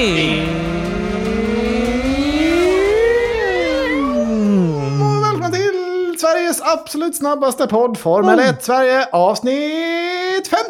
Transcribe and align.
Och 0.00 0.06
välkomna 5.22 5.50
till 5.50 6.18
Sveriges 6.18 6.62
absolut 6.62 7.16
snabbaste 7.16 7.66
podd, 7.66 7.98
Formel 7.98 8.38
1 8.38 8.64
Sverige, 8.64 9.08
avsnitt 9.12 10.48
50! 10.48 10.62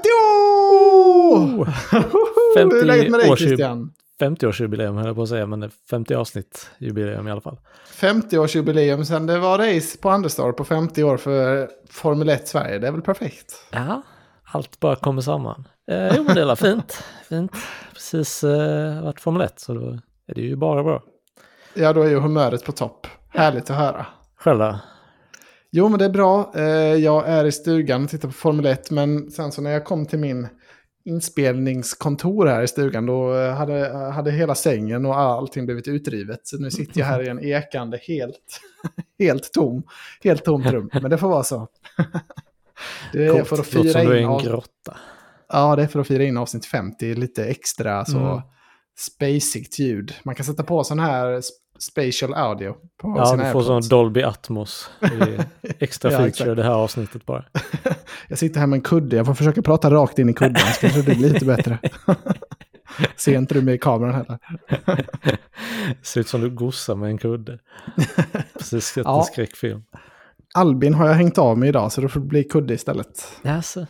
Hur 2.56 2.80
är 2.80 2.84
läget 2.84 3.10
med 3.10 3.20
dig 3.20 3.30
50-årsjubileum 3.30 3.36
Christian? 3.36 3.92
50-årsjubileum 4.20 4.96
höll 4.96 5.06
jag 5.06 5.16
på 5.16 5.22
att 5.22 5.28
säga, 5.28 5.46
men 5.46 5.60
det 5.60 5.66
är 5.66 5.72
50 5.90 6.14
avsnitt 6.14 6.70
jubileum 6.78 7.28
i 7.28 7.30
alla 7.30 7.40
fall. 7.40 7.58
50-årsjubileum 8.00 9.04
sen 9.04 9.26
det 9.26 9.38
var 9.38 9.58
race 9.58 9.98
på 9.98 10.10
Anderstorp 10.10 10.56
på 10.56 10.64
50 10.64 11.04
år 11.04 11.16
för 11.16 11.68
Formel 11.90 12.28
1 12.28 12.48
Sverige. 12.48 12.78
Det 12.78 12.86
är 12.86 12.92
väl 12.92 13.02
perfekt? 13.02 13.52
Ja, 13.70 14.02
allt 14.52 14.80
bara 14.80 14.96
kommer 14.96 15.22
samman. 15.22 15.68
Eh, 15.90 16.16
jo, 16.16 16.24
men 16.24 16.34
det 16.36 16.42
är 16.42 16.54
fint. 16.54 17.04
Fint. 17.28 17.52
Precis 17.94 18.44
eh, 18.44 19.02
varit 19.02 19.20
Formel 19.20 19.42
1, 19.42 19.60
så 19.60 19.74
då 19.74 19.98
är 20.26 20.34
det 20.34 20.40
ju 20.40 20.56
bara 20.56 20.82
bra. 20.84 21.02
Ja, 21.74 21.92
då 21.92 22.02
är 22.02 22.08
ju 22.08 22.18
humöret 22.20 22.64
på 22.64 22.72
topp. 22.72 23.06
Härligt 23.28 23.70
att 23.70 23.76
höra. 23.76 24.06
Själv 24.36 24.58
då? 24.58 24.78
Jo, 25.70 25.88
men 25.88 25.98
det 25.98 26.04
är 26.04 26.10
bra. 26.10 26.52
Eh, 26.56 26.64
Jag 26.94 27.28
är 27.28 27.44
i 27.44 27.52
stugan 27.52 28.04
och 28.04 28.10
tittar 28.10 28.28
på 28.28 28.34
Formel 28.34 28.66
1, 28.66 28.90
men 28.90 29.30
sen 29.30 29.52
så 29.52 29.62
när 29.62 29.70
jag 29.70 29.84
kom 29.84 30.06
till 30.06 30.18
min 30.18 30.48
inspelningskontor 31.04 32.46
här 32.46 32.62
i 32.62 32.68
stugan, 32.68 33.06
då 33.06 33.34
eh, 33.34 33.52
hade, 33.54 33.88
hade 34.14 34.30
hela 34.30 34.54
sängen 34.54 35.06
och 35.06 35.18
allting 35.18 35.66
blivit 35.66 35.88
utrivet. 35.88 36.40
Så 36.46 36.56
nu 36.58 36.70
sitter 36.70 37.00
jag 37.00 37.06
här 37.06 37.22
i 37.22 37.28
en 37.28 37.44
ekande, 37.44 37.98
helt, 38.02 38.60
helt 39.18 39.52
tom, 39.52 39.82
helt 40.24 40.44
tomt 40.44 40.66
rum. 40.66 40.90
Men 40.92 41.10
det 41.10 41.18
får 41.18 41.28
vara 41.28 41.42
så. 41.44 41.68
Det 43.12 43.26
är 43.26 43.32
Coolt. 43.32 43.48
för 43.48 43.56
att 43.56 43.74
Låter 43.74 43.82
fira 43.82 43.92
som 43.92 44.06
du 44.10 44.16
är 44.16 44.20
in, 44.20 44.28
en 44.30 44.38
grotta. 44.38 44.96
Ja, 45.52 45.76
det 45.76 45.82
är 45.82 45.86
för 45.86 46.00
att 46.00 46.06
fira 46.06 46.24
in 46.24 46.36
avsnitt 46.36 46.66
50, 46.66 47.14
lite 47.14 47.44
extra 47.44 48.04
så 48.04 48.18
Mm. 48.18 48.40
spacigt 48.98 49.78
ljud. 49.78 50.14
Man 50.24 50.34
kan 50.34 50.46
sätta 50.46 50.62
på 50.62 50.84
sån 50.84 50.98
här 50.98 51.26
sp- 51.26 51.50
spatial 51.78 52.34
audio 52.34 52.72
på 53.02 53.14
Ja, 53.18 53.26
sina 53.26 53.44
du 53.46 53.52
får 53.52 53.62
sån. 53.62 53.88
Dolby 53.88 54.22
Atmos. 54.22 54.90
Det 55.00 55.46
extra 55.78 56.10
Ja, 56.12 56.18
feature 56.18 56.28
exakt. 56.28 56.56
det 56.56 56.62
här 56.62 56.70
avsnittet 56.74 57.26
bara. 57.26 57.44
Jag 58.28 58.38
sitter 58.38 58.60
här 58.60 58.66
med 58.66 58.76
en 58.76 58.82
kudde, 58.82 59.16
jag 59.16 59.26
får 59.26 59.34
försöka 59.34 59.62
prata 59.62 59.90
rakt 59.90 60.18
in 60.18 60.28
i 60.28 60.34
kudden 60.34 60.56
så 60.74 60.80
kanske 60.80 61.02
det 61.02 61.16
blir 61.16 61.28
lite 61.32 61.44
bättre. 61.44 61.78
Ser 63.16 63.38
inte 63.38 63.54
du 63.54 63.62
mig 63.62 63.74
i 63.74 63.78
kameran 63.78 64.14
heller? 64.14 64.38
Ser 66.02 66.20
ut 66.20 66.28
som 66.28 66.40
du 66.40 66.50
gossar 66.50 66.94
med 66.94 67.10
en 67.10 67.18
kudde. 67.18 67.58
Precis 68.58 68.84
sett 68.84 69.04
Ja. 69.04 69.18
en 69.18 69.24
skräckfilm. 69.24 69.82
Albin 70.54 70.94
har 70.94 71.06
jag 71.06 71.14
hängt 71.14 71.38
av 71.38 71.58
med 71.58 71.68
idag 71.68 71.92
så 71.92 72.00
det 72.00 72.08
får 72.08 72.20
bli 72.20 72.44
kudde 72.44 72.74
istället. 72.74 73.32
Jaså? 73.42 73.86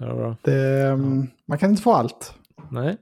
Bra. 0.00 0.36
Det, 0.42 0.86
mm, 0.86 1.26
Man 1.48 1.58
kan 1.58 1.70
inte 1.70 1.82
få 1.82 1.92
allt. 1.92 2.34
Nej, 2.70 2.96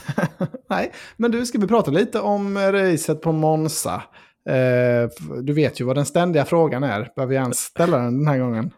Nej, 0.70 0.92
men 1.16 1.30
du, 1.30 1.46
ska 1.46 1.58
vi 1.58 1.66
prata 1.66 1.90
lite 1.90 2.20
om 2.20 2.58
racet 2.58 3.22
på 3.22 3.32
Monza? 3.32 4.02
Eh, 4.48 5.08
du 5.42 5.52
vet 5.52 5.80
ju 5.80 5.84
vad 5.84 5.96
den 5.96 6.06
ständiga 6.06 6.44
frågan 6.44 6.82
är. 6.84 7.08
Behöver 7.16 7.34
jag 7.34 7.42
ens 7.42 7.58
ställa 7.58 7.98
den 7.98 8.18
den 8.18 8.26
här 8.28 8.38
gången? 8.38 8.70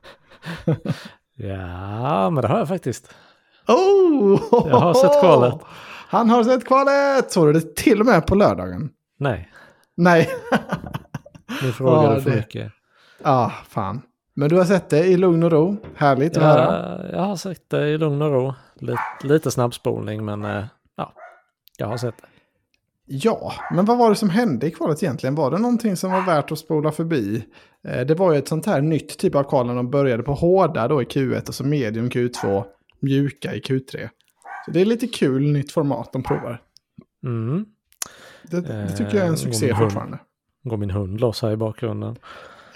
ja, 1.37 2.31
men 2.31 2.43
det 2.43 2.49
har 2.49 2.59
jag 2.59 2.69
faktiskt. 2.69 3.15
Oh! 3.69 4.41
Jag 4.51 4.77
har 4.79 4.95
sett 4.95 5.21
kvalet. 5.21 5.55
Han 6.09 6.31
har 6.31 6.45
sett 6.45 6.65
kvalet! 6.67 7.33
Såg 7.33 7.47
du 7.47 7.53
det 7.53 7.77
till 7.77 8.01
och 8.01 8.07
med 8.07 8.27
på 8.27 8.35
lördagen? 8.35 8.91
Nej, 9.19 9.51
Nej. 9.97 10.31
nu 11.63 11.73
frågar 11.73 12.03
Ja, 12.05 12.15
du 12.15 12.21
för 12.21 12.31
det- 12.31 12.37
mycket. 12.37 12.73
ah, 13.23 13.51
fan. 13.69 14.03
Men 14.39 14.49
du 14.49 14.57
har 14.57 14.65
sett 14.65 14.89
det 14.91 15.05
i 15.07 15.17
lugn 15.17 15.43
och 15.43 15.51
ro. 15.51 15.77
Härligt 15.97 16.37
att 16.37 16.43
höra. 16.43 16.99
Ja, 17.03 17.17
jag 17.17 17.23
har 17.25 17.37
sett 17.37 17.71
det 17.71 17.89
i 17.89 17.99
lugn 17.99 18.23
och 18.23 18.33
ro. 18.33 18.55
Lite, 18.75 18.99
lite 19.23 19.51
snabbspolning, 19.51 20.25
men 20.25 20.45
eh, 20.45 20.65
ja, 20.97 21.13
jag 21.79 21.87
har 21.87 21.97
sett 21.97 22.17
det. 22.19 22.27
Ja, 23.09 23.53
men 23.73 23.85
vad 23.85 23.99
var 23.99 24.11
det 24.11 24.17
som 24.17 24.31
hände 24.31 24.67
i 24.67 24.71
kvalet 24.71 25.03
egentligen? 25.03 25.35
Var 25.35 25.51
det 25.51 25.59
någonting 25.59 25.97
som 25.97 26.13
var 26.13 26.21
värt 26.27 26.53
att 26.53 26.59
spola 26.59 26.93
förbi? 26.93 27.45
Eh, 27.89 28.01
Det 28.07 28.15
var 28.15 28.33
ju 28.33 28.39
ett 28.39 28.49
sånt 28.49 28.67
här 28.67 28.81
nytt 28.81 29.19
typ 29.19 29.35
av 29.35 29.43
kval 29.43 29.67
när 29.67 29.75
de 29.75 29.91
började 29.91 30.23
på 30.23 30.33
hårda 30.35 30.89
då 30.89 31.03
i 31.03 31.05
Q1 31.05 31.49
och 31.49 31.55
så 31.55 31.65
medium 31.65 32.09
Q2, 32.09 32.65
mjuka 33.01 33.55
i 33.55 33.61
Q3. 33.61 34.09
Så 34.65 34.71
det 34.71 34.81
är 34.81 34.85
lite 34.85 35.07
kul 35.07 35.53
nytt 35.53 35.73
format 35.73 36.13
de 36.13 36.23
provar. 36.23 36.63
Mm. 37.25 37.67
Det, 38.43 38.61
det 38.61 38.89
tycker 38.91 39.15
jag 39.17 39.23
är 39.23 39.27
en 39.29 39.31
Eh, 39.33 39.37
succé 39.37 39.67
hund. 39.73 39.79
fortfarande. 39.79 40.19
Går 40.65 40.77
min 40.77 40.91
hund 40.91 41.21
loss 41.21 41.43
här 41.43 41.51
i 41.53 41.57
bakgrunden. 41.57 42.17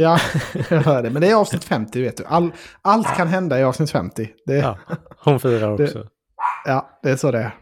Ja, 0.01 0.19
jag 0.71 0.81
hör 0.81 1.03
det. 1.03 1.11
Men 1.11 1.23
det 1.23 1.31
är 1.31 1.35
avsnitt 1.35 1.65
50, 1.65 2.03
vet 2.03 2.17
du. 2.17 2.25
All, 2.25 2.53
allt 2.83 3.17
kan 3.17 3.29
hända 3.29 3.61
i 3.61 3.63
avsnitt 3.65 3.91
50. 3.91 4.29
Det, 4.47 4.55
ja. 4.55 4.79
Ja, 4.89 4.97
hon 5.25 5.41
firar 5.41 5.77
Det- 5.79 5.85
också. 5.85 6.07
det 7.03 7.11
är 7.11 7.17
så 7.17 7.31
det 7.31 7.39
är. 7.39 7.55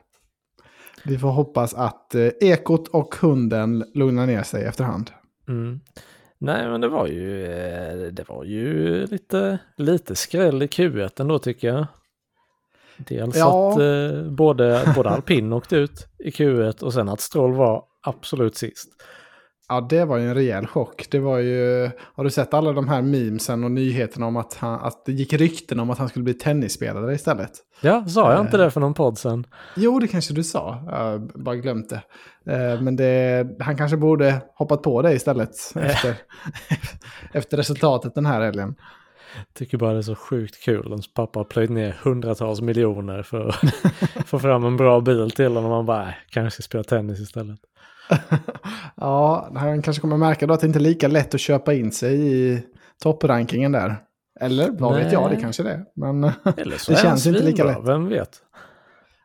Vi 1.04 1.18
får 1.18 1.28
hoppas 1.30 1.74
att 1.74 2.14
eh, 2.14 2.26
ekot 2.40 2.88
och 2.88 3.14
hunden 3.20 3.84
lugnar 3.94 4.26
ner 4.26 4.42
sig 4.42 4.64
efterhand. 4.64 5.10
Mm. 5.48 5.80
Nej, 6.40 6.68
men 6.68 6.80
det 6.80 6.88
var 6.88 7.06
ju, 7.06 7.44
eh, 7.46 7.96
det 8.12 8.28
var 8.28 8.44
ju 8.44 9.06
lite, 9.06 9.58
lite 9.76 10.14
skräll 10.14 10.62
i 10.62 10.66
Q1 10.66 11.20
ändå 11.20 11.38
tycker 11.38 11.68
jag. 11.68 11.86
Dels 12.96 13.36
Ja. 13.36 13.72
att 13.72 13.78
eh, 13.78 14.30
både, 14.30 14.92
både 14.96 15.10
alpin 15.10 15.52
åkte 15.52 15.76
ut 15.76 16.06
i 16.18 16.30
Q1 16.30 16.82
och 16.82 16.92
sen 16.92 17.08
att 17.08 17.20
Stroll 17.20 17.54
var 17.54 17.84
absolut 18.02 18.56
sist. 18.56 18.88
Ja, 19.68 19.80
det 19.90 20.04
var 20.04 20.16
ju 20.16 20.28
en 20.28 20.34
rejäl 20.34 20.66
chock. 20.66 21.06
Det 21.10 21.18
var 21.18 21.38
ju, 21.38 21.90
har 22.14 22.24
du 22.24 22.30
sett 22.30 22.54
alla 22.54 22.72
de 22.72 22.88
här 22.88 23.02
memesen 23.02 23.64
och 23.64 23.70
nyheterna 23.70 24.26
om 24.26 24.36
att, 24.36 24.54
han, 24.54 24.80
att 24.80 25.04
det 25.06 25.12
gick 25.12 25.32
rykten 25.32 25.80
om 25.80 25.90
att 25.90 25.98
han 25.98 26.08
skulle 26.08 26.22
bli 26.22 26.34
tennisspelare 26.34 27.14
istället? 27.14 27.50
Ja, 27.80 28.04
sa 28.08 28.32
jag 28.32 28.40
inte 28.40 28.56
Eh. 28.56 28.64
det 28.64 28.70
för 28.70 28.80
någon 28.80 28.94
podd 28.94 29.18
sen? 29.18 29.46
Jo, 29.76 29.98
det 29.98 30.08
kanske 30.08 30.34
du 30.34 30.44
sa. 30.44 30.82
Jag 30.86 31.20
bara 31.34 31.56
glömt 31.56 31.88
det. 31.90 32.02
Eh, 32.54 32.80
Men 32.80 32.96
det, 32.96 33.46
han 33.60 33.76
kanske 33.76 33.96
borde 33.96 34.40
hoppat 34.54 34.82
på 34.82 35.02
det 35.02 35.12
istället 35.14 35.50
efter, 35.74 36.14
efter 37.32 37.56
resultatet 37.56 38.14
den 38.14 38.26
här 38.26 38.40
helgen. 38.40 38.74
Tycker 39.54 39.78
bara 39.78 39.92
det 39.92 39.98
är 39.98 40.02
så 40.02 40.14
sjukt 40.14 40.62
kul. 40.64 40.86
Hans 40.90 41.14
pappa 41.14 41.40
har 41.40 41.44
plöjt 41.44 41.70
ner 41.70 41.96
hundratals 42.02 42.60
miljoner 42.60 43.22
för 43.22 43.48
att 43.48 44.26
få 44.28 44.38
fram 44.38 44.64
en 44.64 44.76
bra 44.76 45.00
bil 45.00 45.30
till 45.30 45.46
honom. 45.54 45.70
Man 45.70 45.86
bara, 45.86 46.02
äh, 46.02 46.14
kanske 46.30 46.62
spela 46.62 46.84
tennis 46.84 47.20
istället. 47.20 47.60
Ja, 48.96 49.50
han 49.54 49.82
kanske 49.82 50.00
kommer 50.00 50.16
märka 50.16 50.46
då 50.46 50.54
att 50.54 50.60
det 50.60 50.66
inte 50.66 50.78
är 50.78 50.80
lika 50.80 51.08
lätt 51.08 51.34
att 51.34 51.40
köpa 51.40 51.74
in 51.74 51.92
sig 51.92 52.14
i 52.36 52.62
topprankingen 53.02 53.72
där. 53.72 53.96
Eller 54.40 54.70
vad 54.70 54.94
vet 54.96 55.12
jag, 55.12 55.30
det 55.30 55.34
Nej. 55.34 55.42
kanske 55.42 55.62
det 55.62 55.70
är. 55.72 55.84
Men 55.96 56.24
Eller 56.56 56.76
så 56.76 56.92
Det 56.92 56.98
är 56.98 57.02
känns 57.02 57.26
inte 57.26 57.42
lika 57.42 57.64
lätt. 57.64 57.78
vem 57.84 58.08
vet? 58.08 58.30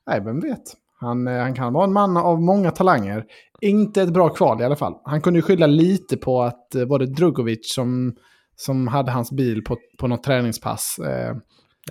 nej, 0.08 0.22
vem 0.22 0.40
vet. 0.40 0.62
Han, 1.00 1.28
eh, 1.28 1.42
han 1.42 1.54
kan 1.56 1.74
vara 1.74 1.84
en 1.84 1.94
man 1.94 2.18
av 2.18 2.42
många 2.42 2.72
talanger. 2.72 3.26
Inte 3.62 4.02
ett 4.02 4.14
bra 4.14 4.30
kval 4.30 4.62
i 4.62 4.64
alla 4.64 4.76
fall. 4.76 4.94
Han 5.04 5.22
kunde 5.22 5.38
ju 5.38 5.42
skylla 5.44 5.68
lite 5.68 6.18
på 6.18 6.42
att 6.42 6.76
eh, 6.76 6.86
var 6.86 7.00
det 7.00 7.06
Drugovic 7.06 7.74
som, 7.74 8.16
som 8.56 8.88
hade 8.88 9.12
hans 9.12 9.32
bil 9.32 9.64
på, 9.64 9.78
på 10.00 10.08
något 10.08 10.24
träningspass. 10.24 11.00
Eh, 11.00 11.36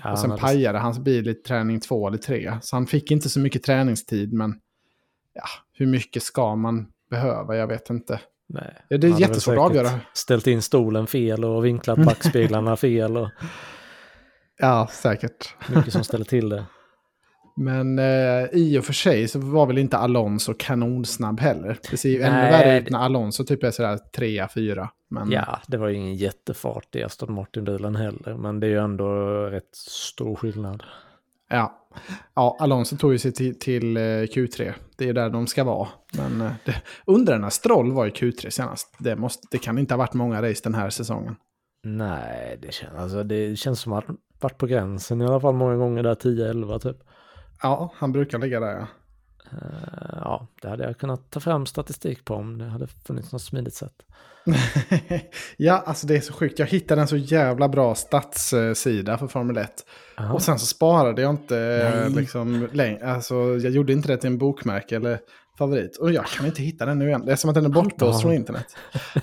Ja, 0.05 0.13
och 0.13 0.19
sen 0.19 0.31
han 0.31 0.39
pajade 0.39 0.79
hans 0.79 0.99
bil 0.99 1.29
i 1.29 1.35
träning 1.35 1.81
två 1.81 2.09
eller 2.09 2.19
tre. 2.19 2.53
Så 2.63 2.77
han 2.77 2.87
fick 2.87 3.11
inte 3.11 3.29
så 3.29 3.41
mycket 3.41 3.63
träningstid, 3.63 4.33
men 4.33 4.55
ja, 5.35 5.43
hur 5.83 5.91
mycket 5.91 6.23
ska 6.23 6.57
man 6.57 6.87
behöva? 7.11 7.57
Jag 7.57 7.67
vet 7.67 7.91
inte. 7.91 8.21
Nej, 8.49 8.75
Ja, 8.89 8.99
det 8.99 9.07
är 9.07 9.21
jättesvårt 9.21 9.55
att 9.59 9.61
avgöra. 9.65 9.91
Ställt 10.15 10.47
in 10.47 10.63
stolen 10.63 11.07
fel 11.07 11.45
och 11.45 11.65
vinklat 11.65 11.99
backspeglarna 12.07 12.77
fel 12.77 13.17
och 13.17 13.29
Ja, 14.59 14.89
säkert. 14.93 15.55
mycket 15.75 15.93
som 15.93 16.05
ställer 16.05 16.25
till 16.25 16.49
det. 16.49 16.65
Men 17.57 17.99
eh, 17.99 18.45
i 18.53 18.79
och 18.79 18.85
för 18.85 18.93
sig 18.93 19.29
så 19.29 19.39
var 19.39 19.67
väl 19.67 19.79
inte 19.79 19.97
Alonso 19.97 20.55
kanonsnabb 20.59 21.41
heller. 21.41 21.79
Det 21.91 21.97
ser 21.97 22.09
ju 22.09 22.23
ännu 22.23 22.37
Nej, 22.37 22.53
värre 22.53 22.79
ut 22.79 22.91
när 22.91 22.99
Alonso 22.99 23.45
typ 23.45 23.63
är 23.65 23.71
sådär 23.71 23.99
trea, 24.17 24.49
fyra. 24.55 24.89
Men 25.11 25.31
Ja, 25.31 25.59
det 25.67 25.77
var 25.77 25.89
ju 25.89 25.95
ingen 25.95 26.15
jättefart 26.15 26.97
i 26.97 27.03
Aston 27.03 27.35
Martin-bilen 27.35 27.97
heller, 27.97 28.37
men 28.37 28.61
det 28.61 28.67
är 28.67 28.71
ju 28.71 28.79
ändå 28.79 29.07
rätt 29.47 29.75
stor 29.77 30.37
skillnad. 30.37 30.83
Ja. 31.53 31.89
ja, 32.35 32.57
Alonso 32.61 32.97
tog 32.97 33.13
ju 33.13 33.19
sig 33.19 33.33
till, 33.33 33.59
till 33.59 33.97
eh, 33.97 34.01
Q3. 34.01 34.73
Det 34.97 35.09
är 35.09 35.13
där 35.13 35.31
de 35.31 35.47
ska 35.47 35.65
vara. 35.65 35.89
Men 36.13 36.41
eh, 36.41 36.53
det, 36.65 36.83
undrar 37.07 37.39
när 37.39 37.51
Stroll 37.51 37.93
var 37.93 38.07
i 38.07 38.11
Q3 38.11 38.51
senast. 38.51 38.95
Det, 38.99 39.17
måste, 39.17 39.49
det 39.51 39.59
kan 39.59 39.79
inte 39.79 39.95
ha 39.95 39.99
varit 39.99 40.15
många 40.15 40.43
race 40.43 40.61
den 40.65 40.75
här 40.75 40.91
säsongen. 40.91 41.37
Nej, 41.85 42.59
det 42.63 42.73
känns, 42.73 42.95
alltså, 42.95 43.23
det 43.23 43.59
känns 43.59 43.81
som 43.81 43.93
att 43.93 44.07
han 44.07 44.17
varit 44.41 44.59
på 44.59 44.67
gränsen 44.67 45.21
i 45.21 45.25
alla 45.25 45.41
fall 45.41 45.55
många 45.55 45.77
gånger 45.77 46.03
där, 46.03 46.15
10-11 46.15 46.79
typ. 46.79 46.97
Ja, 47.63 47.93
han 47.97 48.13
brukar 48.13 48.39
ligga 48.39 48.61
där 48.61 48.79
ja. 48.79 48.87
Eh, 49.53 50.19
ja, 50.21 50.47
det 50.63 50.69
hade 50.69 50.85
jag 50.85 50.99
kunnat 50.99 51.31
ta 51.31 51.41
fram 51.41 51.67
statistik 51.67 52.25
på 52.25 52.35
om 52.35 52.59
det 52.59 52.65
hade 52.65 52.87
funnits 52.87 53.33
något 53.33 53.43
smidigt 53.43 53.75
sätt. 53.75 53.95
ja, 55.57 55.83
alltså 55.87 56.07
det 56.07 56.17
är 56.17 56.21
så 56.21 56.33
sjukt. 56.33 56.59
Jag 56.59 56.67
hittade 56.67 57.01
en 57.01 57.09
så 57.09 57.17
jävla 57.17 57.69
bra 57.69 57.95
statssida 57.95 59.19
för 59.19 59.27
Formel 59.27 59.57
1. 59.57 59.71
Aha. 60.19 60.35
Och 60.35 60.43
sen 60.43 60.59
så 60.59 60.67
sparade 60.67 61.23
jag 61.23 61.31
inte 61.31 61.55
Nej. 61.55 62.03
eh, 62.03 62.11
liksom 62.11 62.69
längre. 62.73 63.13
Alltså 63.13 63.35
jag 63.35 63.73
gjorde 63.73 63.93
inte 63.93 64.09
det 64.09 64.17
till 64.17 64.31
en 64.31 64.39
bokmärke 64.39 64.97
eller 64.97 65.19
favorit. 65.59 65.97
Och 65.97 66.13
jag 66.13 66.27
kan 66.27 66.47
inte 66.47 66.63
hitta 66.63 66.87
den 66.87 66.99
nu 66.99 67.07
igen. 67.09 67.27
Det 67.27 67.33
är 67.33 67.37
som 67.37 67.51
att 67.51 67.55
den 67.55 67.65
är 67.65 67.69
bortblåst 67.69 68.23
från 68.23 68.33
internet. 68.33 68.67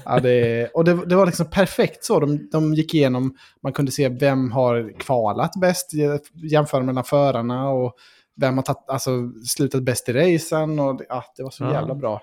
Ja, 0.05 0.19
det, 0.19 0.67
och 0.67 0.83
det, 0.83 1.05
det 1.05 1.15
var 1.15 1.25
liksom 1.25 1.49
perfekt 1.49 2.05
så. 2.05 2.19
De, 2.19 2.49
de 2.51 2.73
gick 2.73 2.93
igenom, 2.93 3.35
man 3.63 3.73
kunde 3.73 3.91
se 3.91 4.09
vem 4.09 4.51
har 4.51 4.99
kvalat 4.99 5.51
bäst, 5.61 5.91
jämföra 6.33 6.83
mellan 6.83 7.03
förarna 7.03 7.69
och 7.69 7.93
vem 8.39 8.57
har 8.57 8.63
tatt, 8.63 8.89
alltså, 8.89 9.11
slutat 9.47 9.83
bäst 9.83 10.09
i 10.09 10.13
racen 10.13 10.79
och 10.79 11.01
ja, 11.09 11.23
det 11.37 11.43
var 11.43 11.49
så 11.49 11.63
Ja. 11.63 11.73
jävla 11.73 11.95
bra 11.95 12.21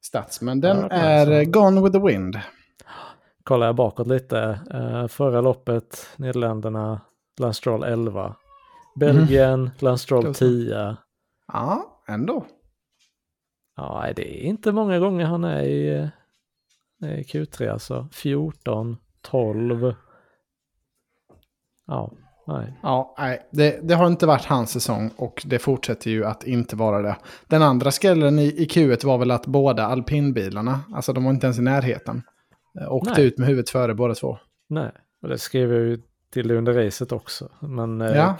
stats. 0.00 0.40
Men 0.40 0.60
den 0.60 0.76
Ja, 0.80 0.88
är 0.90 1.44
gone 1.44 1.80
with 1.82 1.92
the 1.92 2.06
wind. 2.06 2.40
Kollar 3.42 3.66
jag 3.66 3.74
bakåt 3.76 4.06
lite. 4.06 4.58
Eh, 4.70 5.06
förra 5.08 5.40
loppet, 5.40 6.08
Nederländerna, 6.16 7.00
Lance 7.40 7.58
Stroll 7.58 7.82
11. 7.82 8.36
Belgien, 8.96 9.70
Lance 9.78 10.02
Stroll 10.02 10.22
Close. 10.22 10.38
10. 10.38 10.96
Ja, 11.52 12.00
ändå. 12.08 12.46
Ja, 13.76 14.12
det 14.16 14.44
är 14.44 14.48
inte 14.48 14.72
många 14.72 14.98
gånger 14.98 15.24
han 15.26 15.44
är 15.44 15.62
i, 15.62 15.88
eh, 17.02 17.18
i 17.18 17.22
Q3 17.22 17.72
alltså. 17.72 18.08
14, 18.12 18.96
12. 19.22 19.94
Ja, 21.86 22.12
nej. 22.46 22.72
Ja, 22.82 23.14
nej, 23.18 23.48
det, 23.50 23.88
det 23.88 23.94
har 23.94 24.06
inte 24.06 24.26
varit 24.26 24.44
hans 24.44 24.70
säsong 24.70 25.10
och 25.16 25.42
det 25.46 25.58
fortsätter 25.58 26.10
ju 26.10 26.24
att 26.24 26.44
inte 26.44 26.76
vara 26.76 27.02
det. 27.02 27.16
Den 27.46 27.62
andra 27.62 27.90
skrällen 27.90 28.38
i, 28.38 28.44
i 28.44 28.66
Q1 28.66 29.06
var 29.06 29.18
väl 29.18 29.30
att 29.30 29.46
båda 29.46 29.86
alpinbilarna, 29.86 30.80
alltså 30.94 31.12
de 31.12 31.24
var 31.24 31.30
inte 31.30 31.46
ens 31.46 31.58
i 31.58 31.62
närheten, 31.62 32.22
eh, 32.80 32.92
åkte 32.92 33.12
Nej. 33.16 33.26
ut 33.26 33.38
med 33.38 33.48
huvudet 33.48 33.70
före 33.70 33.94
båda 33.94 34.14
två. 34.14 34.38
Nej, 34.68 34.90
och 35.22 35.28
det 35.28 35.38
skrev 35.38 35.72
jag 35.72 35.80
ju 35.82 36.02
till 36.32 36.50
under 36.50 36.72
racet 36.84 37.12
också. 37.12 37.48
Men 37.60 38.00
eh, 38.00 38.16
Ja. 38.16 38.36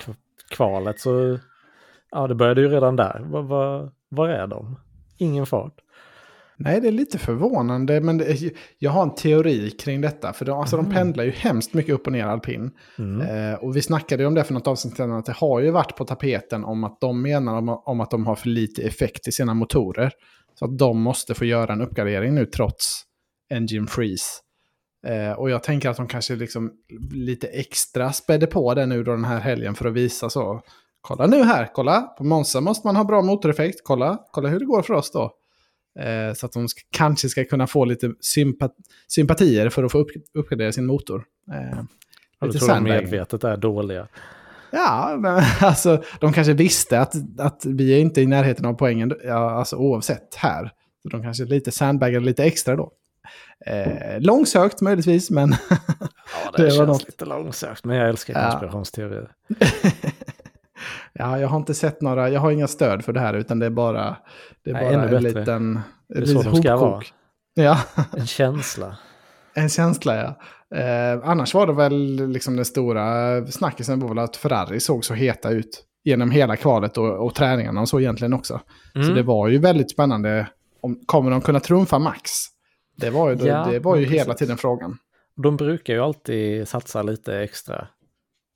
kvalet 0.50 1.00
så, 1.00 1.38
ja 2.10 2.26
det 2.26 2.34
började 2.34 2.60
ju 2.60 2.68
redan 2.68 2.96
där. 2.96 3.26
Var, 3.30 3.42
var, 3.42 3.90
var 4.08 4.28
är 4.28 4.46
de? 4.46 4.76
Ingen 5.18 5.46
fart. 5.46 5.74
Nej, 6.56 6.80
det 6.80 6.88
är 6.88 6.92
lite 6.92 7.18
förvånande, 7.18 8.00
men 8.00 8.18
det, 8.18 8.52
jag 8.78 8.90
har 8.90 9.02
en 9.02 9.14
teori 9.14 9.70
kring 9.70 10.00
detta. 10.00 10.32
För 10.32 10.44
de, 10.44 10.58
alltså, 10.60 10.76
de 10.76 10.84
Mm. 10.86 10.96
pendlar 10.96 11.24
ju 11.24 11.30
hemskt 11.30 11.74
mycket 11.74 11.94
upp 11.94 12.06
och 12.06 12.12
ner 12.12 12.24
alpin. 12.26 12.70
Mm. 12.98 13.20
Eh, 13.52 13.54
och 13.54 13.76
vi 13.76 13.82
snackade 13.82 14.22
ju 14.22 14.26
om 14.26 14.34
det 14.34 14.44
för 14.44 14.54
något 14.54 14.66
avsnitt 14.66 14.96
sedan, 14.96 15.12
att 15.12 15.26
det 15.26 15.32
har 15.32 15.60
ju 15.60 15.70
varit 15.70 15.96
på 15.96 16.04
tapeten 16.04 16.64
om 16.64 16.84
att 16.84 17.00
de 17.00 17.22
menar 17.22 17.58
om, 17.58 17.68
om 17.68 18.00
att 18.00 18.10
de 18.10 18.26
har 18.26 18.34
för 18.34 18.48
lite 18.48 18.82
effekt 18.82 19.28
i 19.28 19.32
sina 19.32 19.54
motorer. 19.54 20.12
Så 20.58 20.64
att 20.64 20.78
de 20.78 21.00
måste 21.00 21.34
få 21.34 21.44
göra 21.44 21.72
en 21.72 21.82
uppgradering 21.82 22.34
nu 22.34 22.46
trots 22.46 23.02
Engine 23.54 23.86
Freeze. 23.86 24.24
Eh, 25.06 25.32
och 25.32 25.50
jag 25.50 25.62
tänker 25.62 25.90
att 25.90 25.96
de 25.96 26.06
kanske 26.08 26.36
liksom 26.36 26.72
lite 27.12 27.46
extra 27.46 28.12
spädde 28.12 28.46
på 28.46 28.74
det 28.74 28.86
nu 28.86 29.02
då 29.02 29.12
den 29.12 29.24
här 29.24 29.40
helgen 29.40 29.74
för 29.74 29.88
att 29.88 29.94
visa 29.94 30.30
så. 30.30 30.60
Kolla 31.00 31.26
nu 31.26 31.42
här, 31.42 31.70
kolla. 31.74 32.00
På 32.02 32.24
Monza 32.24 32.60
måste 32.60 32.86
man 32.86 32.96
ha 32.96 33.04
bra 33.04 33.22
motoreffekt. 33.22 33.80
Kolla, 33.84 34.18
kolla 34.32 34.48
hur 34.48 34.58
det 34.58 34.64
går 34.66 34.82
för 34.82 34.94
oss 34.94 35.10
då. 35.12 35.30
Eh, 36.00 36.34
så 36.34 36.46
att 36.46 36.52
de 36.52 36.68
ska, 36.68 36.80
kanske 36.90 37.28
ska 37.28 37.44
kunna 37.44 37.66
få 37.66 37.84
lite 37.84 38.12
sympa 38.20 38.68
sympatier 39.08 39.68
för 39.68 39.84
att 39.84 39.92
få 39.92 39.98
upp, 39.98 40.10
uppgradera 40.34 40.72
sin 40.72 40.86
motor. 40.86 41.24
Eh, 41.52 41.78
Ja, 42.40 42.46
du 42.46 42.58
tror 42.58 42.68
de 42.68 42.82
medvetet 42.84 43.44
är 43.44 43.56
dåliga. 43.56 44.08
Ja, 44.70 45.16
men 45.18 45.42
alltså 45.60 46.02
de 46.20 46.32
kanske 46.32 46.52
visste 46.52 47.00
att, 47.00 47.14
att 47.38 47.62
vi 47.66 47.94
är 47.94 47.98
inte 47.98 48.20
i 48.22 48.26
närheten 48.26 48.64
av 48.66 48.74
poängen, 48.74 49.12
ja, 49.24 49.50
alltså 49.50 49.76
oavsett 49.76 50.34
här. 50.34 50.70
Så 51.02 51.08
de 51.08 51.22
kanske 51.22 51.44
lite 51.44 51.72
sandbaggade 51.72 52.24
lite 52.26 52.44
extra 52.44 52.76
då. 52.76 52.92
Eh, 53.66 54.20
långsökt 54.20 54.80
möjligtvis, 54.80 55.30
men 55.30 55.50
Ja, 55.70 56.50
Det 56.56 56.62
det, 56.62 56.62
var 56.62 56.70
känns 56.70 56.88
något. 56.88 57.06
lite 57.06 57.24
långsökt. 57.24 57.84
Men 57.84 57.96
jag 57.96 58.08
älskar 58.08 58.50
konspirationsteorier. 58.50 59.30
ja, 59.48 59.66
jag 61.12 61.48
har 61.48 61.56
inte 61.56 61.74
sett 61.74 62.02
några, 62.02 62.30
jag 62.30 62.40
har 62.40 62.50
inga 62.50 62.66
stöd 62.66 63.04
för 63.04 63.12
det 63.12 63.20
här, 63.20 63.34
utan 63.34 63.58
det 63.58 63.66
är 63.66 63.70
bara, 63.70 64.16
det 64.64 64.70
är 64.70 64.74
Nej, 64.74 64.96
bara 64.96 65.16
en 65.16 65.22
liten, 65.22 65.80
Det 66.08 66.18
är 66.18 66.24
så 66.26 66.42
de 66.42 66.56
ska 66.62 66.76
vara. 66.76 66.90
hopkok. 66.90 67.12
Ja, 67.54 67.78
En 68.16 68.26
känsla. 68.26 68.96
en 69.54 69.68
känsla 69.68 70.16
ja. 70.16 70.38
Eh, 70.78 71.20
annars 71.28 71.54
var 71.54 71.66
det 71.66 71.72
väl 71.72 72.28
liksom 72.30 72.56
den 72.56 72.64
stora 72.64 73.06
snackisen 73.46 74.00
var 74.00 74.08
väl 74.08 74.18
att 74.18 74.36
Ferrari 74.36 74.80
såg 74.80 75.04
så 75.04 75.14
heta 75.14 75.50
ut 75.50 75.84
genom 76.04 76.30
hela 76.30 76.56
kvalet 76.56 76.98
och, 76.98 77.26
och 77.26 77.34
träningarna 77.34 77.80
och 77.80 77.88
så 77.88 78.00
egentligen 78.00 78.32
också. 78.34 78.60
Så 78.92 78.98
Mm. 79.00 79.14
det 79.14 79.22
var 79.22 79.48
ju 79.48 79.58
väldigt 79.58 79.90
spännande. 79.90 80.46
Om, 80.80 81.00
kommer 81.06 81.30
de 81.30 81.40
kunna 81.40 81.60
trumfa 81.60 81.98
Max? 81.98 82.30
Det 82.96 83.10
var 83.10 83.30
ju, 83.30 83.36
Ja, 83.46 83.66
det 83.70 83.78
var 83.78 83.96
ju 83.96 84.04
hela 84.04 84.34
tiden 84.34 84.56
frågan. 84.56 84.98
De 85.42 85.56
brukar 85.56 85.94
ju 85.94 86.00
alltid 86.00 86.68
satsa 86.68 87.02
lite 87.02 87.36
extra 87.38 87.86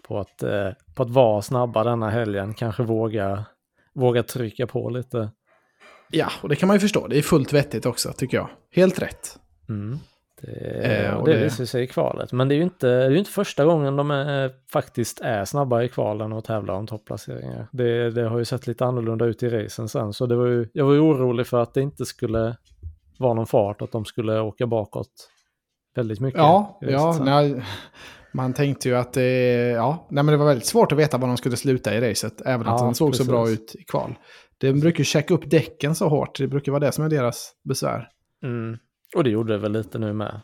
på 0.09 0.19
att, 0.19 0.43
eh, 0.43 0.69
på 0.95 1.03
att 1.03 1.11
vara 1.11 1.43
snabba 1.43 1.85
denna 1.85 2.11
helgen. 2.11 2.55
Kanske 2.55 2.83
våga, 2.83 3.45
våga 3.95 4.23
trycka 4.23 4.67
på 4.67 4.91
lite. 4.91 5.31
Ja, 6.11 6.31
och 6.43 6.49
det 6.49 6.57
kan 6.57 6.67
man 6.67 6.77
ju 6.77 6.81
förstå. 6.81 7.07
Det 7.07 7.19
är 7.19 7.23
fullt 7.23 7.53
vettigt 7.53 7.87
också, 7.87 8.13
tycker 8.13 8.37
jag. 8.37 8.49
Helt 8.75 9.03
rätt. 9.03 9.39
Mm. 9.69 9.99
Det, 10.41 11.07
Eh, 11.07 11.15
och 11.15 11.27
det, 11.27 11.33
det- 11.33 11.43
visar 11.45 11.65
sig 11.65 11.83
i 11.85 11.87
kvalet. 11.87 12.33
Men 12.33 12.49
det 12.49 12.55
är 12.55 12.57
ju 12.57 12.63
inte, 12.63 12.87
det 12.87 13.05
är 13.05 13.17
inte 13.17 13.31
första 13.31 13.65
gången 13.65 13.97
de 13.97 14.11
är, 14.11 14.51
faktiskt 14.73 15.21
är 15.21 15.45
snabba 15.45 15.83
i 15.83 15.89
kvalen 15.89 16.33
och 16.33 16.45
tävlar 16.45 16.75
om 16.75 16.87
topplaceringar. 16.87 17.69
Det, 17.73 18.11
det 18.11 18.23
har 18.29 18.39
ju 18.39 18.45
sett 18.45 18.67
lite 18.67 18.85
annorlunda 18.85 19.25
ut 19.25 19.43
i 19.43 19.49
racen 19.49 19.89
sen. 19.89 20.13
Så 20.13 20.27
det 20.27 20.37
var 20.37 20.47
ju, 20.47 20.69
jag 20.73 20.85
var 20.87 20.93
ju 20.93 21.01
orolig 21.01 21.47
för 21.47 21.63
att 21.63 21.75
det 21.75 21.81
inte 21.81 22.07
skulle 22.07 22.57
vara 23.19 23.35
någon 23.35 23.47
fart, 23.47 23.83
att 23.83 23.93
de 23.93 24.05
skulle 24.05 24.41
åka 24.41 24.67
bakåt 24.67 25.29
väldigt 25.95 26.21
mycket. 26.21 26.39
Ja, 26.39 26.79
ja 26.81 27.19
nej, 27.25 27.63
man 28.33 28.55
tänkte 28.55 28.89
ju 28.89 28.97
att 28.97 29.13
det, 29.13 29.69
ja, 29.71 30.07
nej, 30.11 30.25
men 30.25 30.33
det 30.33 30.37
var 30.39 30.47
väldigt 30.47 30.67
svårt 30.67 30.93
att 30.93 30.99
veta 30.99 31.19
var 31.19 31.29
de 31.29 31.37
skulle 31.37 31.57
sluta 31.57 31.95
i 31.95 32.11
racet. 32.11 32.41
Även 32.45 32.67
att 32.69 32.81
Ja, 32.81 32.85
de 32.85 32.95
såg 32.95 33.11
precis. 33.11 33.27
så 33.27 33.33
bra 33.33 33.51
ut 33.51 33.75
i 33.79 33.85
kval. 33.85 34.15
De 34.59 34.73
brukar 34.73 34.99
ju 34.99 35.05
checka 35.05 35.35
upp 35.35 35.51
däcken 35.51 35.95
så 35.95 36.09
hårt. 36.09 36.39
Det 36.39 36.49
brukar 36.49 36.73
vara 36.73 36.81
det 36.81 36.93
som 36.93 37.05
är 37.05 37.09
deras 37.09 37.53
besvär. 37.65 38.09
Mm. 38.43 38.79
Och 39.17 39.25
det 39.25 39.31
gjorde 39.31 39.53
det 39.53 39.59
väl 39.59 39.73
lite 39.73 39.99
nu 39.99 40.13
med. 40.13 40.41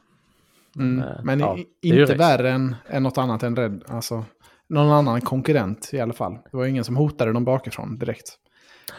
Mm. 0.76 0.98
Eh, 1.04 1.14
Men 1.22 1.40
ja, 1.40 1.58
inte 1.82 2.14
värre 2.14 2.50
än, 2.50 2.76
än 2.88 3.02
något 3.02 3.18
annat 3.18 3.42
än 3.42 3.56
Red. 3.56 3.82
Alltså, 3.88 4.24
någon 4.68 4.90
annan 4.92 5.20
konkurrent 5.20 5.90
i 5.92 6.00
alla 6.00 6.12
fall. 6.12 6.32
Det 6.50 6.56
var 6.56 6.66
ingen 6.66 6.84
som 6.84 6.96
hotade 6.96 7.32
dem 7.32 7.44
bakifrån 7.44 7.98
direkt. 7.98 8.38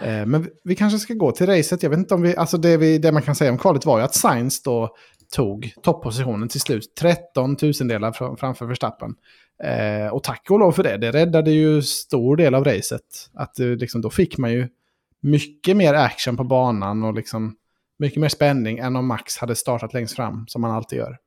Eh, 0.02 0.26
men 0.26 0.42
vi, 0.44 0.50
vi 0.64 0.76
kanske 0.76 1.00
ska 1.00 1.14
gå 1.14 1.31
till 1.31 1.46
racet. 1.48 1.84
Jag 1.84 1.90
vet 1.90 2.00
inte 2.00 2.14
om 2.14 2.22
vi... 2.22 2.36
Alltså 2.36 2.58
det, 2.58 2.78
vi, 2.78 2.98
det 2.98 3.12
man 3.12 3.22
kan 3.22 3.36
säga 3.36 3.52
om 3.52 3.58
kvalet 3.58 3.86
var 3.86 3.98
ju 3.98 4.04
att 4.04 4.16
Sainz 4.16 4.62
då 4.64 4.96
tog 5.30 5.74
toppositionen 5.83 6.48
till 6.50 6.62
slut. 6.62 6.95
13 7.00 7.56
tusendelar 7.56 8.12
fram, 8.12 8.38
framför 8.38 8.66
Verstappen. 8.66 9.16
Eh, 9.63 10.07
och 10.13 10.24
tack 10.24 10.48
och 10.50 10.60
lov 10.60 10.72
för 10.72 10.83
det. 10.83 10.98
Det 10.98 11.12
räddade 11.12 11.51
ju 11.51 11.81
stor 11.81 12.38
del 12.38 12.56
av 12.56 12.63
racet. 12.63 13.01
Att 13.33 13.59
eh, 13.59 13.68
liksom, 13.68 14.02
då 14.02 14.09
fick 14.09 14.38
man 14.38 14.52
ju 14.52 14.68
mycket 15.21 15.78
mer 15.78 15.94
action 15.94 16.38
på 16.38 16.44
banan 16.44 17.04
och 17.04 17.14
liksom 17.14 17.56
mycket 18.00 18.21
mer 18.21 18.30
spänning 18.30 18.78
än 18.78 18.95
om 18.95 19.07
Max 19.07 19.38
hade 19.38 19.56
startat 19.56 19.94
längst 19.94 20.16
fram, 20.16 20.47
som 20.47 20.61
man 20.61 20.71
alltid 20.71 21.00
gör. 21.00 21.18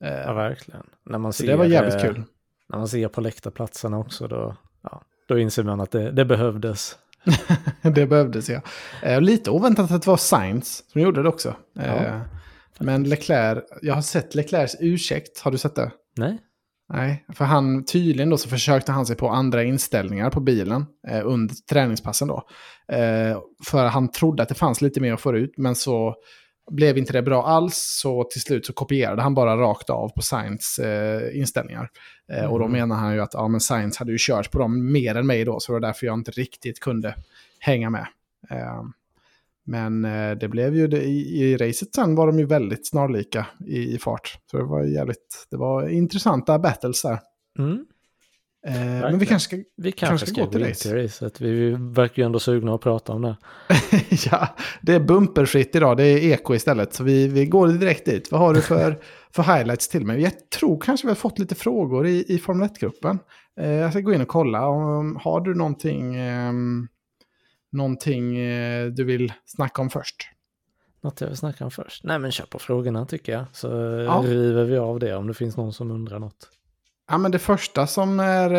Eh, 0.00 0.20
Ja, 0.20 0.32
verkligen. 0.32 0.86
När 1.06 1.18
man 1.18 1.32
så 1.32 1.42
ser, 1.42 1.46
det 1.50 1.56
var 1.56 1.64
jävligt 1.64 1.94
eh, 1.94 2.00
kul. 2.00 2.22
När 2.68 2.78
man 2.78 2.88
ser 2.88 3.08
på 3.08 3.20
läktarplatserna 3.20 3.98
också 3.98 4.28
då, 4.28 4.56
ja, 4.82 5.02
då 5.28 5.38
inser 5.38 5.62
man 5.64 5.80
att 5.80 5.90
det, 5.90 6.10
det 6.10 6.24
behövdes. 6.24 6.96
det 7.82 8.06
behövdes 8.06 8.48
ja. 8.48 8.60
Eh, 9.02 9.20
lite 9.20 9.50
oväntat 9.50 9.90
att 9.90 10.02
det 10.02 10.10
var 10.10 10.16
Sainz 10.16 10.84
som 10.92 11.00
gjorde 11.00 11.22
det 11.22 11.28
också. 11.28 11.54
Eh, 11.78 12.02
Ja, 12.02 12.20
men 12.80 13.04
Leclerc, 13.04 13.64
jag 13.82 13.94
har 13.94 14.02
sett 14.02 14.34
Leclercs 14.34 14.76
ursäkt, 14.80 15.40
har 15.40 15.50
du 15.50 15.58
sett 15.58 15.74
det? 15.74 15.90
Nej? 16.16 16.38
Nej, 16.92 17.24
för 17.34 17.44
han 17.44 17.84
tydligen 17.84 18.30
då 18.30 18.36
så 18.38 18.48
försökte 18.48 18.92
han 18.92 19.06
sig 19.06 19.16
på 19.16 19.28
andra 19.28 19.62
inställningar 19.64 20.30
på 20.30 20.40
bilen 20.40 20.86
eh, 21.08 21.20
under 21.26 21.54
träningspassen 21.70 22.28
då. 22.28 22.42
Eh, 22.92 23.38
för 23.66 23.86
han 23.86 24.10
trodde 24.10 24.42
att 24.42 24.48
det 24.48 24.54
fanns 24.54 24.80
lite 24.82 25.00
mer 25.00 25.12
att 25.12 25.20
få 25.20 25.36
ut, 25.36 25.54
men 25.56 25.74
så 25.74 26.14
blev 26.70 26.98
inte 26.98 27.12
det 27.12 27.22
bra 27.22 27.46
alls. 27.46 27.98
Så 28.02 28.24
till 28.24 28.40
slut 28.40 28.66
så 28.66 28.72
kopierade 28.72 29.22
han 29.22 29.34
bara 29.34 29.56
rakt 29.56 29.90
av 29.90 30.08
på 30.08 30.22
Sainz 30.22 30.78
eh, 30.78 31.38
inställningar. 31.38 31.88
Eh, 32.32 32.44
Och 32.44 32.58
då 32.58 32.64
Mhm. 32.64 32.72
menar 32.72 32.96
han 32.96 33.14
ju 33.14 33.20
att 33.20 33.34
ja, 33.34 33.48
men 33.48 33.60
Sainz 33.60 33.96
hade 33.96 34.12
ju 34.12 34.18
kört 34.20 34.50
på 34.50 34.58
dem 34.58 34.92
mer 34.92 35.14
än 35.14 35.26
mig 35.26 35.44
då, 35.44 35.60
så 35.60 35.72
det 35.72 35.74
var 35.80 35.80
därför 35.86 36.06
jag 36.06 36.14
inte 36.18 36.30
riktigt 36.30 36.80
kunde 36.80 37.14
hänga 37.58 37.90
med. 37.90 38.06
Men 39.70 40.04
eh, 40.04 40.30
det 40.30 40.48
blev 40.48 40.76
ju, 40.76 40.86
det, 40.86 41.02
i, 41.02 41.42
i 41.42 41.56
racet 41.56 41.94
sen 41.94 42.14
var 42.14 42.26
de 42.26 42.38
ju 42.38 42.46
väldigt 42.46 42.86
snarlika 42.88 43.46
i, 43.66 43.94
i 43.94 43.98
fart. 43.98 44.38
Så 44.50 44.56
det 44.56 44.64
var 44.64 44.84
jävligt, 44.84 45.46
det 45.50 45.56
var 45.56 45.88
intressanta 45.88 46.58
battles 46.58 47.02
där. 47.02 47.18
Mm. 47.58 47.86
Eh, 48.66 48.74
men 49.00 49.18
vi 49.18 49.26
kanske 49.26 49.48
ska, 49.48 49.56
Vi 49.76 49.92
kanske, 49.92 50.06
Kanske 50.06 50.26
ska 50.26 50.44
gå 50.44 50.50
till 50.50 50.64
race. 50.64 50.82
till 50.82 51.02
racet. 51.02 51.40
Vi, 51.40 51.52
vi 51.52 51.70
verkar 51.70 52.22
ju 52.22 52.26
ändå 52.26 52.38
sugna 52.38 52.74
att 52.74 52.80
prata 52.80 53.12
om 53.12 53.22
det. 53.22 53.36
ja, 54.30 54.48
det 54.82 54.94
är 54.94 55.00
bumperskit 55.00 55.76
idag, 55.76 55.96
det 55.96 56.04
är 56.04 56.18
eko 56.18 56.54
istället. 56.54 56.94
Så 56.94 57.04
vi, 57.04 57.28
vi 57.28 57.46
går 57.46 57.68
direkt 57.68 58.04
dit. 58.04 58.30
Vad 58.30 58.40
har 58.40 58.54
du 58.54 58.60
för, 58.60 58.98
för 59.34 59.42
highlights 59.42 59.88
till 59.88 60.06
mig? 60.06 60.20
Jag 60.20 60.50
tror 60.50 60.80
kanske 60.80 61.06
vi 61.06 61.10
har 61.10 61.16
fått 61.16 61.38
lite 61.38 61.54
frågor 61.54 62.06
i, 62.06 62.24
i 62.28 62.38
Formel 62.38 62.68
1-gruppen. 62.68 63.18
Eh, 63.60 63.70
jag 63.70 63.90
ska 63.90 64.00
gå 64.00 64.14
in 64.14 64.20
och 64.20 64.28
kolla. 64.28 64.68
Om, 64.68 65.18
har 65.22 65.40
du 65.40 65.54
någonting, 65.54 66.16
eh, 66.16 66.52
någonting 67.72 68.36
eh, 68.38 68.86
du 68.86 69.04
vill 69.04 69.32
snacka 69.46 69.82
om 69.82 69.90
först? 69.90 70.16
Något 71.02 71.20
jag 71.20 71.28
vill 71.28 71.36
snacka 71.36 71.64
om 71.64 71.70
först? 71.70 72.04
Nej 72.04 72.18
men 72.18 72.32
kör 72.32 72.44
på 72.46 72.58
frågorna 72.58 73.06
tycker 73.06 73.32
jag. 73.32 73.44
Så 73.52 73.66
Ja. 74.06 74.22
river 74.26 74.64
vi 74.64 74.78
av 74.78 74.98
det 74.98 75.14
om 75.16 75.26
det 75.26 75.34
finns 75.34 75.56
någon 75.56 75.72
som 75.72 75.90
undrar 75.90 76.18
något. 76.18 76.48
Ja, 77.10 77.18
men 77.18 77.30
det 77.30 77.38
första 77.38 77.86
som 77.86 78.20
är, 78.20 78.50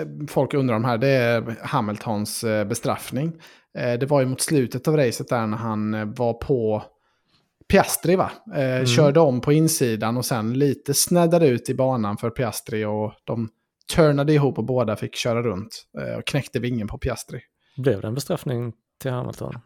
eh, 0.00 0.06
folk 0.28 0.54
undrar 0.54 0.76
om 0.76 0.84
här, 0.84 0.98
det 0.98 1.08
är 1.08 1.56
Hamiltons 1.62 2.44
eh, 2.44 2.64
bestraffning. 2.64 3.32
Eh, 3.78 3.92
det 3.98 4.06
var 4.06 4.20
ju 4.20 4.26
mot 4.26 4.40
slutet 4.40 4.88
av 4.88 4.96
racet 4.96 5.28
där 5.28 5.46
när 5.46 5.56
han 5.56 5.94
eh, 5.94 6.04
var 6.04 6.32
på 6.34 6.82
Piastri, 7.68 8.16
va? 8.16 8.30
Eh, 8.56 8.84
Körde 8.84 9.20
om 9.20 9.40
på 9.40 9.52
insidan 9.52 10.16
och 10.16 10.24
sen 10.24 10.52
lite 10.58 10.94
snäddade 10.94 11.48
ut 11.48 11.70
i 11.70 11.74
banan 11.74 12.16
för 12.16 12.30
Piastri 12.30 12.84
och 12.84 13.12
de 13.24 13.48
turnade 13.94 14.32
ihop 14.32 14.58
och 14.58 14.64
båda 14.64 14.96
fick 14.96 15.14
köra 15.16 15.42
runt 15.42 15.84
eh, 16.00 16.18
och 16.18 16.26
knäckte 16.26 16.58
vingen 16.58 16.88
på 16.88 16.98
Piastri. 16.98 17.40
Blev 17.78 18.00
det 18.00 18.06
en 18.08 18.14
bestraffning 18.14 18.72
till 19.02 19.10
Hamilton? 19.10 19.58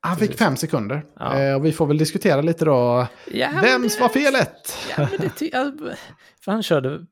Han 0.00 0.16
fick 0.16 0.38
fem 0.38 0.56
sekunder. 0.56 1.04
Ja. 1.18 1.38
Eh, 1.38 1.54
och 1.54 1.64
vi 1.64 1.72
får 1.72 1.86
väl 1.86 1.98
diskutera 1.98 2.40
lite 2.40 2.64
då. 2.64 3.06
Ja, 3.32 3.48
Vems 3.62 3.96
det- 3.96 4.00
var 4.02 4.08
felet? 4.08 4.78
Ja, 4.96 5.08
men 5.10 5.30
det 5.38 5.54
alltså, 5.54 5.84
För 6.44 6.52
han 6.52 6.62
körde... 6.62 7.06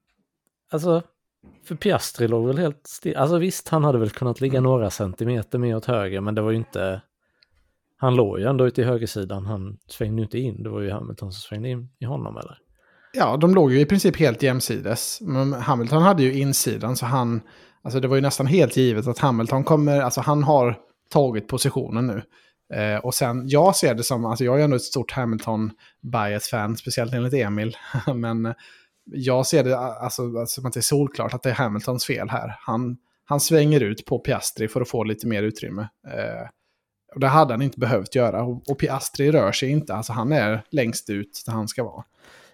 Alltså, 0.71 1.03
för 1.65 1.75
Piastri 1.75 2.29
låg 2.29 2.47
väl 2.47 2.59
helt 2.59 2.87
still. 2.87 3.17
Alltså 3.17 3.39
visst, 3.39 3.69
han 3.69 3.85
hade 3.85 3.99
väl 3.99 4.11
kunnat 4.11 4.41
ligga 4.41 4.61
några 4.61 4.91
centimeter 4.91 5.59
mer 5.59 5.77
åt 5.77 5.85
höger, 5.85 6.21
men 6.21 6.35
det 6.35 6.43
var 6.43 6.51
ju 6.51 6.57
inte... 6.57 7.03
Han 7.97 8.15
låg 8.17 8.39
ju 8.39 8.47
ändå 8.47 8.67
ute 8.67 8.81
i 8.81 8.85
högersidan, 8.85 9.47
han 9.47 9.79
svängde 9.87 10.17
ju 10.23 10.25
inte 10.25 10.39
in. 10.39 10.63
Det 10.63 10.69
var 10.71 10.81
ju 10.81 10.91
Hamilton 10.91 11.33
som 11.33 11.41
svängde 11.41 11.69
in 11.69 11.89
i 11.99 12.05
honom, 12.05 12.37
eller? 12.37 12.59
Ja, 13.13 13.37
de 13.37 13.55
låg 13.55 13.73
ju 13.73 13.81
i 13.81 13.87
princip 13.87 14.17
helt 14.17 14.43
jämsides. 14.43 15.19
Men 15.21 15.53
Hamilton 15.53 16.03
hade 16.03 16.23
ju 16.23 16.39
insidan 16.39 16.97
så 16.97 17.07
han... 17.07 17.41
Alltså 17.83 18.01
det 18.01 18.09
var 18.09 18.17
ju 18.17 18.23
nästan 18.23 18.47
helt 18.47 18.77
givet 18.77 19.07
att 19.07 19.19
Hamilton 19.19 19.65
kommer... 19.65 20.01
Alltså 20.01 20.21
han 20.21 20.43
har 20.43 20.79
tagit 21.11 21.49
positionen 21.49 22.07
nu. 22.07 22.23
Eh, 22.75 22.99
och 22.99 23.15
sen, 23.15 23.49
jag 23.49 23.77
ser 23.77 23.95
det 23.95 24.03
som... 24.05 24.25
Alltså 24.25 24.45
jag 24.45 24.61
är 24.61 24.65
ändå 24.65 24.77
ett 24.77 24.83
stort 24.83 25.13
Hamilton-bias-fan, 25.13 26.77
speciellt 26.77 27.15
enligt 27.15 27.35
Emil. 27.35 27.77
Men 28.15 28.55
jag 29.05 29.47
ser 29.47 29.65
det 29.65 29.79
alltså, 29.79 30.23
alltså, 30.23 30.47
som 30.47 30.67
att 30.67 30.73
det 30.73 30.81
är 30.81 30.83
solklart 30.83 31.35
att 31.35 31.43
det 31.43 31.51
är 31.51 31.55
Hamiltons 31.55 32.05
fel 32.05 32.29
här. 32.29 32.57
Han, 32.61 32.97
han 33.25 33.41
svänger 33.41 33.81
ut 33.81 34.05
på 34.05 34.19
Piastri 34.19 34.69
för 34.69 34.81
att 34.81 34.89
få 34.89 35.05
lite 35.05 35.27
mer 35.27 35.43
utrymme. 35.43 35.89
Eh, 36.09 36.49
och 37.15 37.21
det 37.21 37.27
hade 37.29 37.53
han 37.53 37.63
inte 37.63 37.79
behövt 37.79 38.15
göra. 38.15 38.43
Och, 38.43 38.71
och 38.71 38.79
Piastri 38.79 39.31
rör 39.33 39.53
sig 39.53 39.71
inte. 39.71 39.95
Alltså 39.95 40.13
han 40.13 40.33
är 40.33 40.65
längst 40.71 41.11
ut 41.11 41.43
där 41.47 41.53
han 41.53 41.69
ska 41.69 41.85
vara. 41.85 42.05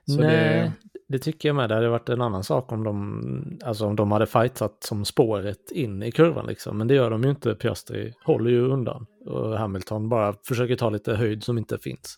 Så 0.06 0.20
Nej, 0.20 0.30
det- 0.30 0.72
det... 1.18 1.24
tycker 1.24 1.48
jag 1.48 1.56
med. 1.56 1.68
Det 1.68 1.74
hade 1.74 1.88
varit 1.88 2.08
en 2.08 2.20
annan 2.20 2.44
sak 2.44 2.72
om 2.72 2.84
de, 2.84 3.58
alltså 3.64 3.86
om 3.86 3.96
de 3.96 4.12
hade 4.12 4.26
fightat 4.26 4.76
som 4.80 5.04
spåret 5.04 5.70
in 5.70 6.02
i 6.02 6.12
kurvan 6.12 6.46
liksom. 6.46 6.78
Men 6.78 6.88
det 6.88 6.94
gör 6.94 7.10
de 7.10 7.22
ju 7.22 7.30
inte. 7.30 7.54
Piastri 7.54 8.12
håller 8.24 8.50
ju 8.50 8.60
undan. 8.60 9.06
Och 9.26 9.58
Hamilton 9.58 10.08
bara 10.08 10.34
försöker 10.48 10.76
ta 10.76 10.90
lite 10.90 11.14
höjd 11.14 11.44
som 11.44 11.58
inte 11.58 11.78
finns. 11.78 12.16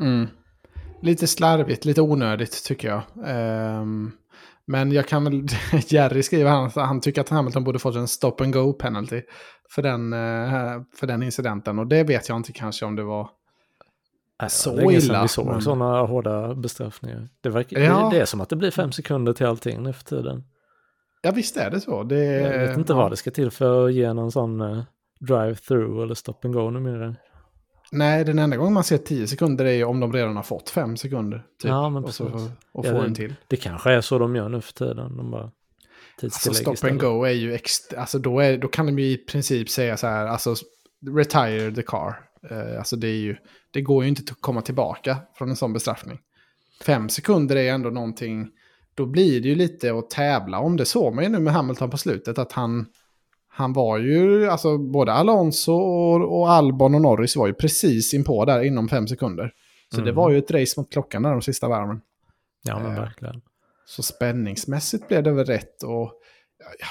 Mm. 0.00 0.26
Lite 1.02 1.26
slarvigt, 1.26 1.84
lite 1.84 2.02
onödigt 2.02 2.64
tycker 2.64 2.88
jag. 2.88 3.02
Um, 3.80 4.12
men 4.66 4.92
jag 4.92 5.08
kan 5.08 5.24
väl, 5.24 5.46
Jerry 5.86 6.22
skriver 6.22 6.50
han 6.50 6.70
han 6.74 7.00
tycker 7.00 7.20
att 7.20 7.28
Hamilton 7.28 7.64
borde 7.64 7.78
fått 7.78 7.96
en 7.96 8.08
stop 8.08 8.36
and 8.40 8.52
go 8.52 8.72
penalty 8.72 9.22
för 9.74 9.82
den, 9.82 10.12
uh, 10.12 10.82
för 10.96 11.06
den 11.06 11.22
incidenten. 11.22 11.78
Och 11.78 11.86
det 11.86 12.04
vet 12.04 12.28
jag 12.28 12.36
inte 12.36 12.52
kanske 12.52 12.84
om 12.84 12.96
det 12.96 13.02
var... 13.02 13.28
Äh, 14.42 14.48
Så 14.48 14.76
det 14.76 14.92
illa, 14.94 15.22
vi 15.22 15.28
såg 15.28 15.46
men- 15.46 15.62
sådana 15.62 16.00
hårda 16.02 16.54
bestraffningar. 16.54 17.28
Det, 17.40 17.48
verkar, 17.50 17.80
Ja. 17.80 18.08
det, 18.12 18.20
är 18.20 18.24
som 18.24 18.40
att 18.40 18.48
det 18.48 18.56
blir 18.56 18.70
fem 18.70 18.92
sekunder 18.92 19.32
till 19.32 19.46
allting 19.46 19.82
nu 19.82 19.92
för 19.92 20.04
tiden. 20.04 20.44
Ja 21.22 21.30
visst 21.30 21.56
är 21.56 21.70
det 21.70 21.80
så. 21.80 22.02
Det, 22.02 22.24
Jag 22.24 22.66
vet 22.68 22.78
inte 22.78 22.94
vad 22.94 23.10
det 23.12 23.16
ska 23.16 23.30
till 23.30 23.50
för 23.50 23.86
att 23.86 23.92
ge 23.92 24.12
någon 24.12 24.32
sån 24.32 24.60
eh, 24.60 24.82
drive-through 25.20 26.02
eller 26.02 26.14
stop 26.14 26.34
and 26.44 26.54
go 26.54 26.70
numera. 26.70 27.14
Nej, 27.92 28.24
den 28.24 28.38
enda 28.38 28.56
gången 28.56 28.72
man 28.72 28.84
ser 28.84 28.98
10 28.98 29.26
sekunder 29.26 29.64
är 29.64 29.72
ju 29.72 29.84
om 29.84 30.00
de 30.00 30.12
redan 30.12 30.36
har 30.36 30.42
fått 30.42 30.70
5 30.70 30.96
sekunder. 30.96 31.38
Typ, 31.62 31.68
Ja, 31.68 31.88
men 31.90 32.04
och 32.04 32.14
så, 32.14 32.30
precis. 32.30 32.50
och 32.72 32.86
Ja, 32.86 32.90
får 32.92 32.98
det- 32.98 33.06
en 33.06 33.14
till. 33.14 33.34
Det 33.48 33.56
kanske 33.56 33.90
är 33.92 34.00
så 34.00 34.18
de 34.18 34.36
gör 34.36 34.48
nu 34.48 34.60
för 34.60 34.72
tiden. 34.72 35.16
De 35.16 35.30
bara 35.30 35.50
Alltså 36.22 36.54
stop 36.54 36.72
istället. 36.72 36.92
and 36.92 37.00
go 37.00 37.24
är 37.24 37.30
ju 37.30 37.56
ext- 37.56 37.96
alltså 37.98 38.18
då, 38.18 38.40
är, 38.40 38.58
då 38.58 38.68
kan 38.68 38.86
de 38.86 38.98
ju 38.98 39.06
i 39.10 39.16
princip 39.16 39.68
säga 39.70 39.96
så 39.96 40.06
här, 40.06 40.26
alltså 40.26 40.54
retire 41.16 41.74
the 41.74 41.82
car. 41.82 42.14
Eh, 42.50 42.78
alltså 42.78 42.96
det 42.96 43.08
är 43.08 43.20
ju, 43.20 43.36
det 43.70 43.80
går 43.80 44.02
ju 44.04 44.08
inte 44.08 44.22
att 44.32 44.40
komma 44.40 44.62
tillbaka 44.62 45.16
från 45.34 45.50
en 45.50 45.56
sån 45.56 45.72
bestraffning. 45.72 46.18
Fem 46.84 47.08
sekunder 47.08 47.56
är 47.56 47.72
ändå 47.72 47.90
någonting, 47.90 48.48
då 48.94 49.06
blir 49.06 49.40
det 49.40 49.48
ju 49.48 49.54
lite 49.54 49.94
att 49.94 50.10
tävla 50.10 50.58
om. 50.58 50.76
Det 50.76 50.84
såg 50.84 51.14
man 51.14 51.24
ju 51.24 51.30
nu 51.30 51.38
med 51.38 51.52
Hamilton 51.52 51.90
på 51.90 51.96
slutet, 51.98 52.38
att 52.38 52.52
han, 52.52 52.86
han 53.48 53.72
var 53.72 53.98
ju, 53.98 54.46
alltså 54.48 54.78
både 54.78 55.12
Alonso 55.12 55.72
och, 55.72 56.38
och 56.40 56.50
Albon 56.50 56.94
och 56.94 57.02
Norris 57.02 57.36
var 57.36 57.46
ju 57.46 57.54
precis 57.54 58.14
inpå 58.14 58.44
där 58.44 58.62
inom 58.62 58.88
fem 58.88 59.08
sekunder. 59.08 59.52
Så 59.90 59.96
det 59.96 60.02
Mm. 60.02 60.14
var 60.14 60.30
ju 60.30 60.38
ett 60.38 60.50
race 60.50 60.80
mot 60.80 60.92
klockan 60.92 61.22
där 61.22 61.30
de 61.30 61.42
sista 61.42 61.68
varven. 61.68 62.00
Ja, 62.62 62.78
men 62.78 62.90
Eh, 62.92 63.00
verkligen. 63.00 63.40
Så 63.86 64.02
spänningsmässigt 64.02 65.08
blev 65.08 65.22
det 65.22 65.32
väl 65.32 65.46
rätt. 65.46 65.82
Och, 65.82 66.12
ja, 66.58 66.66
ja, 66.78 66.86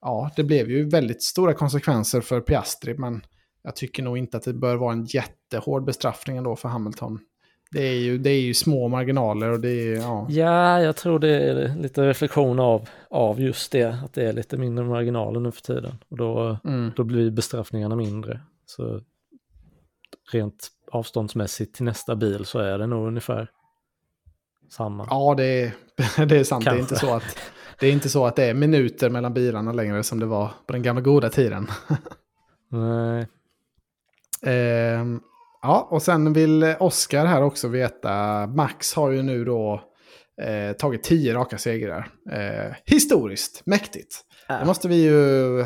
ja, 0.00 0.30
det 0.36 0.44
blev 0.44 0.70
ju 0.70 0.88
väldigt 0.88 1.22
stora 1.22 1.54
konsekvenser 1.54 2.20
för 2.20 2.40
Piastri. 2.40 2.94
Men 2.98 3.22
jag 3.62 3.76
tycker 3.76 4.02
nog 4.02 4.18
inte 4.18 4.36
att 4.36 4.42
det 4.42 4.52
bör 4.52 4.76
vara 4.76 4.92
en 4.92 5.04
jättehård 5.04 5.84
bestraffning 5.84 6.36
ändå 6.36 6.56
för 6.56 6.68
Hamilton. 6.68 7.18
Det 7.70 7.82
är 7.82 7.94
ju, 7.98 8.18
det 8.18 8.30
är 8.30 8.40
ju 8.40 8.54
små 8.54 8.88
marginaler 8.88 9.50
och 9.50 9.60
det 9.60 9.68
är 9.70 9.96
ja. 9.96 10.26
Ja, 10.30 10.80
jag 10.82 10.96
tror 10.96 11.18
det 11.18 11.28
är 11.28 11.76
lite 11.76 12.06
reflektion 12.08 12.60
av, 12.60 12.88
av 13.10 13.40
just 13.40 13.72
det. 13.72 13.84
Att 14.04 14.12
det 14.12 14.24
är 14.28 14.32
lite 14.32 14.56
mindre 14.56 14.84
marginaler 14.84 15.40
nu 15.40 15.50
för 15.52 15.62
tiden. 15.62 15.98
Och 16.08 16.16
då, 16.16 16.58
Mm. 16.64 16.92
då 16.96 17.04
blir 17.04 17.30
bestraffningarna 17.30 17.96
mindre. 17.96 18.40
Så 18.66 19.00
rent 20.32 20.68
avståndsmässigt 20.92 21.74
till 21.74 21.84
nästa 21.84 22.16
bil 22.16 22.44
så 22.44 22.58
är 22.58 22.78
det 22.78 22.86
nog 22.86 23.06
ungefär 23.06 23.50
samma. 24.70 25.06
Ja, 25.10 25.34
det 25.36 25.44
är, 25.44 25.72
det 26.26 26.36
är 26.38 26.44
sant. 26.44 26.64
Det 26.64 26.70
är, 26.70 26.78
inte 26.78 26.96
så 26.96 27.14
att, 27.14 27.36
det 27.80 27.86
är 27.86 27.92
inte 27.92 28.08
så 28.08 28.26
att 28.26 28.36
det 28.36 28.44
är 28.44 28.54
minuter 28.54 29.10
mellan 29.10 29.34
bilarna 29.34 29.72
längre 29.72 30.02
som 30.02 30.20
det 30.20 30.26
var 30.26 30.50
på 30.66 30.72
den 30.72 30.82
gamla 30.82 31.00
goda 31.02 31.30
tiden. 31.30 31.66
Nej, 32.70 33.26
Ehm, 34.42 35.20
ja, 35.62 35.88
och 35.90 36.02
sen 36.02 36.32
vill 36.32 36.74
Oskar 36.80 37.26
här 37.26 37.42
också 37.42 37.68
veta, 37.68 38.46
Max 38.46 38.94
har 38.94 39.10
ju 39.10 39.22
nu 39.22 39.44
då 39.44 39.82
eh, 40.42 40.72
tagit 40.76 41.02
tio 41.02 41.34
raka 41.34 41.58
segrar. 41.58 42.08
Eh, 42.32 42.74
historiskt, 42.86 43.62
mäktigt. 43.66 44.20
Det 44.48 44.64
måste 44.66 44.88
vi 44.88 45.04
ju 45.04 45.64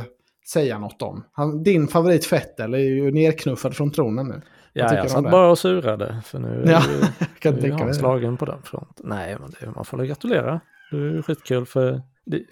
säga 0.52 0.78
något 0.78 1.02
om. 1.02 1.24
Han, 1.32 1.62
din 1.62 1.88
favorit 1.88 2.26
Fettel 2.26 2.74
är 2.74 2.78
ju 2.78 3.10
nerknuffad 3.12 3.76
från 3.76 3.90
tronen 3.92 4.26
nu. 4.28 4.42
ja, 4.72 4.94
jag 4.94 5.10
satt 5.10 5.30
bara 5.30 5.50
och 5.50 5.58
surade. 5.58 6.22
För 6.24 6.38
nu 6.38 6.62
är 6.62 6.70
Ja, 6.70 6.82
ju, 6.90 7.26
kan 7.38 7.54
nu 7.54 7.68
är 7.68 7.72
han 7.72 7.94
slagen 7.94 8.36
på 8.36 8.44
den 8.44 8.62
fronten. 8.62 9.06
Nej, 9.08 9.36
men 9.40 9.50
det, 9.60 9.70
man 9.74 9.84
får 9.84 9.98
väl 9.98 10.06
gratulera. 10.06 10.60
Det 10.90 10.96
är 10.96 11.00
ju 11.00 11.22
skitkul 11.22 11.66
för 11.66 12.02
det, 12.26 12.42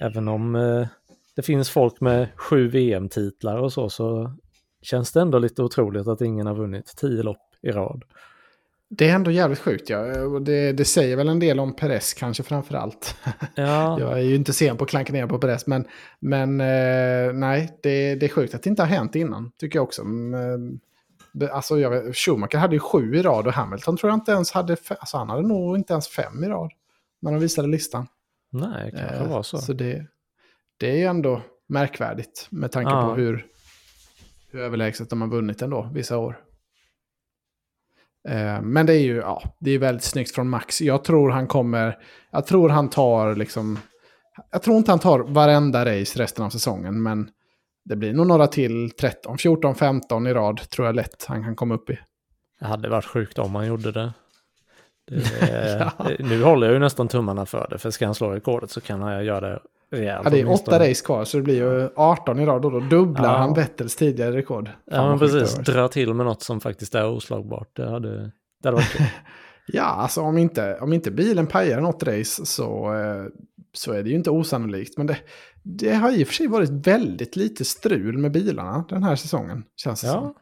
även 0.00 0.28
om 0.28 0.54
eh, 0.54 0.86
det 1.36 1.42
finns 1.42 1.70
folk 1.70 2.00
med 2.00 2.28
sju 2.36 2.68
VM-titlar 2.68 3.56
och 3.58 3.72
så, 3.72 3.88
så 3.90 4.34
känns 4.84 5.12
det 5.12 5.20
ändå 5.20 5.38
lite 5.38 5.62
otroligt 5.62 6.06
att 6.08 6.20
ingen 6.20 6.46
har 6.46 6.54
vunnit 6.54 6.86
tio 6.96 7.22
lopp 7.22 7.42
i 7.62 7.70
rad. 7.70 8.04
Det 8.90 9.08
är 9.08 9.14
ändå 9.14 9.30
jävligt 9.30 9.58
sjukt, 9.58 9.90
ja. 9.90 9.98
Det, 10.40 10.72
det 10.72 10.84
säger 10.84 11.16
väl 11.16 11.28
en 11.28 11.38
del 11.38 11.60
om 11.60 11.76
Perez 11.76 12.14
kanske 12.14 12.42
framför 12.42 12.74
allt. 12.74 13.16
Ja, 13.54 14.00
Jag 14.00 14.12
är 14.12 14.22
ju 14.22 14.34
inte 14.34 14.52
sen 14.52 14.76
på 14.76 14.84
att 14.84 14.90
klanka 14.90 15.12
ner 15.12 15.26
på 15.26 15.38
Perez, 15.38 15.66
men, 15.66 15.84
men 16.20 16.60
eh, 16.60 17.32
nej, 17.32 17.78
det, 17.82 18.14
det 18.14 18.26
är 18.26 18.28
sjukt 18.28 18.54
att 18.54 18.62
det 18.62 18.70
inte 18.70 18.82
har 18.82 18.88
hänt 18.88 19.14
innan, 19.14 19.52
tycker 19.58 19.78
jag 19.78 19.84
också. 19.84 20.04
Men, 20.04 20.80
det- 21.32 21.52
alltså, 21.52 21.78
jag 21.78 22.16
Schumacher 22.16 22.56
hade 22.58 22.76
ju 22.76 22.80
sju 22.80 23.14
i 23.16 23.22
rad 23.22 23.46
och 23.46 23.52
Hamilton 23.52 23.96
tror 23.96 24.10
jag 24.10 24.16
inte 24.16 24.32
ens 24.32 24.52
hade, 24.52 24.76
alltså 24.88 25.16
han 25.16 25.28
hade 25.30 25.48
nog 25.48 25.76
inte 25.76 25.92
ens 25.92 26.08
fem 26.08 26.44
i 26.44 26.48
rad. 26.48 26.70
När 27.22 27.30
de 27.32 27.40
visade 27.40 27.68
listan. 27.68 28.06
nej, 28.52 28.90
det 28.90 28.98
kanske 28.98 29.16
Eh, 29.16 29.30
var 29.30 29.42
så. 29.42 29.58
Så 29.58 29.72
det, 29.72 30.06
det 30.76 30.90
är 30.90 30.96
ju 30.96 31.04
ändå 31.04 31.40
märkvärdigt 31.68 32.46
med 32.50 32.72
tanke 32.72 32.90
Ja. 32.90 33.08
på 33.08 33.14
hur, 33.20 33.46
hur 34.54 34.60
överlägset 34.60 35.10
de 35.10 35.20
har 35.20 35.28
vunnit 35.28 35.62
ändå 35.62 35.90
vissa 35.94 36.18
år. 36.18 36.38
Eh, 38.28 38.60
Men 38.62 38.86
det 38.86 38.92
är 38.94 39.00
ju 39.02 39.16
ja, 39.16 39.42
det 39.60 39.70
är 39.70 39.78
väldigt 39.78 40.04
snyggt 40.04 40.34
från 40.34 40.48
Max. 40.48 40.80
Jag 40.80 41.04
tror 41.04 41.30
han 41.30 41.46
kommer, 41.46 41.98
jag 42.30 42.46
tror 42.46 42.68
han 42.68 42.90
tar 42.90 43.34
liksom, 43.34 43.78
jag 44.52 44.62
tror 44.62 44.76
inte 44.76 44.92
han 44.92 44.98
tar 44.98 45.18
varenda 45.18 45.80
race 46.00 46.22
resten 46.22 46.44
av 46.44 46.50
säsongen, 46.50 47.02
men 47.02 47.30
det 47.84 47.96
blir 47.96 48.12
nog 48.12 48.26
några 48.26 48.46
till 48.46 48.90
13, 48.90 49.38
14, 49.38 49.74
15 49.74 50.26
i 50.26 50.32
rad 50.34 50.60
tror 50.70 50.86
jag 50.86 50.94
lätt 50.96 51.24
han 51.28 51.42
kan 51.44 51.56
komma 51.56 51.74
upp 51.74 51.90
i. 51.90 51.98
Det 52.60 52.66
hade 52.66 52.88
varit 52.88 53.04
sjukt 53.04 53.38
om 53.38 53.54
han 53.54 53.66
gjorde 53.66 53.92
det. 53.92 54.12
det 55.10 55.78
Ja. 55.98 56.04
det- 56.04 56.24
Nu 56.24 56.42
håller 56.42 56.66
jag 56.66 56.74
ju 56.74 56.80
nästan 56.80 57.08
tummarna 57.08 57.46
för 57.46 57.66
det, 57.70 57.78
för 57.78 57.90
ska 57.90 58.04
han 58.06 58.14
slå 58.14 58.30
rekordet 58.30 58.70
så 58.70 58.80
kan 58.80 59.02
han 59.02 59.24
göra 59.24 59.40
det 59.48 59.60
rejält. 59.94 60.20
Ja, 60.24 60.30
det 60.30 60.40
är 60.40 60.50
åtta 60.50 60.78
race 60.90 61.04
kvar 61.04 61.24
så 61.24 61.36
det 61.36 61.42
blir 61.42 61.54
ju 61.54 61.88
18 61.96 62.38
i 62.40 62.46
rad 62.46 62.64
och 62.64 62.72
då 62.72 62.80
dubblar 62.80 63.32
Ja. 63.32 63.36
han 63.38 63.54
Vettels 63.54 63.96
tidigare 63.96 64.36
rekord. 64.36 64.66
Fan, 64.68 64.74
Ja, 64.84 65.08
men 65.08 65.18
precis. 65.18 65.54
Dra 65.54 65.88
till 65.88 66.14
med 66.14 66.26
något 66.26 66.42
som 66.42 66.60
faktiskt 66.60 66.94
är 66.94 67.08
oslagbart. 67.08 67.68
Det 67.76 67.90
hade, 67.90 68.10
det 68.62 68.68
hade 68.68 68.76
varit. 68.76 68.96
Ja, 69.66 69.82
alltså 69.84 70.20
om 70.20 70.38
inte, 70.38 70.78
om 70.80 70.92
inte 70.92 71.10
bilen 71.10 71.46
pajar 71.46 71.80
något 71.80 72.02
race 72.02 72.46
så, 72.46 72.94
eh, 72.94 73.24
så 73.72 73.92
är 73.92 74.02
det 74.02 74.10
ju 74.10 74.16
inte 74.16 74.30
osannolikt. 74.30 74.98
Men 74.98 75.06
det, 75.06 75.16
det 75.62 75.92
har 75.94 76.10
i 76.12 76.22
och 76.24 76.26
för 76.28 76.34
sig 76.34 76.46
varit 76.46 76.70
väldigt 76.70 77.36
lite 77.36 77.64
strul 77.64 78.18
med 78.18 78.32
bilarna 78.32 78.84
den 78.88 79.02
här 79.02 79.16
säsongen, 79.16 79.64
känns 79.76 80.00
det 80.00 80.06
som. 80.08 80.34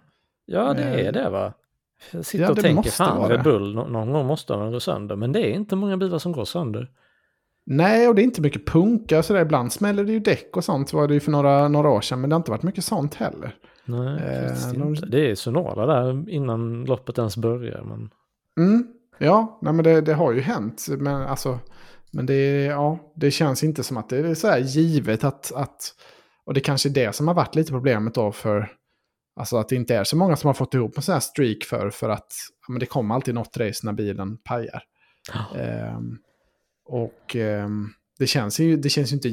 Ja, 0.47 0.67
ja 0.67 0.75
det 0.75 0.83
Eh, 0.83 1.07
är 1.07 1.13
det 1.13 1.31
va. 1.31 1.53
Jag 2.11 2.25
sitter 2.25 2.45
ja, 2.45 2.51
och 2.51 2.61
tänker, 2.61 2.91
fan 2.91 3.29
Red. 3.29 3.43
Bull, 3.43 3.75
nå- 3.75 3.87
någon 3.89 4.13
gång 4.13 4.27
måste 4.27 4.53
de 4.53 4.73
gå 4.73 4.81
sönder. 4.81 5.17
Men 5.17 5.33
det 5.33 5.41
är 5.41 5.51
inte 5.55 5.77
många 5.77 5.97
bilar 5.97 6.19
som 6.19 6.33
går 6.33 6.45
sönder. 6.45 6.91
Nej, 7.67 8.09
och 8.09 8.15
det 8.15 8.23
är 8.23 8.25
inte 8.25 8.41
mycket 8.41 8.67
punka 8.67 9.23
sådär. 9.23 9.41
Ibland 9.41 9.73
smäller 9.73 10.05
det 10.05 10.13
ju 10.13 10.21
däck 10.21 10.57
och 10.57 10.65
sånt 10.65 10.93
var 10.93 11.09
det 11.09 11.15
ju 11.15 11.21
för 11.21 11.31
några, 11.31 11.69
några 11.69 11.91
år 11.91 12.01
sedan. 12.01 12.21
Men 12.21 12.31
det 12.31 12.35
har 12.37 12.41
inte 12.41 12.51
varit 12.51 12.63
mycket 12.63 12.85
sånt 12.85 13.15
heller. 13.15 13.55
Nej, 13.85 14.21
Eh, 14.23 14.73
de- 14.73 14.89
inte. 14.89 15.07
Det 15.07 15.31
är 15.31 15.35
så 15.35 15.51
några 15.51 15.87
där 15.87 16.29
innan 16.31 16.85
loppet 16.85 17.19
ens 17.19 17.37
börjar. 17.37 17.83
Men... 17.83 18.11
Mm, 18.67 18.87
ja, 19.19 19.59
nej, 19.63 19.73
men 19.73 19.85
det, 19.85 20.01
det 20.01 20.15
har 20.15 20.33
ju 20.33 20.41
hänt. 20.41 20.87
Men, 20.99 21.23
alltså, 21.23 21.59
men 22.13 22.27
det, 22.27 22.63
ja, 22.65 23.13
det 23.17 23.31
känns 23.31 23.65
inte 23.65 23.83
som 23.83 23.97
att 23.97 24.09
det 24.09 24.19
är 24.19 24.35
så 24.35 24.57
givet 24.59 25.25
att, 25.25 25.53
att, 25.55 25.95
och 26.47 26.55
det 26.55 26.61
kanske 26.61 26.89
är 26.89 26.91
det 26.91 27.15
som 27.15 27.29
har 27.29 27.35
varit 27.35 27.55
lite 27.55 27.73
problemet 27.73 28.15
då 28.15 28.33
för 28.33 28.69
Alltså 29.37 29.57
att 29.57 29.69
det 29.69 29.77
inte 29.77 29.97
är 29.97 30.05
så 30.05 30.17
många 30.17 30.37
som 30.37 30.47
har 30.49 30.55
fått 30.55 30.75
ihop 30.75 30.97
en 30.97 31.03
sån 31.03 31.13
här 31.13 31.21
streak 31.21 31.65
för, 31.65 31.91
för 31.91 32.09
att 32.09 32.33
ja, 32.67 32.73
men 32.73 32.81
det 32.81 32.87
kommer 32.87 33.15
alltid 33.15 33.35
något 33.35 33.57
race 33.57 33.87
när 33.87 33.93
bilen 33.93 34.37
pajar. 34.37 34.83
Ja. 35.33 35.61
Um, 35.97 36.19
och 36.85 37.37
um, 37.37 37.93
det 38.19 38.27
känns 38.27 38.61
ju, 38.61 38.77
det 38.77 38.89
känns 38.89 39.13
ju 39.13 39.15
inte, 39.15 39.29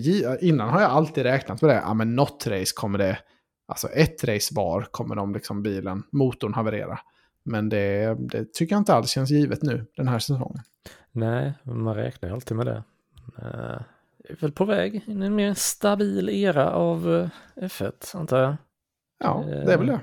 innan 0.45 0.69
har 0.69 0.81
jag 0.81 0.91
alltid 0.91 1.23
räknat 1.23 1.61
med 1.61 1.71
det, 1.71 1.81
ja 1.85 1.93
men 1.93 2.15
något 2.15 2.47
race 2.47 2.73
kommer 2.75 2.97
det, 2.97 3.19
alltså 3.67 3.87
ett 3.87 4.23
race 4.23 4.53
var 4.55 4.81
kommer 4.91 5.15
de 5.15 5.33
liksom 5.33 5.63
bilen, 5.63 6.03
motorn 6.11 6.53
haverera. 6.53 6.99
Men 7.43 7.69
det, 7.69 8.17
det 8.19 8.53
tycker 8.53 8.75
jag 8.75 8.81
inte 8.81 8.93
alls 8.93 9.09
känns 9.09 9.29
givet 9.29 9.63
nu 9.63 9.85
den 9.95 10.07
här 10.07 10.19
säsongen. 10.19 10.63
Nej, 11.11 11.53
man 11.63 11.95
räknar 11.95 12.29
ju 12.29 12.35
alltid 12.35 12.57
med 12.57 12.65
det. 12.65 12.83
Uh, 13.39 13.81
är 14.29 14.35
väl 14.39 14.51
på 14.51 14.65
väg 14.65 15.03
in 15.05 15.23
i 15.23 15.25
en 15.25 15.35
mer 15.35 15.53
stabil 15.53 16.29
era 16.29 16.71
av 16.71 17.07
uh, 17.07 17.29
F1, 17.55 18.17
antar 18.17 18.41
jag. 18.41 18.55
Ja, 19.19 19.43
det 19.47 19.73
är 19.73 19.77
väl 19.77 19.87
det. 19.87 19.99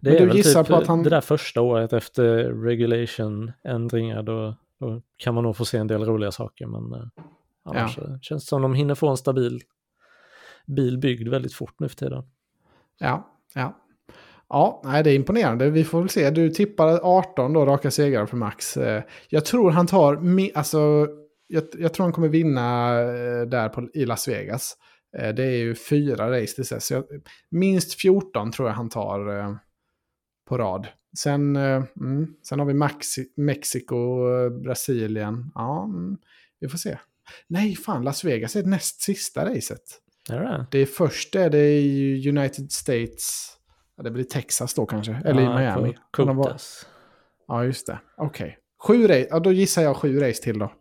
Det 0.00 0.10
Men 0.10 0.16
är 0.16 0.20
du 0.20 0.26
väl 0.26 0.36
gissar 0.36 0.62
typ 0.64 0.70
på 0.70 0.76
att 0.76 0.86
han- 0.86 1.02
det 1.02 1.10
där 1.10 1.20
första 1.20 1.60
året 1.60 1.92
efter 1.92 2.44
regulation-ändringar 2.44 4.22
då, 4.22 4.56
då 4.80 5.02
kan 5.16 5.34
man 5.34 5.44
nog 5.44 5.56
få 5.56 5.64
se 5.64 5.78
en 5.78 5.86
del 5.86 6.04
roliga 6.04 6.30
saker 6.32 6.66
men 6.66 7.00
eh, 7.00 7.08
annars 7.64 7.94
så 7.94 8.18
känns 8.22 8.44
det 8.44 8.48
som 8.48 8.62
de 8.62 8.74
hinner 8.74 8.94
få 8.94 9.08
en 9.08 9.16
stabil 9.16 9.60
bil 10.66 10.98
byggd 10.98 11.28
väldigt 11.28 11.54
fort 11.54 11.74
nu 11.80 11.88
för 11.88 11.96
tiden. 11.96 12.22
Ja, 12.98 13.30
ja. 13.54 13.84
Ja, 14.48 14.80
nej, 14.84 15.02
det 15.04 15.10
är 15.10 15.14
imponerande. 15.14 15.70
Vi 15.70 15.84
får 15.84 16.00
väl 16.00 16.08
se. 16.08 16.30
Du 16.30 16.50
tippar 16.50 17.00
18 17.02 17.52
då, 17.52 17.66
raka 17.66 17.90
segrar 17.90 18.26
för 18.26 18.36
Max. 18.36 18.76
Eh, 18.76 19.02
Jag 19.28 19.44
tror 19.44 19.70
han 19.70 19.86
tar, 19.86 20.22
alltså, 20.54 21.06
jag, 21.46 21.64
jag 21.78 21.94
tror 21.94 22.04
han 22.04 22.12
kommer 22.12 22.28
vinna 22.28 22.90
eh, 23.00 23.42
där 23.46 23.68
på, 23.68 23.88
i 23.94 24.06
Las 24.06 24.28
Vegas. 24.28 24.76
Eh, 25.18 25.28
Det 25.34 25.44
är 25.44 25.56
ju 25.56 25.74
fyra 25.74 26.30
race 26.40 26.54
till 26.54 26.64
dess. 26.64 26.92
Minst 27.50 28.00
14 28.00 28.52
tror 28.52 28.68
jag 28.68 28.74
han 28.76 28.88
tar 28.88 29.58
på 30.48 30.58
rad. 30.58 30.86
Sen, 31.18 31.56
eh, 31.56 31.82
mm, 32.00 32.34
sen 32.42 32.58
har 32.58 32.66
vi 32.66 32.74
Maxi, 32.74 33.28
Mexiko, 33.36 34.28
eh, 34.44 34.50
Brasilien. 34.50 35.50
Ja, 35.54 35.84
mm, 35.84 36.16
vi 36.60 36.68
får 36.68 36.78
se. 36.78 36.98
Nej, 37.46 37.76
fan, 37.76 38.04
Las 38.04 38.24
Vegas 38.24 38.56
är 38.56 38.62
näst 38.62 39.00
sista 39.00 39.44
racet. 39.44 39.82
Är 40.30 40.40
det 40.40 40.66
det? 40.70 40.78
Är 40.78 40.86
först 40.86 41.34
är 41.34 41.50
det 41.50 41.78
i 41.80 42.28
United 42.28 42.72
States. 42.72 43.52
Ja, 43.96 44.02
det 44.02 44.10
blir 44.10 44.24
Texas 44.24 44.74
då 44.74 44.86
kanske. 44.86 45.20
Eller 45.24 45.40
i 45.42 45.44
Ja, 45.44 45.58
Miami. 45.58 45.94
Och 46.18 46.26
de 46.26 46.36
var- 46.36 46.44
Cotas. 46.44 46.86
Ja, 47.48 47.64
just 47.64 47.86
det. 47.86 47.98
Okej. 48.16 48.58
Sju 48.86 49.02
race. 49.06 49.26
Ja, 49.30 49.38
då 49.40 49.52
gissar 49.52 49.82
jag 49.82 49.96
sju 49.96 50.20
race 50.20 50.42
till 50.42 50.58
då. 50.58 50.72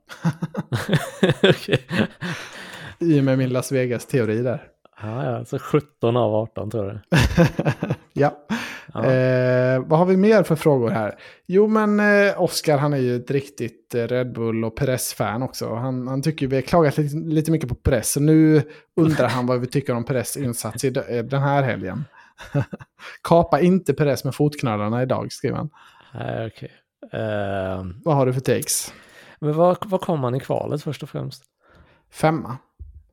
I 3.00 3.20
och 3.20 3.24
med 3.24 3.38
min 3.38 3.50
Las 3.50 3.72
Vegas-teori 3.72 4.41
där. 4.41 4.63
Ja, 5.01 5.25
ja, 5.25 5.46
så 5.46 5.60
17 5.60 6.17
av 6.17 6.36
18 6.36 6.70
tror 6.72 7.01
jag. 7.10 7.20
ja. 8.13 8.48
Eh, 8.96 9.84
vad 9.86 10.00
har 10.00 10.06
vi 10.06 10.17
mer 10.17 10.44
för 10.44 10.56
frågor 10.56 10.89
här? 10.89 11.15
Jo, 11.46 11.67
men 11.67 12.00
eh, 12.00 12.41
Oscar 12.41 12.77
han 12.77 12.94
är 12.94 12.98
ju 12.98 13.15
ett 13.15 13.32
riktigt 13.32 13.96
eh, 13.96 14.03
Red 14.03 14.34
Bull 14.34 14.65
och 14.65 14.75
Perez-fan 14.75 15.44
också. 15.44 15.74
Han, 15.75 16.08
han 16.08 16.22
tycker 16.22 16.48
vi 16.48 16.56
har 16.56 16.62
klagat 16.62 16.98
lite, 16.98 17.15
lite 17.15 17.51
mycket 17.51 17.70
på 17.70 17.75
Perez. 17.75 18.12
Så 18.12 18.20
nu 18.20 18.62
undrar 18.96 19.27
han 19.29 19.46
vad 19.46 19.60
vi 19.60 19.67
tycker 19.67 19.96
om 19.96 20.03
Perez 20.03 20.38
insats 20.38 20.84
i, 20.84 20.88
eh, 20.88 21.24
den 21.24 21.41
här 21.41 21.63
helgen. 21.63 22.06
Kapa 23.24 23.60
inte 23.60 23.93
Perez 23.93 24.23
med 24.23 24.36
fotknölarna 24.36 25.02
idag, 25.02 25.32
skriver 25.32 25.58
han. 25.58 25.69
Nej, 26.13 26.47
okej. 26.47 26.71
Eh, 27.13 27.86
Vad 28.04 28.15
har 28.15 28.26
du 28.26 28.34
för 28.34 28.41
takes? 28.41 28.93
men 29.39 29.54
vad, 29.54 29.78
vad 29.86 30.02
kom 30.02 30.23
han 30.23 30.36
i 30.36 30.39
kvalet 30.39 30.84
först 30.84 31.04
och 31.04 31.10
främst? 31.10 31.43
Femma. 32.12 32.58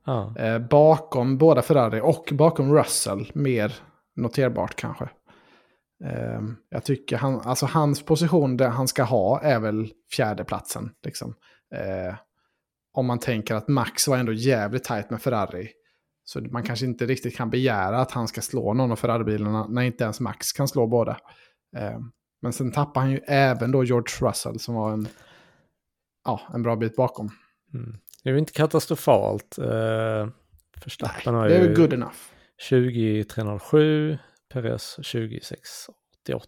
Ja, 0.07 0.35
Eh, 0.39 0.59
bakom 0.59 1.39
båda 1.39 1.63
Ferrari 1.63 2.01
och 2.03 2.29
bakom 2.33 2.75
Russell. 2.75 3.31
Mer 3.35 3.75
noterbart 4.17 4.77
kanske. 4.77 5.09
Eh, 6.05 6.41
jag 6.69 6.85
tycker 6.85 7.17
han, 7.17 7.41
alltså 7.41 7.67
hans 7.67 8.03
position 8.03 8.57
där 8.57 8.69
han 8.69 8.89
ska 8.89 9.03
ha 9.03 9.41
är 9.41 9.61
väl 9.61 9.93
fjärdeplatsen. 10.13 10.91
Liksom. 11.05 11.35
Eh, 11.75 12.15
om 12.93 13.07
man 13.07 13.19
tänker 13.19 13.55
att 13.55 13.69
Max 13.69 14.09
var 14.09 14.17
ändå 14.17 14.33
jävligt 14.33 14.85
tajt 14.85 15.11
med 15.11 15.23
Ferrari. 15.23 15.71
Så 16.25 16.41
man 16.41 16.63
kanske 16.63 16.87
inte 16.87 17.07
riktigt 17.07 17.37
kan 17.37 17.51
begära 17.51 18.01
att 18.01 18.11
han 18.11 18.29
ska 18.29 18.41
slå 18.41 18.75
någon 18.75 18.93
av 18.93 18.97
Ferrari-bilarna 18.97 19.67
när 19.67 19.83
inte 19.83 20.05
ens 20.05 20.21
Max 20.21 20.53
kan 20.53 20.69
slå 20.69 20.87
båda. 20.87 21.17
Eh, 21.77 21.99
men 22.43 22.53
sen 22.53 22.73
tappar 22.73 23.01
han 23.01 23.11
ju 23.11 23.21
även 23.27 23.73
då 23.73 23.85
George 23.85 24.29
Russell 24.29 24.59
som 24.59 24.75
var 24.75 24.93
en, 24.93 25.09
ja, 26.25 26.41
en 26.55 26.63
bra 26.63 26.77
bit 26.77 26.97
bakom. 26.97 27.31
mm. 27.75 27.97
Det 28.23 28.31
är 28.31 28.33
ju 28.33 28.39
inte 28.39 28.53
katastrofalt. 28.53 29.59
Uh, 29.59 30.29
Verstappen 30.85 31.35
har 31.35 31.49
Det 31.49 31.57
är 31.57 31.61
ju 31.61 31.67
väl 31.67 31.77
good 31.77 31.93
enough. 31.93 32.17
20.307, 32.71 34.19
Perez 34.55 34.97
26.88. 35.03 36.41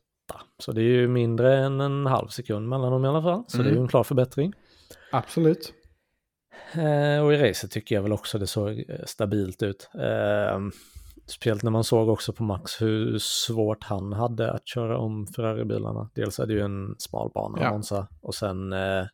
Så 0.59 0.73
det 0.73 0.81
är 0.81 0.85
ju 0.85 1.09
mindre 1.09 1.59
än 1.59 1.81
en 1.81 2.07
halv 2.07 2.29
sekund 2.29 2.69
mellan 2.69 2.93
dem 2.93 3.05
i 3.05 3.09
alla 3.09 3.23
fall. 3.23 3.45
Så 3.49 3.57
det 3.59 3.63
är 3.63 3.67
ju 3.67 3.71
Mm. 3.71 3.83
en 3.83 3.89
klar 3.89 4.05
förbättring. 4.05 4.53
Absolut. 5.13 5.73
Eh, 6.75 7.25
och 7.25 7.35
i 7.35 7.37
racet 7.37 7.71
tycker 7.71 7.95
jag 7.95 8.03
väl 8.03 8.13
också 8.13 8.39
det 8.39 8.47
såg 8.47 8.85
eh, 8.89 9.05
stabilt 9.07 9.63
ut. 9.63 9.91
Eh, 9.95 10.59
speciellt 11.27 11.63
när 11.63 11.71
man 11.71 11.85
såg 11.85 12.09
också 12.09 12.33
på 12.33 12.43
Max 12.43 12.83
hur 12.83 13.19
svårt 13.19 13.85
han 13.85 14.13
hade 14.13 14.53
att 14.53 14.69
köra 14.69 14.99
om 14.99 15.27
Ferrari-bilarna. 15.27 16.11
Dels 16.15 16.39
är 16.39 16.47
det 16.47 16.53
ju 16.53 16.61
en 16.61 16.95
smal 16.99 17.31
bana, 17.35 17.59
Ja. 17.63 17.71
Monza, 17.71 18.09
och 18.23 18.35
sen 18.35 18.73
eh, 18.73 19.05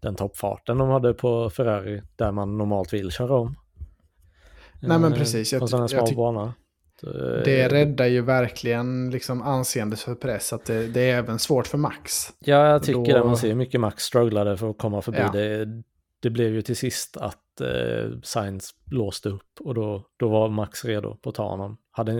den 0.00 0.14
toppfarten 0.14 0.78
de 0.78 0.88
hade 0.88 1.14
på 1.14 1.50
Ferrari 1.50 2.02
där 2.16 2.32
man 2.32 2.58
normalt 2.58 2.92
vill 2.92 3.10
köra 3.10 3.36
om. 3.36 3.54
Nej, 4.82 4.98
men 4.98 5.12
Eh, 5.12 5.18
precis. 5.18 5.52
Jag 5.52 5.60
På 5.60 5.64
en 5.76 5.88
ty- 5.88 5.96
sån 5.96 6.52
Så, 7.04 7.10
eh, 7.10 7.42
Det 7.44 7.68
räddar 7.68 8.06
ju 8.06 8.20
verkligen 8.20 9.10
liksom 9.10 9.42
anseendet 9.42 10.00
för 10.00 10.14
press. 10.14 10.52
Att 10.52 10.64
det, 10.64 10.86
det 10.86 11.10
är 11.10 11.18
även 11.18 11.38
svårt 11.38 11.66
för 11.66 11.78
Max. 11.78 12.32
Ja, 12.38 12.68
jag 12.68 12.82
tycker 12.82 13.12
Då- 13.12 13.18
det. 13.18 13.24
Man 13.24 13.36
ser 13.36 13.48
hur 13.48 13.54
mycket 13.54 13.80
Max 13.80 14.02
strugglade 14.02 14.56
för 14.56 14.70
att 14.70 14.78
komma 14.78 15.02
förbi. 15.02 15.18
Ja. 15.18 15.30
Det, 15.32 15.82
det 16.22 16.30
blev 16.30 16.54
ju 16.54 16.62
till 16.62 16.76
sist 16.76 17.16
att 17.16 17.60
eh, 17.60 18.18
Sainz 18.22 18.70
låste 18.90 19.28
upp 19.28 19.60
och 19.60 19.74
då, 19.74 20.06
då 20.16 20.28
var 20.28 20.48
Max 20.48 20.84
redo 20.84 21.16
på 21.16 21.28
att 21.28 21.34
ta 21.34 21.48
honom. 21.48 21.76
Hade, 21.90 22.12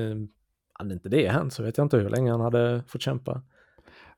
hade 0.73 0.95
inte 0.95 1.09
det 1.09 1.29
hänt 1.29 1.53
så 1.53 1.63
vet 1.63 1.79
jag 1.79 1.85
inte 1.85 1.97
hur 1.97 2.09
länge 2.11 2.31
han 2.31 2.41
hade 2.41 2.83
fått 2.89 3.03
kämpa. 3.03 3.43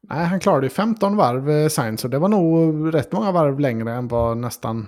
Nej, 0.00 0.24
han 0.24 0.40
klarade 0.40 0.66
ju 0.66 0.70
15 0.70 1.16
varv 1.16 1.50
eh, 1.50 1.68
Sainz. 1.68 2.00
Så 2.00 2.08
det 2.08 2.18
var 2.18 2.28
nog 2.28 2.94
rätt 2.94 3.12
många 3.12 3.32
varv 3.32 3.60
längre 3.60 3.92
än 3.92 4.08
vad 4.08 4.36
nästan 4.36 4.86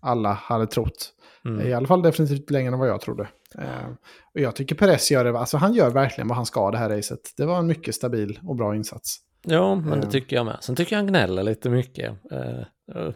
alla 0.00 0.32
hade 0.32 0.66
trott. 0.66 1.12
Mm. 1.44 1.66
I 1.66 1.72
alla 1.72 1.86
fall 1.86 2.02
definitivt 2.02 2.50
längre 2.50 2.72
än 2.72 2.78
vad 2.78 2.88
jag 2.88 3.00
trodde. 3.00 3.28
Eh, 3.58 3.88
och 4.34 4.40
jag 4.40 4.56
tycker 4.56 4.74
Perez 4.74 5.10
gör 5.10 5.24
det, 5.24 5.38
alltså 5.38 5.56
han 5.56 5.74
gör 5.74 5.90
verkligen 5.90 6.28
vad 6.28 6.36
han 6.36 6.46
ska 6.46 6.70
det 6.70 6.78
här 6.78 6.90
racet. 6.90 7.20
Det 7.36 7.44
var 7.46 7.58
en 7.58 7.66
mycket 7.66 7.94
stabil 7.94 8.38
och 8.42 8.56
bra 8.56 8.76
insats. 8.76 9.16
Ja, 9.46 9.74
men 9.74 10.00
det 10.00 10.06
Eh. 10.06 10.10
tycker 10.10 10.36
jag 10.36 10.46
med. 10.46 10.58
Sen 10.60 10.76
tycker 10.76 10.96
jag 10.96 10.98
han 10.98 11.06
gnäller 11.06 11.42
lite 11.42 11.70
mycket. 11.70 12.10
Eh, 12.32 13.08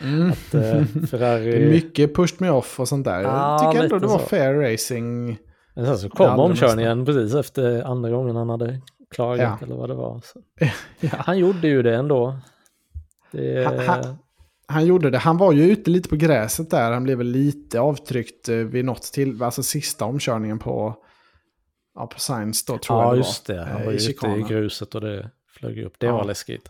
Mm. 0.00 0.30
att 0.30 0.54
eh, 0.54 0.84
Ferrari... 1.10 1.50
Det 1.50 1.64
är 1.64 1.70
mycket 1.70 2.14
pushed 2.14 2.40
me 2.40 2.50
off 2.50 2.80
och 2.80 2.88
sånt 2.88 3.04
där. 3.04 3.20
Jag 3.20 3.32
Ja, 3.32 3.58
tycker 3.72 3.84
ändå 3.84 3.98
det 3.98 4.06
var 4.06 4.18
så. 4.18 4.24
fair 4.26 4.54
racing. 4.72 5.38
Men 5.74 5.86
sen 5.86 5.98
så 5.98 6.08
kom 6.08 6.38
omkörningen 6.40 7.04
precis 7.04 7.34
efter 7.34 7.82
andra 7.82 8.10
gången 8.10 8.36
han 8.36 8.48
hade 8.50 8.80
klagat 9.14 9.40
Ja. 9.60 9.66
eller 9.66 9.76
vad 9.76 9.88
det 9.90 9.94
var. 9.94 10.20
Ja. 11.00 11.08
Han 11.18 11.38
gjorde 11.38 11.68
ju 11.68 11.82
det 11.82 11.94
ändå. 11.94 12.36
Det, 13.30 13.64
Han- 13.64 13.78
han- 13.78 14.18
Han 14.66 14.86
gjorde 14.86 15.10
det. 15.10 15.18
Han 15.18 15.36
var 15.36 15.52
ju 15.52 15.62
ute 15.62 15.90
lite 15.90 16.08
på 16.08 16.16
gräset 16.16 16.70
där. 16.70 16.92
Han 16.92 17.04
blev 17.04 17.18
väl 17.18 17.26
lite 17.26 17.80
avtryckt 17.80 18.48
eh, 18.48 18.56
vid 18.56 18.84
något 18.84 19.02
till, 19.02 19.42
alltså 19.42 19.62
sista 19.62 20.04
omkörningen 20.04 20.58
på, 20.58 20.96
ja, 21.94 22.06
på 22.06 22.20
Sainz 22.20 22.64
då 22.64 22.78
tror 22.78 22.98
jag 22.98 23.08
ja, 23.08 23.12
det 23.12 23.16
just 23.18 23.48
var. 23.48 23.54
det. 23.56 23.62
eh, 23.62 23.66
Han 23.68 23.84
var 23.84 23.92
i 23.92 24.10
ute 24.10 24.26
i 24.26 24.42
gruset 24.48 24.94
och 24.94 25.00
det 25.00 25.30
flög 25.58 25.78
upp. 25.84 25.94
Det 25.98 26.06
Ja. 26.06 26.12
var 26.16 26.24
läskigt. 26.24 26.68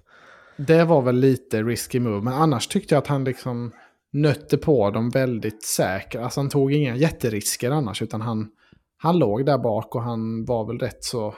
Det 0.56 0.84
var 0.84 1.02
väl 1.02 1.16
lite 1.16 1.62
risky 1.62 2.00
move, 2.00 2.20
men 2.24 2.32
annars 2.34 2.66
tyckte 2.68 2.94
jag 2.94 3.02
att 3.02 3.06
han 3.08 3.24
liksom 3.24 3.72
nötte 4.12 4.58
på 4.58 4.90
dem 4.90 5.10
väldigt 5.10 5.64
säkert. 5.64 6.20
Alltså 6.20 6.40
han 6.40 6.48
tog 6.50 6.72
inga 6.72 6.96
jätterisker 6.96 7.70
annars, 7.70 8.02
utan 8.02 8.20
han, 8.20 8.48
han 8.96 9.18
låg 9.18 9.46
där 9.46 9.58
bak 9.58 9.94
och 9.94 10.02
han 10.02 10.44
var 10.44 10.66
väl 10.66 10.78
rätt 10.78 11.04
så 11.04 11.34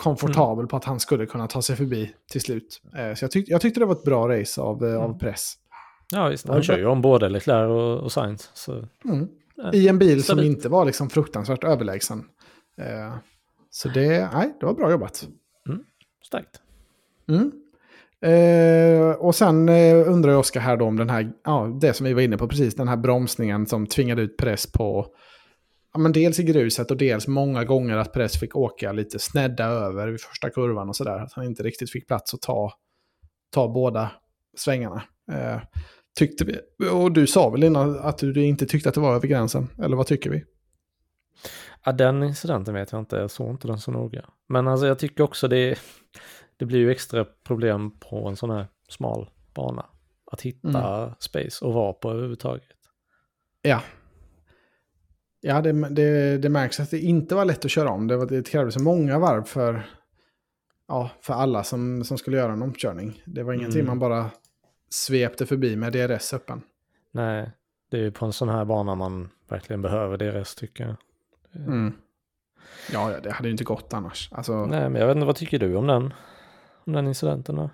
komfortabel 0.00 0.66
på 0.66 0.76
att 0.76 0.84
han 0.84 1.00
skulle 1.00 1.26
kunna 1.26 1.46
ta 1.46 1.62
sig 1.62 1.76
förbi 1.76 2.14
till 2.30 2.40
slut. 2.40 2.82
Eh, 2.96 3.14
Så 3.14 3.24
jag, 3.24 3.30
tyck, 3.30 3.48
jag 3.48 3.60
tyckte 3.60 3.80
det 3.80 3.86
var 3.86 3.94
ett 3.94 4.04
bra 4.04 4.28
race 4.28 4.60
av, 4.60 4.84
eh, 4.84 4.96
av 4.98 5.04
Mm. 5.04 5.18
press. 5.18 5.54
Ja, 6.12 6.28
visst. 6.28 6.48
Han 6.48 6.62
kör 6.62 6.78
ju 6.78 6.86
om 6.86 7.02
både 7.02 7.28
Leclerc 7.28 7.68
och, 7.70 8.04
och 8.04 8.12
Sainz. 8.12 8.50
Så, 8.54 8.72
Mm. 9.04 9.28
Ja, 9.56 9.72
I 9.72 9.88
en 9.88 9.98
bil 9.98 10.24
som 10.24 10.38
inte 10.40 10.68
var 10.68 10.84
liksom 10.84 11.10
fruktansvärt 11.10 11.64
överlägsen. 11.64 12.24
Eh, 12.78 13.14
Så 13.70 13.88
det, 13.88 14.28
nej, 14.34 14.56
det 14.60 14.66
var 14.66 14.74
bra 14.74 14.90
jobbat. 14.90 15.28
starkt. 16.26 16.60
Mm. 17.28 17.52
Eh, 18.22 19.10
och 19.14 19.34
sen 19.34 19.68
eh, 19.68 20.08
undrar 20.08 20.30
jag 20.30 20.40
Oskar 20.40 20.60
här 20.60 20.76
då 20.76 20.84
om 20.84 20.96
den 20.96 21.10
här, 21.10 21.32
ja, 21.44 21.78
det 21.80 21.92
som 21.92 22.06
vi 22.06 22.12
var 22.14 22.20
inne 22.22 22.36
på 22.36 22.48
precis, 22.48 22.74
den 22.74 22.88
här 22.88 22.96
bromsningen 22.96 23.66
som 23.66 23.86
tvingade 23.86 24.22
ut 24.22 24.36
press 24.36 24.72
på, 24.72 25.06
ja 25.92 25.98
men 25.98 26.12
dels 26.12 26.40
i 26.40 26.42
gruset 26.42 26.90
och 26.90 26.96
dels 26.96 27.26
många 27.26 27.64
gånger 27.64 27.96
att 27.96 28.12
press 28.12 28.40
fick 28.40 28.56
åka 28.56 28.92
lite 28.92 29.18
snedda 29.18 29.64
över 29.64 30.08
vid 30.08 30.20
första 30.20 30.50
kurvan 30.50 30.88
och 30.88 30.96
sådär. 30.96 31.18
Att 31.18 31.32
han 31.32 31.44
inte 31.44 31.62
riktigt 31.62 31.90
fick 31.90 32.06
plats 32.06 32.34
att 32.34 32.42
ta, 32.42 32.72
ta 33.50 33.68
båda 33.68 34.10
svängarna. 34.56 35.02
Eh, 35.32 35.60
tyckte 36.18 36.44
vi, 36.44 36.58
och 36.88 37.12
du 37.12 37.26
sa 37.26 37.50
väl 37.50 37.64
innan 37.64 37.98
att 37.98 38.18
du 38.18 38.44
inte 38.44 38.66
tyckte 38.66 38.88
att 38.88 38.94
det 38.94 39.00
var 39.00 39.14
över 39.14 39.28
gränsen, 39.28 39.68
eller 39.82 39.96
vad 39.96 40.06
tycker 40.06 40.30
vi? 40.30 40.44
Ja, 41.84 41.92
den 41.92 42.22
incidenten 42.22 42.74
vet 42.74 42.92
jag 42.92 42.98
inte, 42.98 43.16
jag 43.16 43.30
såg 43.30 43.50
inte 43.50 43.66
den 43.66 43.78
så 43.78 43.90
noga. 43.90 44.24
Men 44.48 44.68
alltså 44.68 44.86
jag 44.86 44.98
tycker 44.98 45.24
också 45.24 45.48
det, 45.48 45.78
det 46.56 46.64
blir 46.64 46.78
ju 46.78 46.90
extra 46.90 47.24
problem 47.24 47.98
på 47.98 48.28
en 48.28 48.36
sån 48.36 48.50
här 48.50 48.66
smal 48.88 49.30
bana. 49.54 49.86
Att 50.32 50.40
hitta 50.40 51.02
mm. 51.02 51.14
space 51.18 51.64
och 51.64 51.74
vara 51.74 51.92
på 51.92 52.10
överhuvudtaget. 52.10 52.64
Ja. 53.62 53.82
Ja, 55.40 55.60
det, 55.60 55.72
det, 55.72 56.38
det, 56.38 56.48
märks 56.48 56.80
att 56.80 56.90
det 56.90 56.98
inte 56.98 57.34
var 57.34 57.44
lätt 57.44 57.64
att 57.64 57.70
köra 57.70 57.90
om. 57.90 58.06
Det, 58.06 58.16
var, 58.16 58.26
det 58.26 58.48
krävdes 58.48 58.78
många 58.78 59.18
varv 59.18 59.44
för, 59.44 59.82
ja, 60.88 61.10
för 61.20 61.34
alla 61.34 61.64
som, 61.64 62.04
som 62.04 62.18
skulle 62.18 62.36
göra 62.36 62.52
en 62.52 62.62
omkörning. 62.62 63.22
Det 63.26 63.42
var 63.42 63.52
ingenting 63.52 63.80
mm. 63.80 63.86
man 63.86 63.98
bara 63.98 64.30
svepte 64.90 65.46
förbi 65.46 65.76
med 65.76 65.92
DRS 65.92 66.32
öppen. 66.32 66.62
Nej, 67.12 67.50
det 67.90 67.96
är 67.96 68.02
ju 68.02 68.10
på 68.10 68.26
en 68.26 68.32
sån 68.32 68.48
här 68.48 68.64
bana 68.64 68.94
man 68.94 69.28
verkligen 69.48 69.82
behöver 69.82 70.16
DRS 70.16 70.54
tycker 70.54 70.84
jag. 70.84 70.96
Mm. 71.66 71.92
Ja, 72.92 73.20
det 73.22 73.30
hade 73.30 73.48
ju 73.48 73.52
inte 73.52 73.64
gått 73.64 73.92
annars. 73.92 74.28
Alltså... 74.32 74.66
Nej, 74.66 74.90
men 74.90 75.00
jag 75.00 75.08
vet 75.08 75.16
inte, 75.16 75.26
vad 75.26 75.36
tycker 75.36 75.58
du 75.58 75.76
om 75.76 75.86
den, 75.86 76.14
om 76.84 76.92
den 76.92 77.06
incidenten 77.06 77.56
då? 77.56 77.70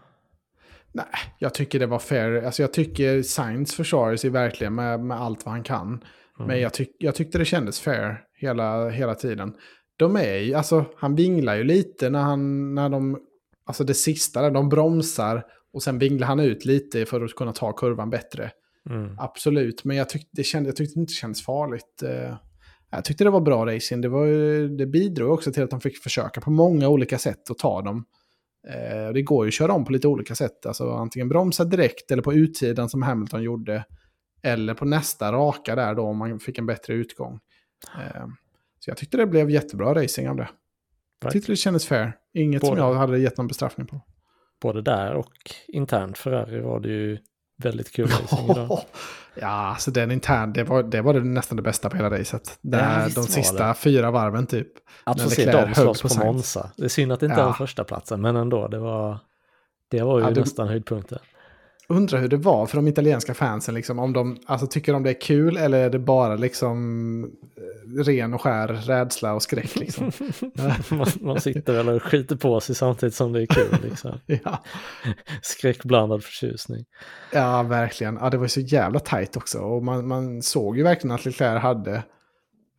Nej, 0.92 1.06
jag 1.38 1.54
tycker 1.54 1.78
det 1.78 1.86
var 1.86 1.98
fair. 1.98 2.44
Alltså 2.44 2.62
jag 2.62 2.72
tycker 2.72 3.22
Sainz 3.22 3.74
försvarar 3.74 4.16
sig 4.16 4.30
verkligen 4.30 4.74
med, 4.74 5.00
med 5.00 5.20
allt 5.20 5.44
vad 5.44 5.52
han 5.52 5.62
kan. 5.62 6.04
Mm. 6.38 6.48
Men 6.48 6.60
jag, 6.60 6.74
tyck, 6.74 6.96
jag 6.98 7.14
tyckte 7.14 7.38
det 7.38 7.44
kändes 7.44 7.80
fair 7.80 8.20
hela, 8.40 8.88
hela 8.88 9.14
tiden. 9.14 9.54
De 9.96 10.16
är 10.16 10.36
ju, 10.36 10.54
alltså 10.54 10.84
han 10.96 11.14
vinglar 11.14 11.54
ju 11.54 11.64
lite 11.64 12.10
när 12.10 12.22
han, 12.22 12.74
när 12.74 12.88
de, 12.88 13.18
alltså 13.66 13.84
det 13.84 13.94
sista 13.94 14.42
där, 14.42 14.50
de 14.50 14.68
bromsar 14.68 15.44
och 15.72 15.82
sen 15.82 15.98
vinglar 15.98 16.26
han 16.26 16.40
ut 16.40 16.64
lite 16.64 17.06
för 17.06 17.24
att 17.24 17.34
kunna 17.34 17.52
ta 17.52 17.72
kurvan 17.72 18.10
bättre. 18.10 18.50
Mm. 18.90 19.16
Absolut, 19.18 19.84
men 19.84 19.96
jag 19.96 20.08
tyckte, 20.08 20.28
det 20.32 20.44
kände, 20.44 20.68
jag 20.68 20.76
tyckte 20.76 20.98
det 20.98 21.00
inte 21.00 21.12
kändes 21.12 21.44
farligt. 21.44 22.02
Eh, 22.02 22.36
jag 22.90 23.04
tyckte 23.04 23.24
det 23.24 23.30
var 23.30 23.40
bra 23.40 23.66
racing. 23.66 24.02
Det, 24.02 24.08
var, 24.08 24.26
det 24.76 24.86
bidrog 24.86 25.32
också 25.32 25.52
till 25.52 25.62
att 25.62 25.70
de 25.70 25.80
fick 25.80 26.02
försöka 26.02 26.40
på 26.40 26.50
många 26.50 26.88
olika 26.88 27.18
sätt 27.18 27.50
att 27.50 27.58
ta 27.58 27.82
dem. 27.82 28.04
Eh, 28.68 29.12
det 29.12 29.22
går 29.22 29.44
ju 29.44 29.48
att 29.48 29.54
köra 29.54 29.72
om 29.72 29.84
på 29.84 29.92
lite 29.92 30.08
olika 30.08 30.34
sätt. 30.34 30.66
Alltså 30.66 30.90
antingen 30.90 31.28
bromsa 31.28 31.64
direkt 31.64 32.10
eller 32.10 32.22
på 32.22 32.34
utsidan 32.34 32.88
som 32.88 33.02
Hamilton 33.02 33.42
gjorde. 33.42 33.84
Eller 34.46 34.74
på 34.74 34.84
nästa 34.84 35.32
raka 35.32 35.74
där 35.74 35.94
då 35.94 36.02
om 36.02 36.16
man 36.16 36.40
fick 36.40 36.58
en 36.58 36.66
bättre 36.66 36.94
utgång. 36.94 37.40
Eh, 37.98 38.26
så 38.78 38.90
jag 38.90 38.96
tyckte 38.96 39.16
det 39.16 39.26
blev 39.26 39.50
jättebra 39.50 39.94
racing 39.94 40.28
av 40.28 40.36
det. 40.36 40.48
Jag 41.22 41.32
tyckte 41.32 41.52
det 41.52 41.56
kändes 41.56 41.86
fair. 41.86 42.16
Inget 42.34 42.62
både, 42.62 42.76
som 42.76 42.86
jag 42.86 42.94
hade 42.94 43.18
gett 43.18 43.36
någon 43.36 43.46
bestraffning 43.46 43.86
på. 43.86 44.00
Både 44.62 44.82
där 44.82 45.14
och 45.14 45.32
internt 45.68 46.18
Ferrari 46.18 46.60
var 46.60 46.80
det 46.80 46.88
ju 46.88 47.18
väldigt 47.62 47.92
kul 47.92 48.06
racing 48.22 48.50
idag. 48.50 48.80
Ja, 49.34 49.46
alltså 49.46 49.90
den 49.90 50.10
intern, 50.10 50.52
det 50.52 50.64
var, 50.64 50.82
det 50.82 51.02
var 51.02 51.14
det 51.14 51.20
nästan 51.20 51.56
det 51.56 51.62
bästa 51.62 51.90
på 51.90 51.96
hela 51.96 52.10
racet. 52.10 52.58
Det, 52.60 52.76
ja, 52.76 53.08
de 53.14 53.24
sista 53.24 53.74
fyra 53.74 54.10
varven 54.10 54.46
typ. 54.46 54.68
Att 55.04 55.22
få 55.22 55.30
se 55.30 55.52
dem 55.52 55.74
slåss 55.74 56.02
på, 56.02 56.08
på 56.08 56.24
Monza. 56.24 56.70
Det 56.76 56.84
är 56.84 56.88
synd 56.88 57.12
att 57.12 57.20
det 57.20 57.26
inte 57.26 57.40
ja. 57.40 57.48
är 57.48 57.52
första 57.52 57.84
platsen, 57.84 58.20
men 58.20 58.36
ändå, 58.36 58.68
det 58.68 58.78
var, 58.78 59.18
det 59.88 60.02
var 60.02 60.18
ju 60.18 60.24
ja, 60.24 60.30
det, 60.30 60.40
nästan 60.40 60.68
höjdpunkten 60.68 61.18
undrar 61.88 62.20
hur 62.20 62.28
det 62.28 62.36
var 62.36 62.66
för 62.66 62.76
de 62.76 62.88
italienska 62.88 63.34
fansen. 63.34 63.74
Liksom, 63.74 63.98
om 63.98 64.12
de 64.12 64.38
alltså, 64.46 64.66
tycker 64.66 64.92
de 64.92 65.02
det 65.02 65.10
är 65.10 65.20
kul 65.20 65.56
eller 65.56 65.78
är 65.78 65.90
det 65.90 65.98
bara 65.98 66.36
liksom 66.36 67.24
eh, 67.56 68.02
ren 68.04 68.34
och 68.34 68.42
skär 68.42 68.68
rädsla 68.68 69.34
och 69.34 69.42
skräck. 69.42 69.76
Liksom. 69.76 70.12
man, 70.90 71.06
man, 71.20 71.40
sitter 71.40 71.72
väl 71.72 71.88
och 71.88 72.02
skiter 72.02 72.36
på 72.36 72.60
sig 72.60 72.74
samtidigt 72.74 73.14
som 73.14 73.32
det 73.32 73.42
är 73.42 73.46
kul. 73.46 73.78
Liksom. 73.82 74.20
ja. 74.44 74.62
Skräckblandad 75.42 76.24
förtjusning. 76.24 76.84
Ja, 77.32 77.62
verkligen. 77.62 78.18
Ja, 78.20 78.30
det 78.30 78.38
var 78.38 78.46
så 78.46 78.60
jävla 78.60 79.00
tajt 79.00 79.36
också. 79.36 79.58
Och 79.58 79.84
man, 79.84 80.08
man 80.08 80.42
såg 80.42 80.76
ju 80.76 80.82
verkligen 80.82 81.14
att 81.14 81.24
Leclerc 81.24 81.62
hade 81.62 82.02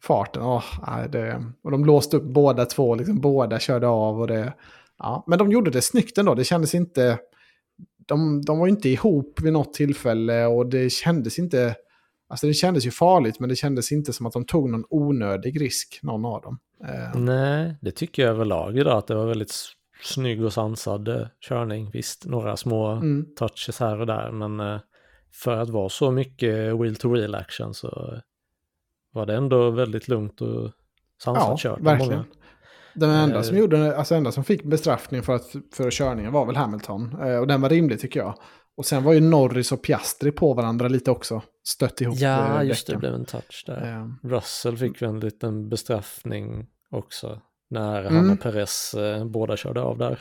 farten. 0.04 0.44
Oh, 0.44 0.64
det, 1.10 1.44
och 1.64 1.72
de 1.72 1.86
låste 1.86 2.18
upp 2.18 2.24
båda 2.24 2.66
två, 2.66 2.96
liksom, 2.96 3.22
båda 3.22 3.60
körde 3.60 3.88
av. 3.88 4.22
Och 4.22 4.28
det, 4.28 4.54
ja. 5.00 5.24
Men 5.28 5.40
de 5.40 5.52
gjorde 5.52 5.72
det 5.72 5.82
snyggt 5.82 6.18
ändå. 6.18 6.36
Det 6.36 6.44
kändes 6.44 6.76
inte 6.76 7.20
de, 8.08 8.42
de 8.42 8.60
var 8.60 8.68
inte 8.68 8.90
ihop 8.90 9.40
vid 9.42 9.54
något 9.54 9.74
tillfälle 9.74 10.46
och 10.46 10.70
det 10.70 10.90
kändes 10.90 11.40
inte... 11.40 11.76
Alltså 12.30 12.48
det 12.48 12.54
kändes 12.54 12.86
ju 12.86 12.92
farligt 12.92 13.40
men 13.40 13.50
det 13.50 13.56
kändes 13.56 13.92
inte 13.92 14.14
som 14.14 14.26
att 14.26 14.34
de 14.34 14.46
tog 14.46 14.70
någon 14.70 14.86
onödig 14.90 15.62
risk, 15.62 16.00
någon 16.02 16.26
av 16.26 16.42
dem. 16.42 16.60
Eh. 16.84 17.20
Nej, 17.20 17.76
det 17.82 17.92
tycker 17.92 18.24
jag 18.24 18.32
överlag 18.32 18.78
idag 18.78 18.98
att 18.98 19.08
det 19.08 19.16
var 19.16 19.26
väldigt 19.26 19.56
snygg 20.04 20.44
och 20.44 20.54
sansad 20.54 21.08
eh, 21.08 21.28
körning. 21.42 21.90
Visst, 21.94 22.26
några 22.26 22.58
små 22.58 22.88
mm. 22.88 23.26
touches 23.36 23.80
här 23.80 24.00
och 24.00 24.08
där 24.08 24.32
men 24.32 24.60
eh, 24.60 24.80
för 25.34 25.58
att 25.58 25.70
vara 25.70 25.90
så 25.90 26.12
mycket 26.12 26.80
wheel 26.80 26.96
to 26.96 27.14
wheel 27.14 27.36
action 27.36 27.74
så 27.74 28.22
var 29.12 29.26
det 29.26 29.36
ändå 29.36 29.70
väldigt 29.70 30.08
lugnt 30.08 30.42
och 30.42 30.72
sansat 31.24 31.48
ja, 31.48 31.58
kört. 31.58 31.82
Verkligen. 31.82 32.12
Många. 32.12 32.26
Den 32.98 33.10
enda 33.10 33.44
som, 33.44 33.56
eh. 33.56 33.60
gjorde, 33.60 33.98
alltså 33.98 34.16
enda 34.16 34.32
som 34.32 34.44
fick 34.44 34.64
bestraffning 34.64 35.24
för, 35.24 35.36
att, 35.36 35.56
för 35.74 35.92
körningen 35.92 36.32
var 36.32 36.46
väl 36.46 36.56
Hamilton. 36.56 37.18
Eh, 37.22 37.38
och 37.38 37.48
den 37.48 37.62
var 37.62 37.70
rimlig 37.70 38.00
tycker 38.00 38.20
jag. 38.20 38.36
Och 38.78 38.86
sen 38.86 39.04
var 39.04 39.14
ju 39.14 39.20
Norris 39.20 39.72
och 39.72 39.84
Piastri 39.84 40.32
på 40.32 40.54
varandra 40.54 40.88
lite 40.88 41.12
också. 41.12 41.42
Stött 41.64 42.02
ihop 42.02 42.16
Ja, 42.18 42.62
eh, 42.62 42.68
just 42.68 42.88
det, 42.88 42.94
det 42.94 43.00
blev 43.00 43.14
en 43.14 43.26
touch 43.26 43.64
där. 43.68 44.08
Ja. 44.24 44.30
Russell 44.30 44.78
fick 44.78 45.02
väl 45.02 45.10
en 45.10 45.20
liten 45.20 45.70
bestraffning 45.70 46.68
också. 46.92 47.42
När 47.70 48.00
mm. 48.02 48.16
han 48.16 48.30
och 48.30 48.42
Perez 48.42 48.94
eh, 48.94 49.26
båda 49.26 49.58
körde 49.58 49.82
av 49.82 49.98
där. 49.98 50.20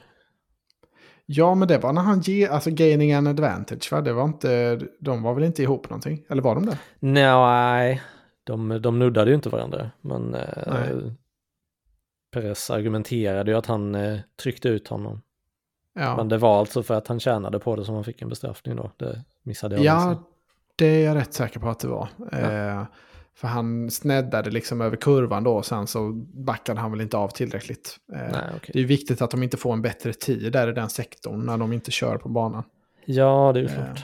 Ja, 1.26 1.54
men 1.54 1.68
det 1.68 1.78
var 1.78 1.92
när 1.92 2.02
han 2.02 2.20
ger, 2.20 2.48
alltså 2.48 2.70
gaining 2.70 3.12
an 3.12 3.26
advantage, 3.26 3.92
va? 3.92 4.00
Det 4.00 4.12
var 4.12 4.24
inte, 4.24 4.80
de 5.00 5.22
var 5.22 5.34
väl 5.34 5.44
inte 5.44 5.62
ihop 5.62 5.90
någonting? 5.90 6.24
Eller 6.28 6.42
var 6.42 6.54
de 6.54 6.66
det? 6.66 6.78
Nej, 6.98 8.02
de, 8.44 8.82
de 8.82 8.98
nuddade 8.98 9.30
ju 9.30 9.34
inte 9.34 9.48
varandra. 9.48 9.90
Men 10.00 10.34
eh, 10.34 10.96
Perez 12.36 12.70
argumenterade 12.70 13.50
ju 13.50 13.56
att 13.56 13.66
han 13.66 13.94
eh, 13.94 14.18
tryckte 14.42 14.68
ut 14.68 14.88
honom. 14.88 15.22
Ja. 15.94 16.16
Men 16.16 16.28
det 16.28 16.38
var 16.38 16.58
alltså 16.58 16.82
för 16.82 16.94
att 16.94 17.08
han 17.08 17.20
tjänade 17.20 17.58
på 17.58 17.76
det 17.76 17.84
som 17.84 17.94
han 17.94 18.04
fick 18.04 18.22
en 18.22 18.28
bestraffning 18.28 18.76
då. 18.76 18.90
Det 18.96 19.24
missade 19.42 19.74
jag. 19.74 19.84
Ja, 19.84 20.10
liksom. 20.10 20.24
det 20.76 20.86
är 20.86 21.04
jag 21.04 21.16
rätt 21.16 21.34
säker 21.34 21.60
på 21.60 21.68
att 21.68 21.80
det 21.80 21.88
var. 21.88 22.08
Ja. 22.30 22.38
Eh, 22.38 22.84
för 23.34 23.48
han 23.48 23.90
sneddade 23.90 24.50
liksom 24.50 24.80
över 24.80 24.96
kurvan 24.96 25.44
då 25.44 25.56
och 25.56 25.66
sen 25.66 25.86
så 25.86 26.12
backade 26.34 26.80
han 26.80 26.90
väl 26.90 27.00
inte 27.00 27.16
av 27.16 27.28
tillräckligt. 27.28 27.96
Eh, 28.12 28.18
Nej, 28.18 28.28
okay. 28.56 28.70
Det 28.72 28.80
är 28.80 28.84
viktigt 28.84 29.22
att 29.22 29.30
de 29.30 29.42
inte 29.42 29.56
får 29.56 29.72
en 29.72 29.82
bättre 29.82 30.12
tid 30.12 30.52
där 30.52 30.68
i 30.68 30.72
den 30.72 30.90
sektorn 30.90 31.46
när 31.46 31.58
de 31.58 31.72
inte 31.72 31.90
kör 31.90 32.18
på 32.18 32.28
banan. 32.28 32.64
Ja, 33.04 33.50
det 33.54 33.60
är 33.60 33.62
ju 33.62 33.68
klart. 33.68 33.98
Eh, 33.98 34.02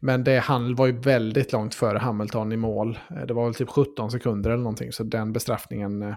men 0.00 0.24
det, 0.24 0.38
han 0.38 0.74
var 0.74 0.86
ju 0.86 0.92
väldigt 0.92 1.52
långt 1.52 1.74
före 1.74 1.98
Hamilton 1.98 2.52
i 2.52 2.56
mål. 2.56 2.98
Eh, 3.10 3.26
det 3.26 3.34
var 3.34 3.44
väl 3.44 3.54
typ 3.54 3.68
17 3.68 4.10
sekunder 4.10 4.50
eller 4.50 4.62
någonting. 4.62 4.92
Så 4.92 5.02
den 5.02 5.32
bestraffningen 5.32 6.14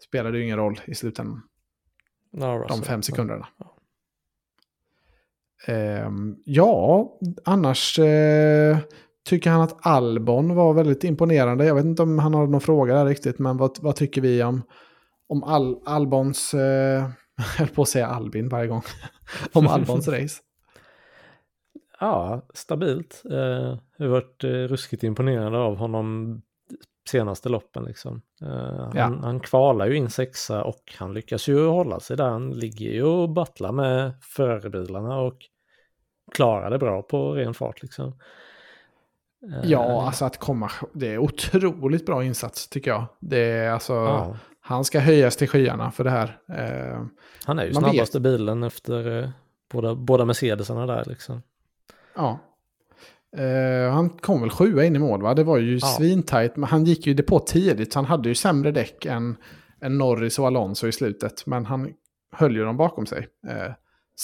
eh, 0.00 0.04
spelade 0.04 0.38
ju 0.38 0.44
ingen 0.44 0.56
roll 0.56 0.80
i 0.86 0.94
slutändan. 0.94 1.42
No, 2.32 2.66
de 2.68 2.82
fem 2.82 3.02
sekunderna. 3.02 3.48
Ja, 3.58 3.76
um, 6.06 6.42
ja 6.44 7.10
annars 7.44 7.98
uh, 7.98 8.78
tycker 9.24 9.50
han 9.50 9.60
att 9.60 9.86
Albon 9.86 10.54
var 10.54 10.74
väldigt 10.74 11.04
imponerande. 11.04 11.66
Jag 11.66 11.74
vet 11.74 11.84
inte 11.84 12.02
om 12.02 12.18
han 12.18 12.34
har 12.34 12.46
någon 12.46 12.60
fråga 12.60 12.94
där 12.94 13.06
riktigt, 13.06 13.38
men 13.38 13.56
vad, 13.56 13.78
vad 13.80 13.96
tycker 13.96 14.20
vi 14.20 14.42
om, 14.42 14.62
om 15.28 15.42
Al, 15.42 15.82
Albons, 15.84 16.54
uh, 16.54 16.60
jag 16.60 17.44
höll 17.58 17.68
på 17.68 17.82
att 17.82 17.88
säga 17.88 18.06
Albin 18.06 18.48
varje 18.48 18.66
gång, 18.66 18.82
om 19.52 19.66
Albons 19.66 20.08
race? 20.08 20.42
Ja, 22.00 22.46
stabilt. 22.54 23.22
Uh, 23.30 23.78
jag 23.96 24.06
har 24.06 24.08
varit 24.08 24.44
uh, 24.44 24.50
ruskigt 24.50 25.02
imponerad 25.02 25.54
av 25.54 25.76
honom 25.76 26.40
senaste 27.08 27.48
loppen. 27.48 27.84
Liksom. 27.84 28.22
Uh, 28.42 28.90
ja. 28.94 29.02
han, 29.02 29.24
han 29.24 29.40
kvalar 29.40 29.86
ju 29.86 29.96
in 29.96 30.10
sexa 30.10 30.64
och 30.64 30.94
han 30.98 31.14
lyckas 31.14 31.48
ju 31.48 31.66
hålla 31.66 32.00
sig 32.00 32.16
där. 32.16 32.28
Han 32.28 32.50
ligger 32.50 32.90
ju 32.90 33.02
och 33.02 33.30
battlar 33.30 33.72
med 33.72 34.12
förebilarna 34.22 35.18
och 35.18 35.36
klarar 36.32 36.70
det 36.70 36.78
bra 36.78 37.02
på 37.02 37.32
ren 37.32 37.54
fart. 37.54 37.82
Liksom. 37.82 38.06
Uh, 39.46 39.60
ja, 39.64 40.06
alltså 40.06 40.24
att 40.24 40.38
komma, 40.38 40.70
det 40.92 41.14
är 41.14 41.18
otroligt 41.18 42.06
bra 42.06 42.24
insats 42.24 42.68
tycker 42.68 42.90
jag. 42.90 43.04
Det 43.20 43.38
är 43.38 43.70
alltså, 43.70 43.92
ja. 43.92 44.36
han 44.60 44.84
ska 44.84 45.00
höjas 45.00 45.36
till 45.36 45.48
skyarna 45.48 45.90
för 45.90 46.04
det 46.04 46.10
här. 46.10 46.38
Uh, 46.50 47.06
han 47.44 47.58
är 47.58 47.64
ju 47.64 47.74
snabbaste 47.74 48.18
vet. 48.18 48.22
bilen 48.22 48.62
efter 48.62 49.32
båda, 49.72 49.94
båda 49.94 50.24
Mercedesarna 50.24 50.86
där 50.86 51.04
liksom. 51.06 51.42
Ja, 52.14 52.38
Uh, 53.38 53.90
han 53.90 54.08
kom 54.08 54.40
väl 54.40 54.50
sjua 54.50 54.84
in 54.84 54.96
i 54.96 54.98
mål 54.98 55.22
va? 55.22 55.34
Det 55.34 55.44
var 55.44 55.58
ju 55.58 55.78
ja. 55.78 55.86
svintajt. 55.86 56.56
Men 56.56 56.68
han 56.68 56.84
gick 56.84 57.06
ju 57.06 57.14
det 57.14 57.22
på 57.22 57.38
tidigt. 57.38 57.92
Så 57.92 57.98
han 57.98 58.06
hade 58.06 58.28
ju 58.28 58.34
sämre 58.34 58.72
däck 58.72 59.06
än, 59.06 59.36
än 59.80 59.98
Norris 59.98 60.38
och 60.38 60.46
Alonso 60.46 60.86
i 60.86 60.92
slutet. 60.92 61.46
Men 61.46 61.66
han 61.66 61.92
höll 62.32 62.56
ju 62.56 62.64
dem 62.64 62.76
bakom 62.76 63.06
sig. 63.06 63.28
Uh, 63.46 63.74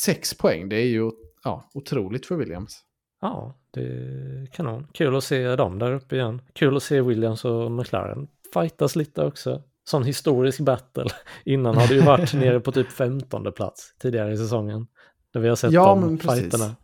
sex 0.05 0.35
poäng, 0.35 0.69
det 0.69 0.77
är 0.77 0.87
ju 0.87 1.11
ja, 1.45 1.71
otroligt 1.75 2.27
för 2.27 2.37
Williams. 2.37 2.83
Ja, 3.21 3.59
det 3.71 3.81
är 3.81 4.47
kanon. 4.47 4.87
Kul 4.93 5.17
att 5.17 5.25
se 5.25 5.57
dem 5.57 5.79
där 5.79 5.93
uppe 5.93 6.17
igen. 6.17 6.43
Kul 6.53 6.77
att 6.77 6.83
se 6.83 7.01
Williams 7.01 7.45
och 7.45 7.71
McLaren 7.71 8.29
fightas 8.55 8.97
lite 8.97 9.25
också. 9.25 9.63
Sån 9.85 10.05
historisk 10.05 10.61
battle. 10.61 11.11
Innan 11.45 11.77
har 11.77 11.89
det 11.89 11.95
ju 11.95 12.01
varit 12.01 12.35
nere 12.35 12.61
på 12.61 12.73
typ 12.73 12.93
15 12.93 13.53
plats 13.53 13.95
tidigare 13.99 14.33
i 14.33 14.37
säsongen. 14.37 14.87
Där 15.33 15.41
vi 15.41 15.49
har 15.49 15.57
sett 15.57 15.73
ja, 15.73 15.95
de 15.95 16.19
fighterna. 16.19 16.77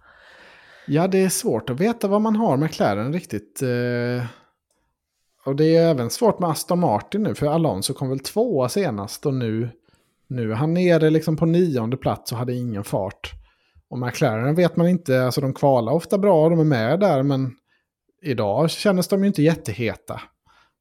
Ja, 0.89 1.09
det 1.09 1.19
är 1.19 1.29
svårt 1.29 1.71
att 1.71 1.81
veta 1.81 2.09
vad 2.09 2.21
man 2.21 2.37
har 2.37 2.57
med 2.57 2.67
McLaren 2.69 3.13
riktigt. 3.13 3.63
Eh, 3.63 4.27
och 5.45 5.57
det 5.57 5.77
är 5.77 5.91
även 5.91 6.11
svårt 6.11 6.39
med 6.39 6.51
Aston 6.51 6.79
Martin 6.79 7.23
nu, 7.23 7.35
för 7.35 7.47
Alonso 7.47 7.95
kom 7.95 8.09
väl 8.09 8.19
tvåa 8.19 8.69
senast 8.69 9.27
och 9.27 9.35
nu, 9.35 9.71
nu 10.29 10.51
är 10.53 10.55
han 10.57 10.75
nere 10.75 11.11
liksom 11.11 11.37
på 11.37 11.47
nionde 11.47 11.97
plats 11.97 12.33
och 12.33 12.39
hade 12.39 12.55
ingen 12.55 12.85
fart. 12.85 13.33
Och 13.91 13.99
McLaren 13.99 14.55
vet 14.55 14.77
man 14.77 14.89
inte, 14.89 15.25
alltså 15.25 15.41
de 15.41 15.55
kvalar 15.55 15.93
ofta 15.93 16.19
bra, 16.19 16.49
de 16.49 16.61
är 16.61 16.65
med 16.65 17.01
där, 17.01 17.23
men 17.23 17.51
idag 18.23 18.71
kändes 18.71 19.09
de 19.09 19.21
ju 19.23 19.27
inte 19.27 19.43
jätteheta. 19.43 20.21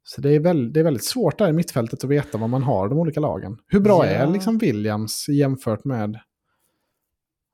Så 0.04 0.22
det 0.22 0.36
är, 0.36 0.40
väldigt, 0.40 0.74
det 0.74 0.80
är 0.80 0.84
väldigt 0.84 1.06
svårt 1.06 1.38
där 1.38 1.50
i 1.50 1.54
mittfältet 1.54 2.04
att 2.04 2.10
veta 2.10 2.38
vad 2.38 2.50
man 2.50 2.64
har 2.64 2.90
de 2.90 2.98
olika 2.98 3.20
lagen. 3.20 3.58
Hur 3.68 3.80
bra 3.80 4.06
Ja. 4.06 4.12
är 4.12 4.28
liksom 4.28 4.58
Williams 4.58 5.26
jämfört 5.30 5.86
med 5.86 6.20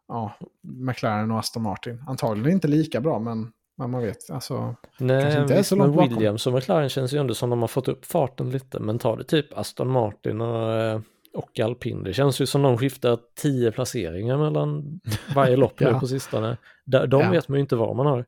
ja, 0.07 0.33
McLaren 0.61 1.31
och 1.31 1.39
Aston 1.39 1.63
Martin? 1.63 2.03
Antagligen 2.07 2.51
inte 2.51 2.67
lika 2.67 3.01
bra, 3.01 3.19
men, 3.19 3.51
men 3.77 3.91
man 3.91 4.01
vet. 4.01 4.29
Alltså, 4.29 4.75
Nej, 4.97 5.41
inte 5.41 5.57
visst, 5.57 5.69
så 5.69 5.75
långt 5.75 5.87
men 5.89 5.95
bakom. 5.95 6.13
Williams 6.13 6.47
och 6.47 6.53
McLaren 6.53 6.89
känns 6.89 7.13
ju 7.13 7.17
ändå 7.17 7.33
som 7.33 7.49
de 7.49 7.61
har 7.61 7.67
fått 7.67 7.87
upp 7.87 8.05
farten 8.05 8.49
lite. 8.49 8.79
Men 8.79 8.99
tar 8.99 9.17
det 9.17 9.23
typ 9.23 9.57
Aston 9.57 9.87
Martin 9.91 10.41
och, 10.41 10.71
eh, 10.73 10.99
och 11.33 11.59
Alpin. 11.59 12.03
Det 12.03 12.13
känns 12.13 12.39
ju 12.41 12.45
som 12.45 12.61
de 12.61 12.77
skiftar 12.77 13.17
tio 13.41 13.71
placeringar 13.71 14.37
mellan 14.37 14.99
varje 15.35 15.55
lopp 15.55 15.79
nu 15.79 15.87
Ja. 15.87 15.99
på 15.99 16.07
sistone. 16.07 16.57
De, 16.85 17.09
de 17.09 17.21
Ja. 17.21 17.29
vet 17.31 17.47
man 17.47 17.55
ju 17.57 17.61
inte 17.61 17.75
vad 17.75 17.95
man 17.95 18.05
har. 18.05 18.25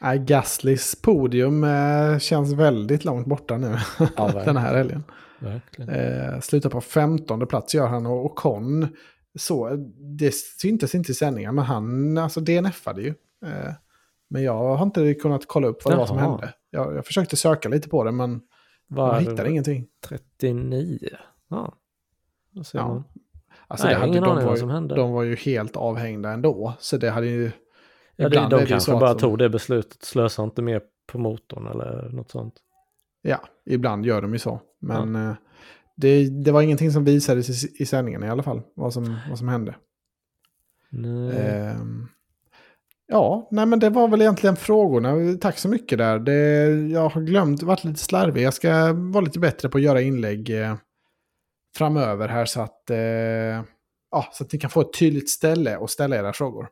nej, 0.00 0.18
Gaslys 0.18 1.02
podium 1.02 1.64
eh, 1.64 2.18
känns 2.18 2.52
väldigt 2.52 3.04
långt 3.04 3.26
borta 3.26 3.56
nu 3.56 3.76
Ja, 4.16 4.28
den 4.44 4.56
här 4.56 4.76
helgen. 4.76 5.04
Eh, 5.78 6.40
slutar 6.40 6.70
på 6.70 6.80
15 6.80 7.46
plats 7.46 7.74
gör 7.74 7.86
han 7.86 8.06
och 8.06 8.24
Ocon. 8.24 8.88
Så, 9.38 9.76
det 10.18 10.34
syntes 10.34 10.94
inte 10.94 11.12
i 11.12 11.14
sändningen, 11.14 11.54
men 11.54 11.64
han 11.64 12.18
alltså 12.18 12.40
DNFade 12.40 13.02
ju. 13.02 13.14
Eh, 13.46 13.72
men 14.30 14.42
jag 14.42 14.76
har 14.76 14.82
inte 14.82 15.14
kunnat 15.14 15.46
kolla 15.46 15.66
upp 15.68 15.84
vad 15.84 15.94
det 15.94 15.98
var 15.98 16.06
som 16.06 16.18
hände. 16.18 16.54
Jag, 16.70 16.96
jag 16.96 17.06
försökte 17.06 17.36
söka 17.36 17.68
lite 17.68 17.88
på 17.88 18.04
det, 18.04 18.12
men 18.12 18.40
Var 18.86 19.14
jag 19.14 19.20
hittade 19.20 19.50
ingenting. 19.50 19.86
39? 20.08 20.98
Ja. 21.48 21.74
Ja. 22.72 23.04
Alltså, 23.66 23.86
Nej, 23.86 23.94
det 23.94 24.00
hade, 24.00 24.12
ingen 24.12 24.22
de, 24.22 24.30
aning 24.30 24.44
var 24.44 24.50
vad 24.50 24.58
som 24.58 24.70
hände. 24.70 24.94
de 24.94 25.12
var 25.12 25.22
ju 25.22 25.36
helt 25.36 25.76
avhängda 25.76 26.30
ändå. 26.30 26.72
Så 26.78 26.96
det 26.96 27.10
hade 27.10 27.26
ju... 27.26 27.50
Ja, 28.16 28.28
det, 28.28 28.48
de 28.50 28.66
kanske 28.66 28.92
bara 28.92 29.14
tog 29.14 29.38
det 29.38 29.48
beslutet, 29.48 30.02
slösa 30.02 30.42
inte 30.42 30.62
mer 30.62 30.82
på 31.06 31.18
motorn 31.18 31.66
eller 31.66 32.08
något 32.12 32.30
sånt. 32.30 32.54
Ja, 33.22 33.40
ibland 33.66 34.06
gör 34.06 34.22
de 34.22 34.32
ju 34.32 34.38
så. 34.38 34.60
Men 34.78 35.16
eh, 35.16 35.34
det, 36.00 36.28
det 36.44 36.52
var 36.52 36.62
ingenting 36.62 36.92
som 36.92 37.04
visades 37.04 37.64
i, 37.64 37.82
i 37.82 37.86
sändningen 37.86 38.24
i 38.24 38.28
alla 38.28 38.42
fall, 38.42 38.62
vad 38.74 38.92
som, 38.92 39.16
vad 39.28 39.38
som 39.38 39.48
hände. 39.48 39.76
Ehm, 41.32 42.08
ja, 43.06 43.48
nej 43.50 43.66
men 43.66 43.78
det 43.78 43.90
var 43.90 44.08
väl 44.08 44.20
egentligen 44.20 44.56
frågorna. 44.56 45.38
Tack 45.40 45.58
så 45.58 45.68
mycket 45.68 45.98
där. 45.98 46.18
Det, 46.18 46.32
jag 46.92 47.08
har 47.08 47.20
glömt, 47.20 47.62
varit 47.62 47.84
lite 47.84 48.00
slarvig. 48.00 48.42
Jag 48.42 48.54
ska 48.54 48.92
vara 48.92 49.24
lite 49.24 49.38
bättre 49.38 49.68
på 49.68 49.78
att 49.78 49.84
göra 49.84 50.00
inlägg 50.00 50.50
eh, 50.62 50.76
framöver 51.76 52.28
här 52.28 52.44
så 52.44 52.60
att, 52.60 52.90
eh, 52.90 52.98
ja, 54.10 54.28
så 54.32 54.44
att 54.44 54.52
ni 54.52 54.58
kan 54.58 54.70
få 54.70 54.80
ett 54.80 54.98
tydligt 54.98 55.30
ställe 55.30 55.78
att 55.78 55.90
ställa 55.90 56.16
era 56.16 56.32
frågor. 56.32 56.68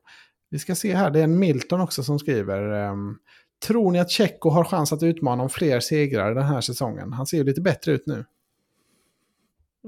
Vi 0.50 0.58
ska 0.58 0.74
se 0.74 0.94
här, 0.94 1.10
det 1.10 1.20
är 1.20 1.24
en 1.24 1.38
Milton 1.38 1.80
också 1.80 2.02
som 2.02 2.18
skriver. 2.18 2.72
ehm, 2.72 3.16
Tror 3.66 3.92
ni 3.92 4.00
att 4.00 4.10
Tjecko 4.10 4.50
har 4.50 4.64
chans 4.64 4.92
att 4.92 5.02
utmana 5.02 5.42
om 5.42 5.50
fler 5.50 5.80
segrar 5.80 6.34
den 6.34 6.44
här 6.44 6.60
säsongen? 6.60 7.12
Han 7.12 7.26
ser 7.26 7.36
ju 7.36 7.44
lite 7.44 7.60
bättre 7.60 7.92
ut 7.92 8.06
nu. 8.06 8.24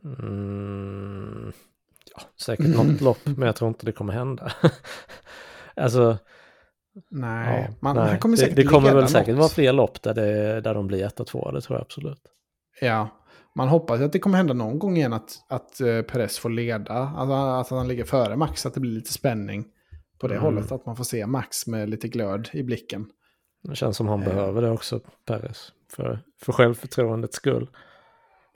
Mm, 0.05 1.53
ja, 2.17 2.23
säkert 2.41 2.67
något 2.77 3.01
lopp, 3.01 3.19
men 3.25 3.47
jag 3.47 3.57
tror 3.57 3.69
inte 3.69 3.87
det 3.87 3.93
kommer 3.93 4.13
hända. 4.13 4.53
alltså, 5.77 6.19
Nej, 7.11 7.67
ja, 7.69 7.75
man, 7.81 7.97
nej. 7.97 8.19
kommer 8.19 8.37
det, 8.37 8.53
det 8.57 8.65
kommer 8.65 8.95
väl 8.95 9.09
säkert 9.09 9.37
vara 9.37 9.49
fler 9.49 9.73
lopp 9.73 10.03
där, 10.03 10.15
det, 10.15 10.61
där 10.61 10.75
de 10.75 10.87
blir 10.87 11.05
1 11.05 11.21
och 11.21 11.27
2, 11.27 11.51
det 11.51 11.61
tror 11.61 11.79
jag 11.79 11.83
absolut. 11.83 12.23
Ja, 12.81 13.09
man 13.57 13.69
hoppas 13.69 14.01
att 14.01 14.13
det 14.13 14.19
kommer 14.19 14.37
hända 14.37 14.55
någon 14.55 14.79
gång 14.79 14.97
igen 14.97 15.13
att, 15.13 15.31
att 15.49 15.81
uh, 15.83 16.03
Perez 16.03 16.39
får 16.39 16.51
leda. 16.51 16.93
Alltså 16.95 17.35
att 17.75 17.79
han 17.79 17.89
ligger 17.89 18.05
före 18.05 18.37
Max, 18.37 18.67
att 18.67 18.75
det 18.75 18.81
blir 18.81 18.91
lite 18.91 19.13
spänning 19.13 19.65
på 20.21 20.29
det 20.29 20.35
Mm. 20.35 20.45
hållet. 20.45 20.73
Att 20.73 20.87
man 20.87 20.97
får 20.97 21.05
se 21.05 21.27
Max 21.27 21.67
med 21.67 21.91
lite 21.91 22.09
glöd 22.09 22.49
i 22.53 22.63
blicken. 22.63 23.07
Det 23.63 23.75
känns 23.77 23.97
som 23.97 24.09
han 24.09 24.23
Eh. 24.23 24.29
behöver 24.29 24.63
det 24.63 24.71
också, 24.71 25.01
Perez, 25.27 25.73
för, 25.93 26.21
för 26.45 26.53
självförtroendets 26.53 27.37
skull. 27.37 27.71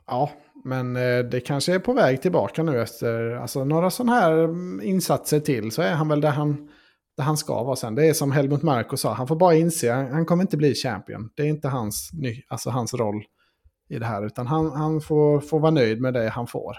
Ja, 0.07 0.31
men 0.65 0.97
eh, 0.97 1.19
det 1.19 1.41
kanske 1.41 1.75
är 1.75 1.79
på 1.79 1.93
väg 1.93 2.23
tillbaka 2.23 2.63
nu 2.63 2.83
efter 2.83 3.31
alltså, 3.31 3.65
några 3.65 3.91
sådana 3.91 4.13
här 4.13 4.33
mm, 4.33 4.81
insatser 4.85 5.41
till. 5.41 5.71
Så 5.71 5.83
är 5.83 5.93
han 5.93 6.09
väl 6.09 6.21
där 6.21 6.31
han, 6.31 6.69
där 7.17 7.25
han 7.25 7.37
ska 7.37 7.63
vara 7.63 7.77
sen. 7.77 7.95
Det 7.95 8.09
är 8.09 8.13
som 8.13 8.33
Helmut 8.33 8.63
Marko 8.63 8.97
sa, 8.97 9.13
han 9.13 9.27
får 9.27 9.37
bara 9.37 9.55
inse, 9.55 9.93
han, 9.93 10.13
han 10.13 10.27
kommer 10.27 10.43
inte 10.43 10.57
bli 10.57 10.75
champion. 10.75 11.31
Det 11.37 11.43
är 11.43 11.47
inte 11.47 11.69
hans, 11.69 12.11
ny, 12.13 12.43
alltså, 12.49 12.71
hans 12.71 12.95
roll 12.95 13.25
i 13.89 13.99
det 13.99 14.07
här, 14.07 14.27
utan 14.27 14.47
han, 14.47 14.73
han 14.73 15.01
får, 15.01 15.41
får 15.41 15.61
vara 15.61 15.71
nöjd 15.71 16.01
med 16.01 16.15
det 16.15 16.29
han 16.29 16.47
får. 16.47 16.77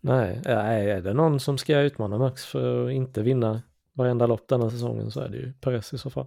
Nej, 0.00 0.42
är 0.44 1.00
det 1.00 1.14
någon 1.14 1.40
som 1.40 1.58
ska 1.58 1.80
utmana 1.80 2.18
Max 2.18 2.44
för 2.44 2.86
att 2.86 2.92
inte 2.92 3.22
vinna 3.22 3.62
varenda 3.92 4.26
lopp 4.26 4.48
denna 4.48 4.70
säsongen 4.70 5.10
så 5.10 5.20
är 5.20 5.28
det 5.28 5.36
ju 5.36 5.52
Perez 5.52 5.92
i 5.92 5.98
så 5.98 6.10
fall. 6.10 6.26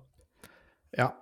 Ja, 0.91 1.15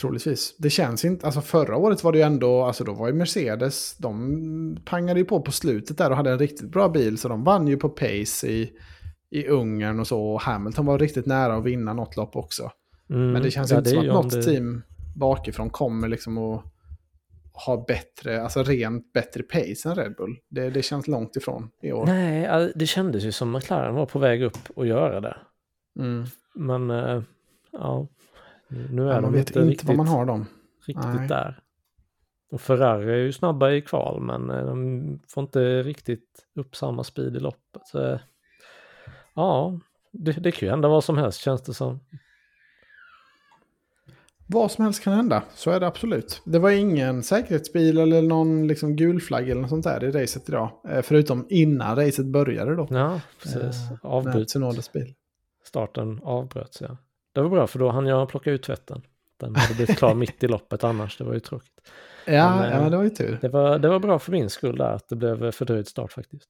troligtvis. 0.00 0.54
Det 0.58 0.70
känns 0.70 1.04
inte, 1.04 1.26
alltså 1.26 1.40
förra 1.40 1.76
året 1.76 2.04
var 2.04 2.12
det 2.12 2.18
ju 2.18 2.24
ändå, 2.24 2.62
alltså 2.64 2.84
då 2.84 2.92
var 2.92 3.06
ju 3.08 3.12
Mercedes, 3.14 3.96
de 3.96 4.78
pangade 4.84 5.20
ju 5.20 5.24
på 5.26 5.40
på 5.42 5.52
slutet 5.52 5.98
där 5.98 6.10
och 6.10 6.16
hade 6.16 6.30
en 6.30 6.38
riktigt 6.38 6.70
bra 6.70 6.88
bil, 6.88 7.18
så 7.18 7.28
de 7.28 7.44
vann 7.44 7.68
ju 7.68 7.76
på 7.76 7.88
pace 7.88 8.46
i, 8.48 8.72
i 9.30 9.46
Ungern 9.46 10.00
och 10.00 10.06
så, 10.06 10.22
och 10.22 10.40
Hamilton 10.40 10.86
var 10.86 10.98
riktigt 10.98 11.26
nära 11.26 11.54
att 11.56 11.64
vinna 11.64 11.92
något 11.92 12.16
lopp 12.16 12.36
också. 12.36 12.70
Mm, 13.10 13.32
Men 13.32 13.42
det 13.42 13.50
känns 13.50 13.70
ja, 13.70 13.78
inte 13.78 13.90
det 13.90 13.96
som 13.96 14.08
att 14.08 14.24
något 14.24 14.30
det- 14.32 14.42
team 14.42 14.82
bakifrån 15.16 15.70
kommer 15.70 16.08
liksom 16.08 16.38
att 16.38 16.64
ha 17.66 17.84
bättre, 17.88 18.42
alltså 18.42 18.62
rent 18.62 19.12
bättre 19.12 19.42
pace 19.42 19.88
än 19.88 19.94
Red 19.94 20.14
Bull. 20.16 20.36
Det, 20.50 20.70
det 20.70 20.82
känns 20.82 21.08
långt 21.08 21.36
ifrån 21.36 21.70
i 21.82 21.92
år. 21.92 22.06
Nej, 22.06 22.72
det 22.74 22.86
kändes 22.86 23.24
ju 23.24 23.32
som 23.32 23.52
McLaren 23.52 23.94
var 23.94 24.06
på 24.06 24.18
väg 24.18 24.42
upp 24.42 24.58
och 24.74 24.86
göra 24.86 25.20
det. 25.20 25.36
Mm. 25.98 26.24
Men 26.54 26.90
eh, 26.90 27.22
ja, 27.72 28.08
nu 28.90 29.08
är 29.08 29.14
Ja, 29.14 29.20
de 29.20 29.32
vet 29.32 29.48
inte 29.48 29.60
riktigt, 29.60 29.88
vad 29.88 29.96
man 29.96 30.08
har 30.08 30.26
dem. 30.26 30.46
riktigt 30.86 31.14
Nej. 31.14 31.28
där. 31.28 31.58
Och 32.50 32.60
Ferrari 32.60 33.12
är 33.12 33.16
ju 33.16 33.32
snabba 33.32 33.70
i 33.70 33.82
kval 33.82 34.20
men 34.20 34.50
eh, 34.50 34.66
de 34.66 35.20
får 35.28 35.42
inte 35.42 35.82
riktigt 35.82 36.46
upp 36.54 36.76
samma 36.76 37.04
speed 37.04 37.36
i 37.36 37.40
loppet. 37.40 37.86
Så, 37.86 38.04
eh, 38.12 38.20
ja, 39.34 39.78
det, 40.12 40.32
det 40.32 40.52
kan 40.52 40.66
ju 40.66 40.70
hända 40.70 40.88
vad 40.88 41.04
som 41.04 41.18
helst 41.18 41.40
känns 41.40 41.62
det 41.62 41.74
som. 41.74 42.00
Vad 44.46 44.70
som 44.70 44.84
helst 44.84 45.02
kan 45.04 45.12
hända, 45.12 45.42
så 45.54 45.70
är 45.70 45.80
det 45.80 45.86
absolut. 45.86 46.42
Det 46.44 46.58
var 46.58 46.70
ingen 46.70 47.22
säkerhetsbil 47.22 47.98
eller 47.98 48.22
någon 48.22 48.66
liksom 48.66 48.96
gul 48.96 49.20
flagg 49.20 49.50
eller 49.50 49.60
något 49.60 49.70
sånt 49.70 49.84
där 49.84 50.04
i 50.04 50.10
racet 50.10 50.48
idag. 50.48 50.70
Eh, 50.88 51.02
Förutom 51.02 51.46
innan 51.48 51.96
racet 51.96 52.26
började 52.26 52.76
då. 52.76 52.86
Ja, 52.90 53.20
precis. 53.42 53.76
Avbryt. 54.02 54.48
Tsunodas 54.48 54.92
bil. 54.92 55.14
Starten 55.64 56.20
avbröts 56.22 56.80
ja. 56.80 56.96
Det 57.32 57.42
var 57.42 57.48
bra 57.48 57.66
för 57.66 57.78
då 57.78 57.88
hann 57.88 58.06
jag 58.06 58.28
plocka 58.28 58.50
ut 58.50 58.62
tvätten. 58.62 59.02
Den 59.40 59.56
hade 59.56 59.74
blivit 59.74 59.98
klar 59.98 60.14
mitt 60.14 60.44
i 60.44 60.48
loppet 60.48 60.84
annars, 60.84 61.18
det 61.18 61.24
var 61.24 61.34
ju 61.34 61.40
tråkigt. 61.40 61.80
Ja, 62.26 62.56
Men, 62.56 62.72
eh, 62.72 62.82
ja, 62.82 62.90
det 62.90 62.96
var 62.96 63.04
ju 63.04 63.10
tur. 63.10 63.38
Det 63.40 63.48
var, 63.48 63.78
det 63.78 63.88
var 63.88 63.98
bra 63.98 64.18
för 64.18 64.32
min 64.32 64.50
skull 64.50 64.76
där 64.76 64.92
att 64.92 65.08
det 65.08 65.16
blev 65.16 65.50
fördröjd 65.50 65.88
start 65.88 66.12
faktiskt. 66.12 66.48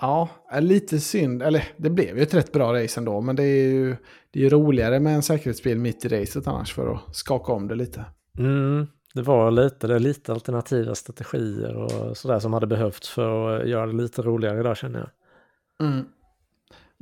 Ja, 0.00 0.28
är 0.50 0.60
lite 0.60 1.00
synd. 1.00 1.42
Eller 1.42 1.64
det 1.76 1.90
blev 1.90 2.16
ju 2.16 2.22
ett 2.22 2.34
rätt 2.34 2.52
bra 2.52 2.82
race 2.82 3.00
ändå. 3.00 3.20
Men 3.20 3.36
det 3.36 3.42
är 3.42 3.70
ju, 3.70 3.96
det 4.30 4.38
är 4.38 4.42
ju 4.42 4.48
roligare 4.48 5.00
med 5.00 5.14
en 5.14 5.22
säkerhetsbil 5.22 5.78
mitt 5.78 6.04
i 6.04 6.08
racet 6.08 6.46
annars 6.46 6.74
för 6.74 6.94
att 6.94 7.16
skaka 7.16 7.52
om 7.52 7.68
det 7.68 7.74
lite. 7.74 8.04
Mm, 8.38 8.86
det 9.14 9.22
var 9.22 9.50
lite, 9.50 9.86
det 9.86 9.94
är 9.94 9.98
lite 9.98 10.32
alternativa 10.32 10.94
strategier 10.94 11.76
och 11.76 12.16
sådär 12.16 12.38
som 12.38 12.52
hade 12.52 12.66
behövts 12.66 13.08
för 13.08 13.60
att 13.60 13.68
göra 13.68 13.86
det 13.86 13.92
lite 13.92 14.22
roligare 14.22 14.62
där 14.62 14.74
känner 14.74 14.98
jag. 14.98 15.88
Mm. 15.88 16.04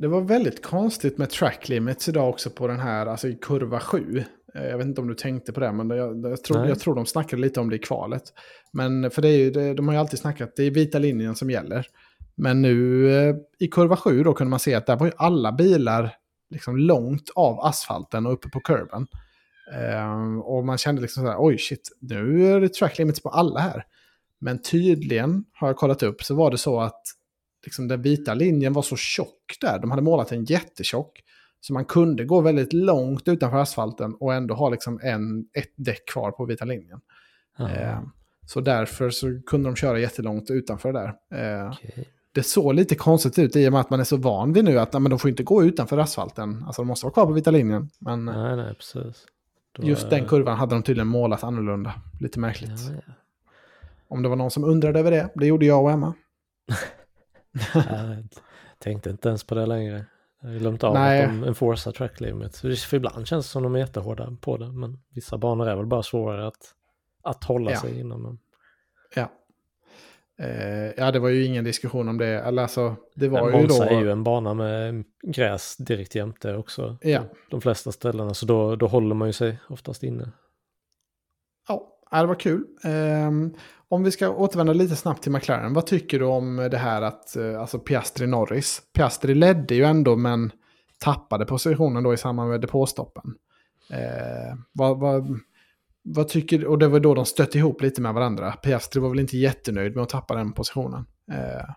Det 0.01 0.09
var 0.09 0.21
väldigt 0.21 0.63
konstigt 0.63 1.19
med 1.19 1.31
track 1.31 1.69
limits 1.69 2.09
idag 2.09 2.29
också 2.29 2.51
på 2.51 2.67
den 2.67 2.81
här, 2.81 3.07
alltså 3.07 3.29
i 3.29 3.35
kurva 3.35 3.81
7. 3.81 4.25
Eh, 4.55 4.65
Jag 4.65 4.79
vet 4.79 4.87
inte 4.87 5.01
om 5.01 5.09
du 5.09 5.15
tänkte 5.15 5.53
på 5.53 5.61
det, 5.61 5.73
men 5.73 5.91
jag, 5.91 6.25
jag, 6.25 6.45
tror, 6.45 6.59
Nej. 6.59 6.69
jag 6.69 6.81
tror 6.81 6.95
de 6.95 7.07
snackade 7.07 7.43
lite 7.43 7.61
om 7.61 7.71
det 7.71 7.77
i 7.77 7.79
kvalet. 7.79 8.23
Men 8.73 9.11
för 9.11 9.23
det 9.23 9.29
är 9.29 9.39
ju, 9.39 9.51
det, 9.51 9.75
de 9.75 9.89
har 9.89 9.95
ju 9.95 10.01
alltid 10.01 10.19
snackat, 10.19 10.53
det 10.57 10.63
är 10.63 10.71
vita 10.71 10.99
linjen 10.99 11.35
som 11.35 11.51
gäller. 11.51 11.87
Men 12.35 12.63
nu 12.63 13.11
eh, 13.13 13.37
i 13.59 13.69
kurva 13.69 13.97
7 13.97 14.23
då 14.23 14.35
kunde 14.35 14.51
man 14.51 14.59
se 14.59 14.75
att 14.75 14.87
där 14.87 14.97
var 14.97 15.07
ju 15.07 15.13
alla 15.17 15.53
bilar 15.53 16.15
liksom 16.51 16.77
långt 16.77 17.31
av 17.35 17.61
asfalten 17.61 18.27
och 18.27 18.33
uppe 18.33 18.49
på 18.49 18.61
kurvan. 18.61 19.07
Ehm, 19.75 20.43
och 20.43 20.65
man 20.65 20.79
kände 20.79 21.03
liksom 21.03 21.23
så 21.23 21.31
här, 21.31 21.37
oj 21.39 21.59
shit, 21.59 21.89
nu 22.01 22.47
är 22.47 22.61
det 22.61 22.75
track 22.75 22.99
limits 22.99 23.23
på 23.23 23.29
alla 23.29 23.61
här. 23.61 23.85
Men 24.39 24.63
tydligen, 24.63 25.45
har 25.53 25.69
jag 25.69 25.77
kollat 25.77 26.03
upp, 26.03 26.23
så 26.23 26.35
var 26.35 26.51
det 26.51 26.59
så 26.59 26.81
att 26.81 27.03
liksom 27.65 27.89
den 27.89 28.03
vita 28.03 28.35
linjen 28.35 28.73
var 28.73 28.83
så 28.83 28.97
tjock 28.97 29.57
där. 29.61 29.79
De 29.79 29.91
hade 29.91 30.03
målat 30.03 30.33
en 30.33 30.45
jättetjock. 30.45 31.23
Så 31.61 31.73
man 31.73 31.85
kunde 31.85 32.25
gå 32.25 32.41
väldigt 32.41 32.73
långt 32.73 33.29
utanför 33.29 33.59
asfalten 33.59 34.15
och 34.15 34.35
ändå 34.35 34.55
ha 34.55 34.69
liksom 34.69 35.01
en, 35.03 35.41
ett 35.41 35.73
däck 35.77 36.09
kvar 36.09 36.31
på 36.31 36.45
vita 36.45 36.65
linjen. 36.65 37.01
Eh, 37.59 38.01
så 38.47 38.61
därför 38.61 39.11
så 39.11 39.41
kunde 39.47 39.69
de 39.69 39.77
köra 39.77 39.99
jättelångt 39.99 40.51
utanför 40.51 40.93
där. 40.93 41.07
Eh, 41.35 41.71
okej. 41.71 42.09
det 42.33 42.43
såg 42.43 42.75
lite 42.75 42.95
konstigt 42.95 43.39
ut 43.39 43.57
i 43.57 43.69
och 43.69 43.73
med 43.73 43.81
att 43.81 43.91
man 43.91 44.01
är 44.01 44.05
så 44.05 44.17
van 44.17 44.53
vid 44.53 44.65
nu 44.65 44.79
att 44.79 44.93
nej, 44.93 45.01
men 45.01 45.11
de 45.11 45.19
får 45.19 45.31
inte 45.31 45.43
gå 45.43 45.65
utanför 45.65 45.99
asfalten. 45.99 46.65
Alltså 46.67 46.83
de 46.83 46.89
måste 46.89 47.07
vara 47.07 47.13
kvar 47.13 47.27
på 47.27 47.33
vita 47.33 47.51
linjen. 47.51 47.91
Men 47.99 48.29
eh, 48.29 48.43
Nej, 48.43 48.57
nej, 48.57 48.75
precis. 48.75 49.27
Då, 49.73 49.83
Just 49.83 50.11
den 50.11 50.23
eh, 50.23 50.29
kurvan 50.29 50.59
hade 50.59 50.75
de 50.75 50.83
tydligen 50.83 51.09
målat 51.09 51.45
annorlunda. 51.45 51.95
Lite 52.21 52.41
märkligt. 52.41 52.71
Ja, 52.71 52.95
ja. 53.07 53.13
Om 54.09 54.23
det 54.23 54.29
var 54.29 54.37
någon 54.37 54.51
som 54.51 54.65
undrade 54.65 54.99
över 54.99 55.11
det, 55.11 55.31
det 55.35 55.47
gjorde 55.47 55.67
jag 55.67 55.83
och 55.83 55.91
Emma. 55.91 56.15
Jag 57.75 58.25
tänkte 58.79 59.11
inte 59.11 59.29
ens 59.29 59.45
på 59.45 59.55
det 59.55 59.67
längre. 59.67 60.05
Jag 60.43 60.49
har 60.51 60.57
glömt 60.59 60.85
av 60.85 60.95
Nej. 60.95 61.23
att 61.23 61.29
de 61.31 61.45
enforcar 61.45 61.93
track 61.93 62.21
limits. 62.21 62.61
För 62.61 62.95
ibland 62.95 63.27
känns 63.27 63.47
det 63.47 63.51
som 63.51 63.63
de 63.63 63.75
är 63.75 63.79
jättehårda 63.79 64.37
på 64.41 64.57
det. 64.57 64.73
Men 64.73 64.99
vissa 65.15 65.39
banor 65.39 65.69
är 65.69 65.77
väl 65.77 65.87
bara 65.87 66.03
svårare 66.03 66.47
att, 66.47 66.75
att 67.23 67.45
hålla 67.45 67.71
Ja. 67.71 67.81
sig 67.81 68.01
inom. 68.01 68.23
Men, 68.23 68.39
Ja. 69.15 69.31
Eh, 70.45 70.93
ja, 70.97 71.11
det 71.11 71.19
var 71.19 71.29
ju 71.29 71.45
ingen 71.45 71.65
diskussion 71.65 72.09
om 72.09 72.19
det. 72.19 72.27
Eller 72.27 72.63
alltså, 72.63 72.97
det 73.15 73.29
var 73.29 73.51
men 73.51 73.61
ju 73.61 73.67
då... 73.67 73.75
Monza 73.75 73.91
är 73.91 74.01
ju 74.01 74.11
en 74.11 74.25
bana 74.25 74.55
med 74.55 75.05
gräs 75.23 75.77
direkt 75.77 76.15
jämte 76.15 76.57
också. 76.57 76.97
Ja. 77.03 77.21
De 77.51 77.61
flesta 77.61 77.93
ställena. 77.93 78.35
Så 78.35 78.47
då, 78.47 78.77
då 78.77 78.87
håller 78.87 79.15
man 79.15 79.29
ju 79.29 79.33
sig 79.33 79.59
oftast 79.69 80.03
inne. 80.03 80.31
Ja, 82.11 82.21
det 82.21 82.27
var 82.27 82.35
kul. 82.35 82.65
Ehm, 82.85 83.55
om 83.89 84.03
vi 84.03 84.11
ska 84.11 84.29
återvända 84.29 84.73
lite 84.73 84.97
snabbt 84.97 85.23
till 85.23 85.33
McLaren. 85.33 85.75
Vad 85.75 85.87
tycker 85.87 86.19
du 86.19 86.25
om 86.25 86.57
det 86.57 86.79
här 86.79 87.03
att, 87.03 87.37
eh, 87.37 87.61
alltså 87.61 87.79
Piastri 87.79 88.27
Norris? 88.27 88.83
Piastri 88.93 89.35
ledde 89.35 89.75
ju 89.75 89.85
ändå 89.85 90.17
men 90.17 90.53
tappade 90.99 91.47
positionen 91.47 92.03
då 92.03 92.15
i 92.15 92.17
samband 92.17 92.51
med 92.51 92.61
depåstoppen. 92.61 93.35
Eh, 93.91 94.57
vad, 94.73 94.99
vad, 94.99 95.41
vad 96.03 96.29
tycker 96.29 96.59
du? 96.59 96.67
Och 96.67 96.79
det 96.79 96.89
var 96.89 97.01
då 97.01 97.15
de 97.15 97.27
stötte 97.27 97.59
ihop 97.59 97.83
lite 97.83 98.01
med 98.01 98.15
varandra. 98.15 98.53
Piastri 98.53 99.01
var 99.01 99.09
väl 99.09 99.21
inte 99.21 99.37
jättenöjd 99.37 99.95
med 99.95 100.03
att 100.03 100.09
tappa 100.09 100.35
den 100.35 100.53
positionen. 100.53 101.07
Eh, 101.33 101.75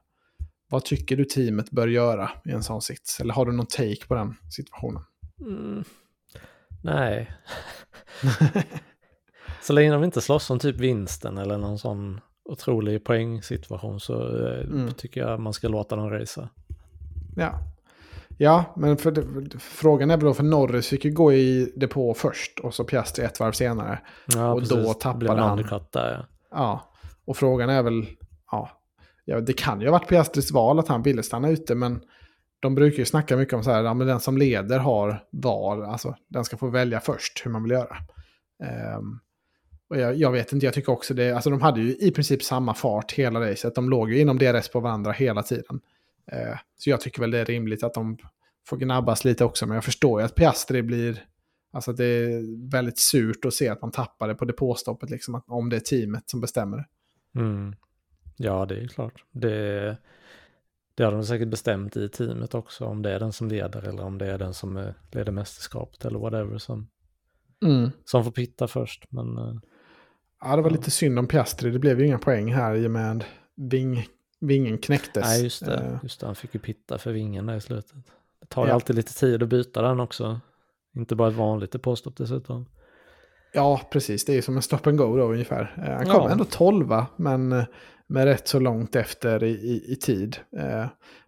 vad 0.69 0.85
tycker 0.85 1.17
du 1.17 1.25
teamet 1.25 1.71
bör 1.71 1.87
göra 1.87 2.31
i 2.45 2.51
en 2.51 2.63
sån 2.63 2.81
sits? 2.81 3.19
Eller 3.19 3.33
har 3.33 3.45
du 3.45 3.51
någon 3.51 3.65
take 3.65 4.07
på 4.07 4.15
den 4.15 4.35
situationen? 4.55 5.03
Mm. 5.41 5.83
Nej. 6.83 7.31
så 9.63 9.73
länge 9.73 9.91
de 9.91 10.03
inte 10.03 10.21
slåss 10.21 10.49
om 10.49 10.59
typ 10.59 10.75
vinsten 10.79 11.37
eller 11.37 11.57
någon 11.57 11.79
sån 11.79 12.19
otrolig 12.49 13.03
poängsituation 13.05 13.99
så 13.99 14.37
eh, 14.47 14.59
Mm. 14.59 14.91
tycker 14.93 15.21
jag 15.21 15.39
man 15.39 15.53
ska 15.53 15.67
låta 15.67 15.95
dem 15.95 16.09
racea. 16.09 16.49
Ja. 17.35 17.59
Ja, 18.37 18.73
men 18.75 18.97
för 18.97 19.11
det, 19.11 19.23
frågan 19.59 20.11
är 20.11 20.17
väl 20.17 20.25
då 20.25 20.33
för 20.33 20.43
Norris 20.43 20.87
fick 20.87 21.05
ju 21.05 21.11
gå 21.11 21.33
i 21.33 21.73
depå 21.75 22.13
först 22.13 22.59
och 22.59 22.73
så 22.73 22.83
Piastri 22.83 23.25
ett 23.25 23.39
varv 23.39 23.51
senare. 23.51 23.99
Ja, 24.35 24.53
Och 24.53 24.61
då 24.61 24.67
precis. 24.75 24.93
Det 24.93 24.99
tappade 24.99 25.19
blev 25.19 25.37
han. 25.37 25.57
där 25.91 26.11
ja. 26.11 26.25
Ja, 26.51 26.93
och 27.25 27.37
frågan 27.37 27.69
är 27.69 27.83
väl, 27.83 28.05
ja, 28.51 28.69
ja, 29.25 29.39
det 29.41 29.53
kan 29.53 29.81
ju 29.81 29.87
ha 29.87 29.91
varit 29.91 30.07
Piastris 30.09 30.51
val 30.51 30.79
att 30.79 30.87
han 30.87 31.01
ville 31.01 31.23
stanna 31.23 31.49
ute, 31.49 31.75
men 31.75 32.01
de 32.59 32.75
brukar 32.75 32.97
ju 32.97 33.05
snacka 33.05 33.37
mycket 33.37 33.53
om 33.53 33.63
så 33.63 33.71
här, 33.71 33.83
ja, 33.83 33.93
men 33.93 34.07
den 34.07 34.19
som 34.19 34.37
leder 34.37 34.79
har 34.79 35.23
val, 35.31 35.83
alltså 35.83 36.15
den 36.29 36.45
ska 36.45 36.57
få 36.57 36.67
välja 36.69 36.99
först 36.99 37.41
hur 37.45 37.51
man 37.51 37.63
vill 37.63 37.71
göra. 37.71 37.97
Ehm, 38.63 39.19
och 39.93 39.99
jag, 39.99 40.15
jag 40.15 40.31
vet 40.31 40.53
inte, 40.53 40.65
jag 40.65 40.73
tycker 40.73 40.91
också 40.91 41.13
det, 41.13 41.31
alltså 41.31 41.49
de 41.49 41.61
hade 41.61 41.81
ju 41.81 41.95
i 41.95 42.11
princip 42.11 42.43
samma 42.43 42.73
fart 42.73 43.11
hela 43.11 43.51
racet, 43.51 43.75
de 43.75 43.89
låg 43.89 44.11
ju 44.11 44.19
inom 44.19 44.37
DRS 44.37 44.69
på 44.69 44.79
varandra 44.79 45.11
hela 45.11 45.43
tiden. 45.43 45.81
Eh, 46.31 46.57
så 46.77 46.89
jag 46.89 47.01
tycker 47.01 47.21
väl 47.21 47.31
det 47.31 47.39
är 47.39 47.45
rimligt 47.45 47.83
att 47.83 47.93
de 47.93 48.17
får 48.67 48.77
gnabbas 48.77 49.25
lite 49.25 49.45
också, 49.45 49.65
men 49.65 49.75
jag 49.75 49.83
förstår 49.83 50.21
ju 50.21 50.25
att 50.25 50.35
Piastri 50.35 50.81
blir, 50.83 51.25
alltså 51.71 51.93
det 51.93 52.05
är 52.05 52.69
väldigt 52.71 52.97
surt 52.97 53.45
att 53.45 53.53
se 53.53 53.69
att 53.69 53.81
man 53.81 53.91
tappar 53.91 54.27
det 54.27 54.35
på 54.35 54.45
depåstoppet, 54.45 55.09
liksom, 55.09 55.35
att, 55.35 55.43
om 55.47 55.69
det 55.69 55.75
är 55.75 55.79
teamet 55.79 56.29
som 56.29 56.41
bestämmer. 56.41 56.87
Mm. 57.35 57.75
Ja, 58.37 58.65
det 58.65 58.75
är 58.75 58.87
klart. 58.87 59.23
Det, 59.31 59.97
det 60.95 61.03
har 61.03 61.11
de 61.11 61.25
säkert 61.25 61.47
bestämt 61.47 61.97
i 61.97 62.09
teamet 62.09 62.55
också, 62.55 62.85
om 62.85 63.01
det 63.01 63.11
är 63.11 63.19
den 63.19 63.33
som 63.33 63.47
leder 63.47 63.87
eller 63.87 64.03
om 64.03 64.17
det 64.17 64.27
är 64.31 64.37
den 64.37 64.53
som 64.53 64.77
eh, 64.77 64.93
leder 65.11 65.31
mästerskapet 65.31 66.05
eller 66.05 66.19
whatever 66.19 66.57
som, 66.57 66.87
Mm. 67.65 67.89
som 68.05 68.23
får 68.23 68.31
pitta 68.31 68.67
först. 68.67 69.05
Men 69.09 69.37
eh, 69.37 69.53
Ja, 70.43 70.55
det 70.55 70.61
var 70.61 70.69
Ja. 70.69 70.75
lite 70.75 70.91
synd 70.91 71.19
om 71.19 71.27
Piastri. 71.27 71.71
Det 71.71 71.79
blev 71.79 71.99
ju 71.99 72.05
inga 72.07 72.17
poäng 72.19 72.53
här 72.53 72.75
i 72.75 72.87
och 72.87 72.91
med 72.91 73.23
ving, 73.55 74.07
vingen 74.39 74.77
knäcktes. 74.77 75.23
nej, 75.25 75.43
just 75.43 75.65
det. 75.65 75.73
Eh, 75.75 75.97
Just 76.03 76.19
det, 76.19 76.25
han 76.25 76.35
fick 76.35 76.53
ju 76.53 76.59
pitta 76.59 76.97
för 76.97 77.11
vingen 77.11 77.45
där 77.45 77.55
i 77.55 77.61
slutet. 77.61 77.91
Det 78.41 78.45
tar 78.47 78.63
ju 78.63 78.67
Ja. 78.69 78.73
alltid 78.73 78.95
lite 78.95 79.13
tid 79.13 79.43
att 79.43 79.49
byta 79.49 79.81
den 79.81 79.99
också. 79.99 80.39
Inte 80.95 81.15
bara 81.15 81.29
ett 81.29 81.35
vanligt 81.35 81.81
påstopp 81.81 82.17
dessutom. 82.17 82.65
Ja, 83.53 83.81
precis. 83.91 84.25
Det 84.25 84.37
är 84.37 84.41
som 84.41 84.55
en 84.55 84.61
stop 84.61 84.79
and 84.83 84.97
go 84.97 85.17
då 85.17 85.23
ungefär. 85.31 85.73
Eh, 85.77 85.93
Han 85.97 86.07
Ja. 86.07 86.13
kom 86.19 86.31
ändå 86.31 86.43
tolva, 86.45 87.07
men 87.17 87.51
eh, 87.51 87.63
med 88.07 88.25
rätt 88.25 88.47
så 88.47 88.59
långt 88.59 88.95
efter 88.95 89.43
i, 89.43 89.49
i, 89.51 89.91
i 89.91 89.95
tid. 89.95 90.37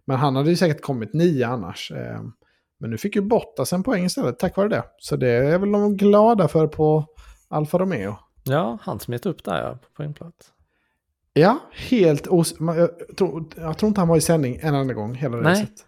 Men 0.04 0.16
han 0.16 0.36
hade 0.36 0.50
ju 0.50 0.56
säkert 0.56 0.80
kommit 0.82 1.12
nio 1.14 1.46
annars. 1.46 1.92
Men 2.80 2.90
nu 2.90 2.98
fick 2.98 3.16
ju 3.16 3.22
Bottas 3.22 3.72
en 3.72 3.82
poäng 3.82 4.04
istället 4.04 4.38
tack 4.38 4.56
vare 4.56 4.68
det. 4.68 4.84
Så 4.98 5.16
det 5.16 5.28
är 5.28 5.58
väl 5.58 5.72
de 5.72 5.96
glada 5.96 6.48
för 6.48 6.66
på 6.66 7.06
Alfa 7.48 7.78
Romeo. 7.78 8.16
Ja, 8.46 8.78
han 8.82 9.00
smet 9.00 9.26
upp 9.26 9.44
där 9.44 9.62
ja, 9.62 9.78
på 9.96 10.02
en 10.02 10.14
plats. 10.14 10.52
Ja, 11.32 11.58
helt 11.72 12.26
os... 12.26 12.54
Jag 12.60 13.16
tror, 13.16 13.44
jag 13.56 13.78
tror 13.78 13.88
inte 13.88 14.00
han 14.00 14.08
var 14.08 14.16
i 14.16 14.20
sändning 14.20 14.58
en 14.62 14.74
enda 14.74 14.94
gång 14.94 15.14
hela 15.14 15.36
Nej. 15.36 15.52
racet. 15.52 15.86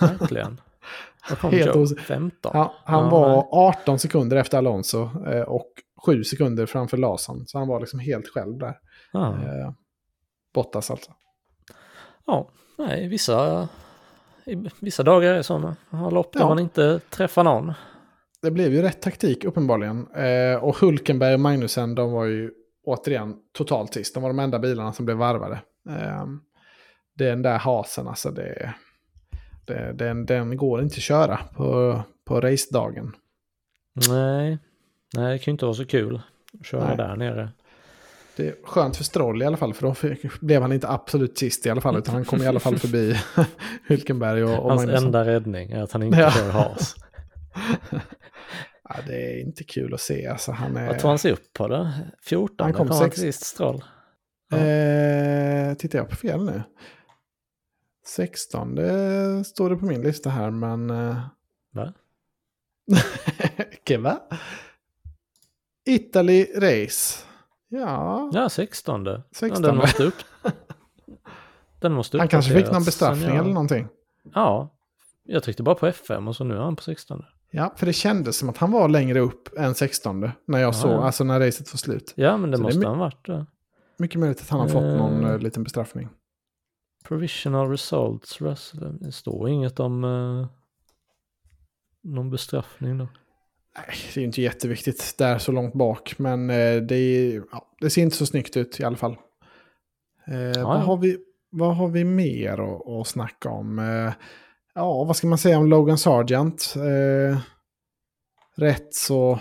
Verkligen. 0.00 0.60
Vad 1.30 1.38
kom 1.38 1.50
Helt 1.50 1.76
os- 1.76 1.98
15? 1.98 2.50
Ja, 2.54 2.74
han 2.84 3.04
Ja, 3.04 3.10
var 3.10 3.28
nej. 3.28 3.48
18 3.52 3.98
sekunder 3.98 4.36
efter 4.36 4.58
Alonso 4.58 5.08
eh, 5.26 5.40
och 5.42 5.66
7 6.06 6.24
sekunder 6.24 6.66
framför 6.66 6.96
Larsson. 6.96 7.46
Så 7.46 7.58
han 7.58 7.68
var 7.68 7.80
liksom 7.80 7.98
helt 7.98 8.28
själv 8.28 8.58
där. 8.58 8.74
Ja. 9.12 9.26
Eh, 9.32 9.70
Bottas 10.54 10.90
alltså. 10.90 11.10
Ja, 12.26 12.48
nej, 12.78 13.08
vissa, 13.08 13.68
vissa 14.80 15.02
dagar 15.02 15.34
är 15.34 15.42
sådana. 15.42 15.76
Har 15.90 16.10
lopp 16.10 16.32
där 16.32 16.40
Ja. 16.40 16.48
man 16.48 16.58
inte 16.58 17.00
träffar 17.10 17.44
någon. 17.44 17.72
Det 18.44 18.50
blev 18.50 18.72
ju 18.74 18.82
rätt 18.82 19.02
taktik 19.02 19.44
uppenbarligen. 19.44 20.06
Eh, 20.14 20.64
och 20.64 20.76
Hulkenberg 20.76 21.34
och 21.34 21.40
Magnusen, 21.40 21.94
de 21.94 22.12
var 22.12 22.24
ju 22.24 22.50
återigen 22.84 23.34
totalt 23.52 23.94
sist. 23.94 24.14
De 24.14 24.22
var 24.22 24.30
de 24.30 24.38
enda 24.38 24.58
bilarna 24.58 24.92
som 24.92 25.04
blev 25.04 25.16
varvade. 25.16 25.58
Eh, 25.88 26.24
den 27.18 27.42
där 27.42 27.58
hasen, 27.58 28.08
alltså 28.08 28.30
det, 28.30 28.74
det, 29.64 29.92
den, 29.92 30.26
den 30.26 30.56
går 30.56 30.82
inte 30.82 30.94
att 30.94 31.02
köra 31.02 31.36
på, 31.56 32.02
på 32.24 32.40
racedagen. 32.40 33.12
Nej, 34.08 34.58
nej, 35.16 35.32
det 35.32 35.38
kan 35.38 35.44
ju 35.44 35.52
inte 35.52 35.64
vara 35.64 35.74
så 35.74 35.84
kul 35.86 36.20
att 36.60 36.66
köra 36.66 36.86
Nej. 36.88 36.96
där 36.96 37.16
nere. 37.16 37.48
Det 38.36 38.48
är 38.48 38.54
skönt 38.64 38.96
för 38.96 39.04
Stroll 39.04 39.42
i 39.42 39.46
alla 39.46 39.56
fall, 39.56 39.74
för 39.74 39.86
då 39.86 39.94
fick, 39.94 40.40
blev 40.40 40.62
han 40.62 40.72
inte 40.72 40.88
absolut 40.88 41.38
sist 41.38 41.66
i 41.66 41.70
alla 41.70 41.80
fall, 41.80 41.96
utan 41.98 42.14
han 42.14 42.24
kom 42.24 42.42
i 42.42 42.46
alla 42.46 42.60
fall 42.60 42.78
förbi 42.78 43.16
Hulkenberg 43.88 44.44
och, 44.44 44.50
och 44.64 44.70
Hans 44.70 44.82
Magnusson. 44.82 45.06
enda 45.06 45.24
räddning 45.24 45.70
är 45.72 45.82
att 45.82 45.92
han 45.92 46.02
inte 46.02 46.18
Ja. 46.18 46.30
kör 46.30 46.50
has. 46.50 46.94
Ja, 48.88 48.94
det 49.06 49.16
är 49.32 49.40
inte 49.40 49.64
kul 49.64 49.94
att 49.94 50.00
se. 50.00 50.26
Alltså, 50.26 50.52
han 50.52 50.76
är... 50.76 50.86
Vad 50.86 50.98
tog 50.98 51.08
han 51.08 51.18
sig 51.18 51.32
upp 51.32 51.52
på 51.52 51.68
då? 51.68 51.90
14? 52.22 52.64
Han 52.64 52.72
kom 52.72 52.88
kom 52.88 52.98
sex. 52.98 53.16
han 53.18 53.22
sist 53.26 53.44
Stroll. 53.44 53.84
Ja. 54.50 54.56
Eh, 54.56 55.74
tittar 55.74 55.98
jag 55.98 56.08
på 56.08 56.16
fel 56.16 56.44
nu? 56.44 56.62
16 58.06 58.74
det 58.74 59.44
står 59.44 59.70
det 59.70 59.76
på 59.76 59.84
min 59.86 60.02
lista 60.02 60.30
här, 60.30 60.50
men... 60.50 60.90
Eh... 60.90 61.16
Va? 61.72 61.92
Okej, 63.80 63.96
va? 63.98 64.20
Italy 65.86 66.46
Race. 66.56 67.24
Ja, 67.68 68.30
Ja, 68.32 68.48
16. 68.48 69.04
Ja, 69.06 69.22
16. 69.32 69.62
den 69.62 69.76
måste 69.76 70.04
upp. 70.04 70.14
Den 71.80 71.92
måste 71.92 72.18
han 72.18 72.28
kanske 72.28 72.54
fick 72.54 72.72
någon 72.72 72.84
bestraffning 72.84 73.28
jag- 73.28 73.36
eller 73.38 73.52
någonting. 73.54 73.88
Ja, 74.34 74.74
jag 75.22 75.42
tryckte 75.42 75.62
bara 75.62 75.74
på 75.74 75.86
F5 75.86 76.28
och 76.28 76.36
så 76.36 76.44
nu 76.44 76.54
är 76.54 76.60
han 76.60 76.76
på 76.76 76.82
16. 76.82 77.24
Ja, 77.56 77.72
för 77.76 77.86
det 77.86 77.92
kändes 77.92 78.36
som 78.36 78.48
att 78.48 78.56
han 78.56 78.72
var 78.72 78.88
längre 78.88 79.20
upp 79.20 79.58
än 79.58 79.74
16 79.74 80.20
när 80.46 80.58
jag 80.58 80.68
Ja, 80.68 80.72
såg, 80.72 80.90
ja. 80.90 81.04
alltså 81.04 81.24
när 81.24 81.40
racet 81.40 81.72
var 81.72 81.78
slut. 81.78 82.12
Ja, 82.16 82.36
men 82.36 82.50
det 82.50 82.56
Så 82.56 82.60
det 82.62 82.66
måste 82.66 82.78
my- 82.80 82.86
han 82.86 82.98
varit. 82.98 83.28
Ja. 83.28 83.46
Mycket 83.98 84.20
möjligt 84.20 84.40
att 84.40 84.48
han 84.48 84.60
har 84.60 84.68
fått 84.68 84.82
någon 84.82 85.24
eh, 85.24 85.38
liten 85.38 85.64
bestraffning. 85.64 86.08
Provisional 87.04 87.70
results, 87.70 88.40
Russell. 88.40 88.98
Det 89.00 89.12
står 89.12 89.48
inget 89.48 89.80
om 89.80 90.04
eh, 90.04 90.46
någon 92.02 92.30
bestraffning 92.30 92.98
då. 92.98 93.08
Nej, 93.76 93.86
det 94.14 94.18
är 94.18 94.20
ju 94.20 94.26
inte 94.26 94.42
jätteviktigt 94.42 95.14
där 95.18 95.38
så 95.38 95.52
långt 95.52 95.74
bak, 95.74 96.18
men 96.18 96.50
eh, 96.50 96.76
det, 96.76 96.94
är, 96.96 97.42
ja, 97.52 97.66
det 97.80 97.90
ser 97.90 98.02
inte 98.02 98.16
så 98.16 98.26
snyggt 98.26 98.56
ut 98.56 98.80
i 98.80 98.84
alla 98.84 98.96
fall. 98.96 99.16
Eh, 100.26 100.64
vad, 100.64 100.80
har 100.80 100.96
vi, 100.96 101.18
vad 101.50 101.76
har 101.76 101.88
vi 101.88 102.04
mer 102.04 102.58
att, 102.60 102.88
att 102.88 103.06
snacka 103.06 103.48
om? 103.50 103.78
Eh, 104.76 104.82
ja, 104.82 105.04
vad 105.04 105.16
ska 105.16 105.26
man 105.26 105.38
säga 105.38 105.58
om 105.58 105.66
Logan 105.66 105.98
Sargent? 105.98 106.74
Eh, 106.76 107.38
rätt, 108.56 108.94
så, 108.94 109.40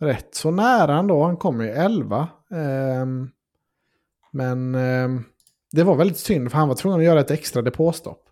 rätt 0.00 0.34
så 0.34 0.50
nära 0.50 0.98
ändå, 0.98 1.24
han 1.24 1.36
kom 1.36 1.60
ju 1.60 1.68
11. 1.70 2.28
Ehm, 2.50 3.30
men 4.32 4.74
ehm, 4.74 5.24
det 5.72 5.82
var 5.82 5.96
väldigt 5.96 6.18
synd, 6.18 6.50
för 6.50 6.58
han 6.58 6.68
var 6.68 6.74
tvungen 6.74 6.98
att 6.98 7.04
göra 7.04 7.20
ett 7.20 7.30
extra 7.30 7.62
depåstopp. 7.62 8.22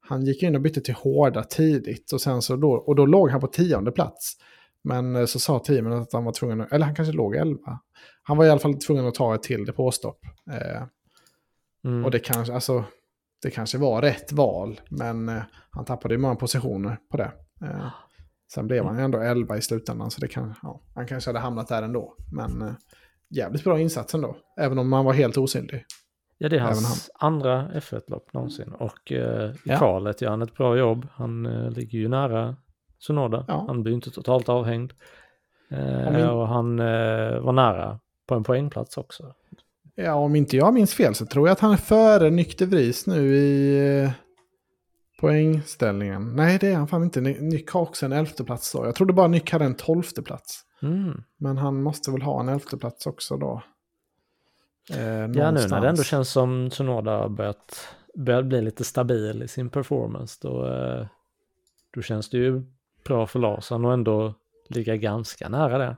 Han 0.00 0.24
gick 0.24 0.42
in 0.42 0.54
och 0.54 0.60
bytte 0.60 0.80
till 0.80 0.94
hårda 0.94 1.42
tidigt 1.44 2.12
och, 2.12 2.20
sen 2.20 2.42
så 2.42 2.56
då, 2.56 2.72
och 2.72 2.96
då 2.96 3.06
låg 3.06 3.30
han 3.30 3.40
på 3.40 3.46
tionde 3.46 3.92
plats. 3.92 4.36
Men 4.84 5.16
eh, 5.16 5.24
så 5.26 5.38
sa 5.38 5.58
teamen 5.58 5.92
att 5.92 6.12
han 6.12 6.24
var 6.24 6.32
tvungen, 6.32 6.60
eller 6.60 6.86
han 6.86 6.94
kanske 6.94 7.12
låg 7.12 7.34
11. 7.36 7.58
Han 8.22 8.36
var 8.36 8.44
i 8.44 8.50
alla 8.50 8.60
fall 8.60 8.74
tvungen 8.74 9.06
att 9.06 9.14
ta 9.14 9.34
ett 9.34 9.42
till 9.42 9.64
depåstopp. 9.64 10.18
Eh, 10.50 10.82
Mm. 11.84 12.04
och 12.04 12.10
det 12.10 12.18
kanske, 12.18 12.54
alltså, 12.54 12.84
det 13.42 13.50
kanske 13.50 13.78
var 13.78 14.02
rätt 14.02 14.32
val, 14.32 14.80
men 14.90 15.28
eh, 15.28 15.42
han 15.70 15.84
tappade 15.84 16.14
ju 16.14 16.18
många 16.20 16.34
positioner 16.36 16.98
på 17.10 17.16
det. 17.16 17.32
Eh, 17.62 17.86
Sen 18.54 18.66
blev 18.66 18.84
han 18.84 18.98
ju 18.98 19.04
ändå 19.04 19.18
11 19.18 19.56
i 19.56 19.62
slutändan, 19.62 20.10
så 20.10 20.20
det 20.20 20.28
kan, 20.28 20.54
ja, 20.62 20.80
han 20.94 21.06
kanske 21.06 21.28
hade 21.30 21.38
hamnat 21.38 21.68
där 21.68 21.82
ändå. 21.82 22.14
Men 22.32 22.62
eh, 22.62 22.72
jävligt 23.30 23.64
bra 23.64 23.80
insats 23.80 24.14
ändå, 24.14 24.36
även 24.60 24.78
om 24.78 24.88
man 24.88 25.04
var 25.04 25.12
helt 25.12 25.36
osynlig. 25.36 25.84
Ja, 26.38 26.48
det 26.48 26.56
är 26.56 26.60
hans 26.60 27.10
andra 27.14 27.68
F1-lopp 27.74 28.32
någonsin. 28.32 28.72
Och 28.72 29.12
eh, 29.12 29.50
i 29.50 29.54
Ja. 29.64 29.78
kvalet 29.78 30.22
gör 30.22 30.30
han 30.30 30.42
ett 30.42 30.54
bra 30.54 30.76
jobb. 30.76 31.06
Han 31.12 31.46
eh, 31.46 31.70
ligger 31.70 31.98
ju 31.98 32.08
nära 32.08 32.56
Sunoda. 32.98 33.44
Ja. 33.48 33.64
Han 33.66 33.82
blir 33.82 33.92
inte 33.94 34.10
totalt 34.10 34.48
avhängd. 34.48 34.92
Eh, 35.70 36.08
Om 36.08 36.16
in- 36.16 36.26
Och 36.28 36.48
han 36.48 36.76
var 37.44 37.52
nära 37.52 38.00
på 38.26 38.34
en 38.34 38.44
poängplats 38.44 38.98
också. 38.98 39.34
Ja, 40.00 40.14
om 40.14 40.36
inte 40.36 40.56
jag 40.56 40.74
minns 40.74 40.94
fel 40.94 41.14
så 41.14 41.26
tror 41.26 41.48
jag 41.48 41.52
att 41.52 41.60
han 41.60 41.72
är 41.72 41.76
före 41.76 42.30
Nykter 42.30 43.10
nu 43.10 43.36
i 43.36 44.02
eh, 44.04 44.10
poängställningen. 45.20 46.32
Nej, 46.36 46.58
det 46.60 46.68
är 46.68 46.76
han 46.76 46.88
fan 46.88 47.02
inte. 47.02 47.20
Ny- 47.20 47.40
Nyck 47.40 47.70
har 47.70 47.80
också 47.80 48.06
en 48.06 48.12
elfte 48.12 48.44
plats 48.44 48.72
då. 48.72 48.86
Jag 48.86 48.94
trodde 48.94 49.12
bara 49.12 49.28
Nyck 49.28 49.50
hade 49.50 49.64
en 49.64 49.74
tolfte 49.74 50.22
plats. 50.22 50.62
Mm. 50.82 51.22
Men 51.36 51.58
han 51.58 51.82
måste 51.82 52.10
väl 52.10 52.22
ha 52.22 52.40
en 52.40 52.48
elfte 52.48 52.76
plats 52.76 53.06
också 53.06 53.36
då. 53.36 53.62
Eh, 54.92 55.08
Ja, 55.08 55.50
nu 55.50 55.66
när 55.68 55.80
det 55.80 55.88
ändå 55.88 56.02
känns 56.02 56.30
som 56.30 56.70
Sunoda 56.70 57.10
har 57.10 57.28
börjat, 57.28 57.88
börjat 58.14 58.46
bli 58.46 58.62
lite 58.62 58.84
stabil 58.84 59.42
i 59.42 59.48
sin 59.48 59.70
performance. 59.70 60.38
Då, 60.42 60.66
eh, 60.66 61.06
då 61.94 62.02
känns 62.02 62.30
det 62.30 62.38
ju 62.38 62.62
bra 63.04 63.26
för 63.26 63.38
Larsson 63.38 63.84
och 63.84 63.92
ändå 63.92 64.34
ligga 64.68 64.96
ganska 64.96 65.48
nära 65.48 65.78
det. 65.78 65.96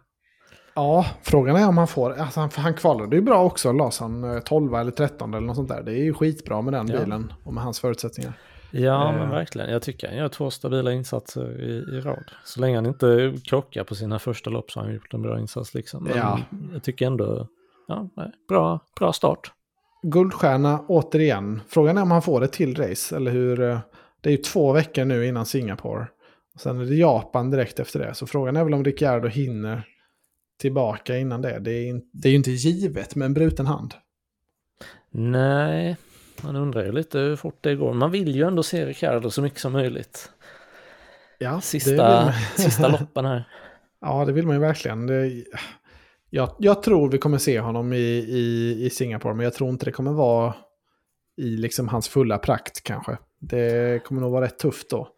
Ja, 0.75 1.07
frågan 1.23 1.57
är 1.57 1.69
om 1.69 1.79
han 1.79 1.89
får... 1.89 2.13
Alltså 2.13 2.41
han, 2.41 2.51
han 2.57 2.75
kvalade 2.75 3.17
ju 3.17 3.23
bra 3.23 3.45
också. 3.45 3.73
Las 3.73 4.01
han 4.01 4.25
eh, 4.25 4.39
12 4.41 4.75
eller 4.75 4.91
13 4.91 5.35
eller 5.35 5.47
något 5.47 5.57
sånt 5.57 5.69
där. 5.69 5.83
Det 5.83 5.93
är 5.93 6.03
ju 6.05 6.15
skitbra 6.15 6.63
med 6.63 6.73
den 6.73 6.89
Ja. 6.89 6.99
bilen 7.01 7.33
och 7.45 7.55
med 7.55 7.63
hans 7.65 7.81
förutsättningar. 7.81 8.33
Ja, 8.71 9.09
Eh. 9.13 9.19
men 9.19 9.31
verkligen. 9.31 9.71
Jag 9.71 9.83
tycker 9.83 10.09
han 10.09 10.17
gör 10.17 10.29
två 10.29 10.51
stabila 10.51 10.93
insatser 10.93 11.61
i, 11.61 11.97
i 11.97 12.01
rad. 12.01 12.25
Så 12.45 12.61
länge 12.61 12.77
han 12.77 12.87
inte 12.87 13.35
krockar 13.45 13.85
på 13.85 13.95
sina 13.95 14.19
första 14.19 14.51
lopp 14.51 14.71
så 14.71 14.81
har 14.81 14.85
han 14.85 14.95
gjort 14.95 15.15
en 15.15 15.23
bra 15.23 15.39
insats 15.41 15.75
liksom. 15.75 16.05
Men 16.05 16.17
Ja. 16.17 16.39
jag 16.73 16.83
tycker 16.83 17.07
ändå, 17.07 17.47
ja, 17.89 18.09
bra, 18.49 18.81
bra 18.99 19.13
start. 19.13 19.53
Guldstjärna 20.03 20.85
återigen. 20.89 21.61
Frågan 21.69 21.99
är 21.99 22.03
om 22.03 22.11
han 22.11 22.23
får 22.23 22.43
ett 22.45 22.53
till 22.53 22.77
race. 22.77 23.17
Eller 23.17 23.31
hur... 23.31 23.61
eh, 23.63 23.79
Det 24.21 24.29
är 24.29 24.33
ju 24.33 24.37
två 24.37 24.73
veckor 24.73 25.05
nu 25.05 25.27
innan 25.27 25.47
Singapore. 25.47 26.07
Sen 26.59 26.81
är 26.81 26.85
det 26.85 26.95
Japan 26.95 27.51
direkt 27.51 27.81
efter 27.81 27.99
det. 27.99 28.15
Så 28.15 28.27
frågan 28.27 28.57
är 28.57 28.65
väl 28.65 28.75
om 28.75 28.85
Ricciardo 28.85 29.29
hinner 29.29 29.83
tillbaka 30.61 31.19
innan 31.19 31.43
det. 31.43 31.59
Det 31.59 31.73
är, 31.73 32.01
det 32.13 32.29
är 32.29 32.31
ju 32.31 32.37
inte 32.37 32.51
givet 32.51 33.15
med 33.15 33.27
en 33.27 33.35
bruten 33.35 33.67
hand. 33.67 33.95
Nej, 35.11 35.97
man 36.43 36.57
undrar 36.57 36.85
ju 36.85 36.93
lite 36.93 37.19
hur 37.19 37.37
fort 37.37 37.59
det 37.61 37.75
går. 37.75 37.93
Man 37.93 38.11
vill 38.11 38.37
ju 38.37 38.47
ändå 38.47 38.63
se 38.63 38.87
Ricardo 38.87 39.31
så 39.31 39.43
mycket 39.43 39.59
som 39.61 39.73
möjligt. 39.73 40.31
Ja, 41.39 41.61
Sista, 41.61 42.33
sista 42.57 42.89
loppen 42.89 43.25
här. 43.25 43.49
Ja, 44.01 44.25
det 44.25 44.33
vill 44.33 44.47
man 44.47 44.57
ju 44.57 44.61
verkligen. 44.61 45.07
Det, 45.07 45.45
jag, 46.31 46.55
jag 46.59 46.83
tror 46.83 47.11
vi 47.11 47.19
kommer 47.19 47.39
se 47.39 47.61
honom 47.61 47.93
i, 47.93 48.27
i, 48.29 48.77
i 48.87 48.91
Singapore, 48.91 49.35
men 49.35 49.45
jag 49.45 49.55
tror 49.55 49.71
inte 49.71 49.85
det 49.85 49.93
kommer 49.93 50.13
vara 50.13 50.55
i 51.37 51.57
liksom 51.57 51.89
hans 51.89 52.09
fulla 52.09 52.39
prakt 52.39 52.83
kanske. 52.83 53.19
Det 53.41 54.05
kommer 54.05 54.21
nog 54.21 54.33
vara 54.33 54.45
rätt 54.45 54.59
tufft 54.59 54.91
då. 54.91 55.09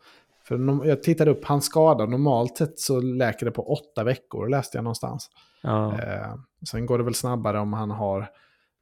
För 0.56 0.88
jag 0.88 1.02
tittade 1.02 1.30
upp, 1.30 1.44
hans 1.44 1.64
skada, 1.64 2.06
normalt 2.06 2.56
sett 2.56 2.78
så 2.78 3.00
läker 3.00 3.46
det 3.46 3.52
på 3.52 3.72
åtta 3.72 4.04
veckor, 4.04 4.48
läste 4.48 4.78
jag 4.78 4.84
någonstans. 4.84 5.30
Ja, 5.62 5.98
Eh, 6.00 6.34
sen 6.70 6.86
går 6.86 6.98
det 6.98 7.04
väl 7.04 7.14
snabbare 7.14 7.58
om 7.58 7.72
han 7.72 7.90
har, 7.90 8.30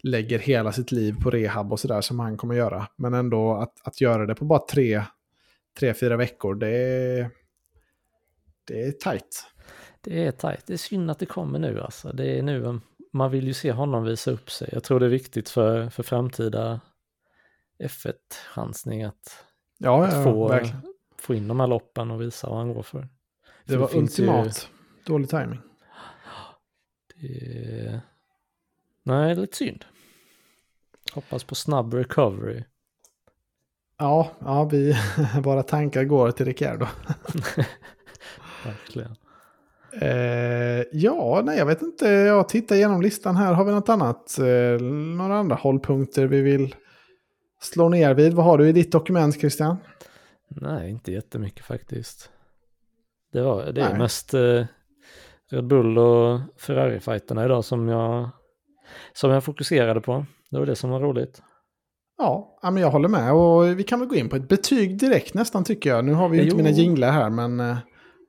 lägger 0.03 0.39
hela 0.39 0.73
sitt 0.73 0.93
liv 0.93 1.15
på 1.23 1.31
rehab 1.31 1.73
och 1.73 1.81
sådär 1.81 2.01
som 2.01 2.21
han 2.21 2.37
kommer 2.37 2.55
göra. 2.55 2.87
Men 2.97 3.15
ändå 3.15 3.55
att, 3.55 3.75
att 3.85 4.01
göra 4.01 4.27
det 4.27 4.35
på 4.35 4.45
bara 4.45 4.67
tre, 4.71 5.03
tre 5.79 5.95
fyra 5.95 6.17
veckor, 6.17 6.55
det 6.55 6.69
är, 6.69 7.31
det 8.65 8.83
är 8.83 8.93
tajt. 8.93 9.45
det 10.01 10.27
är 10.27 10.33
tajt. 10.33 10.67
Det 10.67 10.73
är 10.73 10.79
synd 10.79 11.11
att 11.11 11.19
det 11.19 11.27
kommer 11.27 11.59
nu 11.59 11.81
alltså. 11.81 12.13
Det 12.13 12.39
är 12.39 12.43
nu, 12.43 12.81
man 13.13 13.31
vill 13.31 13.47
ju 13.47 13.55
se 13.55 13.73
honom 13.73 14.05
visa 14.05 14.31
upp 14.31 14.51
sig. 14.51 14.69
Jag 14.73 14.83
tror 14.83 15.01
det 15.01 15.07
är 15.07 15.11
viktigt 15.11 15.49
för, 15.49 15.89
för 15.89 16.03
framtida 16.03 16.81
F1-chansning 17.83 19.03
att 19.03 19.45
Ja, 19.79 20.05
att 20.07 20.15
ja 20.15 20.25
få, 20.25 20.49
verkligen. 20.49 20.83
Få 21.21 21.35
in 21.35 21.49
de 21.49 21.61
här 21.61 21.67
loppen 21.67 22.11
och 22.11 22.21
visa 22.21 22.49
vad 22.49 22.59
han 22.59 22.73
går 22.75 22.83
för. 22.83 23.09
Det 23.67 23.73
För 23.73 23.77
var 23.77 23.91
ju- 23.93 23.99
ultimat. 23.99 24.69
Dålig 25.07 25.29
timing. 25.29 25.61
Det... 27.15 28.01
Nej, 29.03 29.35
det 29.35 29.41
lite 29.41 29.57
synd. 29.57 29.85
Hoppas 31.13 31.45
på 31.45 31.55
snabb 31.55 31.95
recovery. 31.95 32.65
Ja, 33.99 34.31
ja 34.41 34.65
vi, 34.65 34.97
våra 35.43 35.63
tankar 35.63 36.05
går 36.05 36.31
till 36.31 36.47
Ricciardo. 36.47 36.87
Verkligen. 38.65 39.17
Eh, 40.01 40.85
ja, 40.93 41.43
nej, 41.45 41.59
jag 41.59 41.67
vet 41.67 41.83
inte. 41.83 42.07
Jag 42.09 42.49
tittar 42.49 42.77
igenom 42.77 43.03
listan 43.03 43.37
här. 43.37 43.53
Har 43.53 43.65
vi 43.65 43.73
något 43.73 43.89
annat? 43.89 44.39
Eh, 44.39 44.81
några 45.17 45.39
andra 45.39 45.57
hållpunkter 45.57 46.27
vi 46.27 46.41
vill 46.43 46.75
slå 47.61 47.89
ner 47.89 48.15
vid? 48.15 48.35
Vad 48.35 48.45
har 48.45 48.59
du 48.59 48.69
i 48.69 48.73
ditt 48.73 48.93
dokument, 48.93 49.41
Christian? 49.41 49.77
Nej, 50.51 50.91
inte 50.91 51.13
jättemycket 51.13 51.65
faktiskt. 51.65 52.31
Det, 53.33 53.43
var, 53.43 53.73
det 53.73 53.81
är 53.81 53.89
Nej. 53.91 53.99
mest 53.99 54.35
eh, 54.35 54.65
Red 55.51 55.67
Bull 55.67 55.99
och 55.99 56.41
Ferrari-fighterna 56.59 57.45
idag 57.45 57.65
som 57.65 57.89
jag, 57.89 58.31
som 59.13 59.31
jag 59.31 59.45
fokuserade 59.45 60.01
på. 60.01 60.27
Det 60.51 60.59
var 60.59 60.67
det 60.67 60.77
som 60.77 60.91
var 60.91 61.01
roligt. 61.01 61.43
Ja, 62.19 62.59
ja, 62.63 62.71
men 62.71 62.83
jag 62.83 62.91
håller 62.91 63.09
med. 63.09 63.33
Och 63.33 63.79
vi 63.79 63.83
kan 63.83 63.99
väl 64.01 64.09
gå 64.09 64.15
in 64.15 64.29
på 64.29 64.37
ett 64.37 64.49
betyg 64.49 64.99
direkt 64.99 65.35
nästan 65.35 65.65
tycker 65.65 65.91
jag. 65.91 66.05
Nu 66.05 66.13
har 66.13 66.29
vi 66.29 66.37
ju 66.39 66.45
inte 66.45 66.57
mina 66.57 66.71
jinglar 66.71 67.11
här, 67.13 67.31
men 67.31 67.61
eh, 67.61 67.77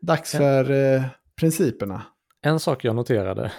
dags 0.02 0.34
Ja. 0.34 0.38
för 0.40 0.72
eh, 0.96 1.04
principerna. 1.40 2.02
En 2.42 2.60
sak 2.60 2.84
jag 2.86 2.96
noterade. 2.96 3.52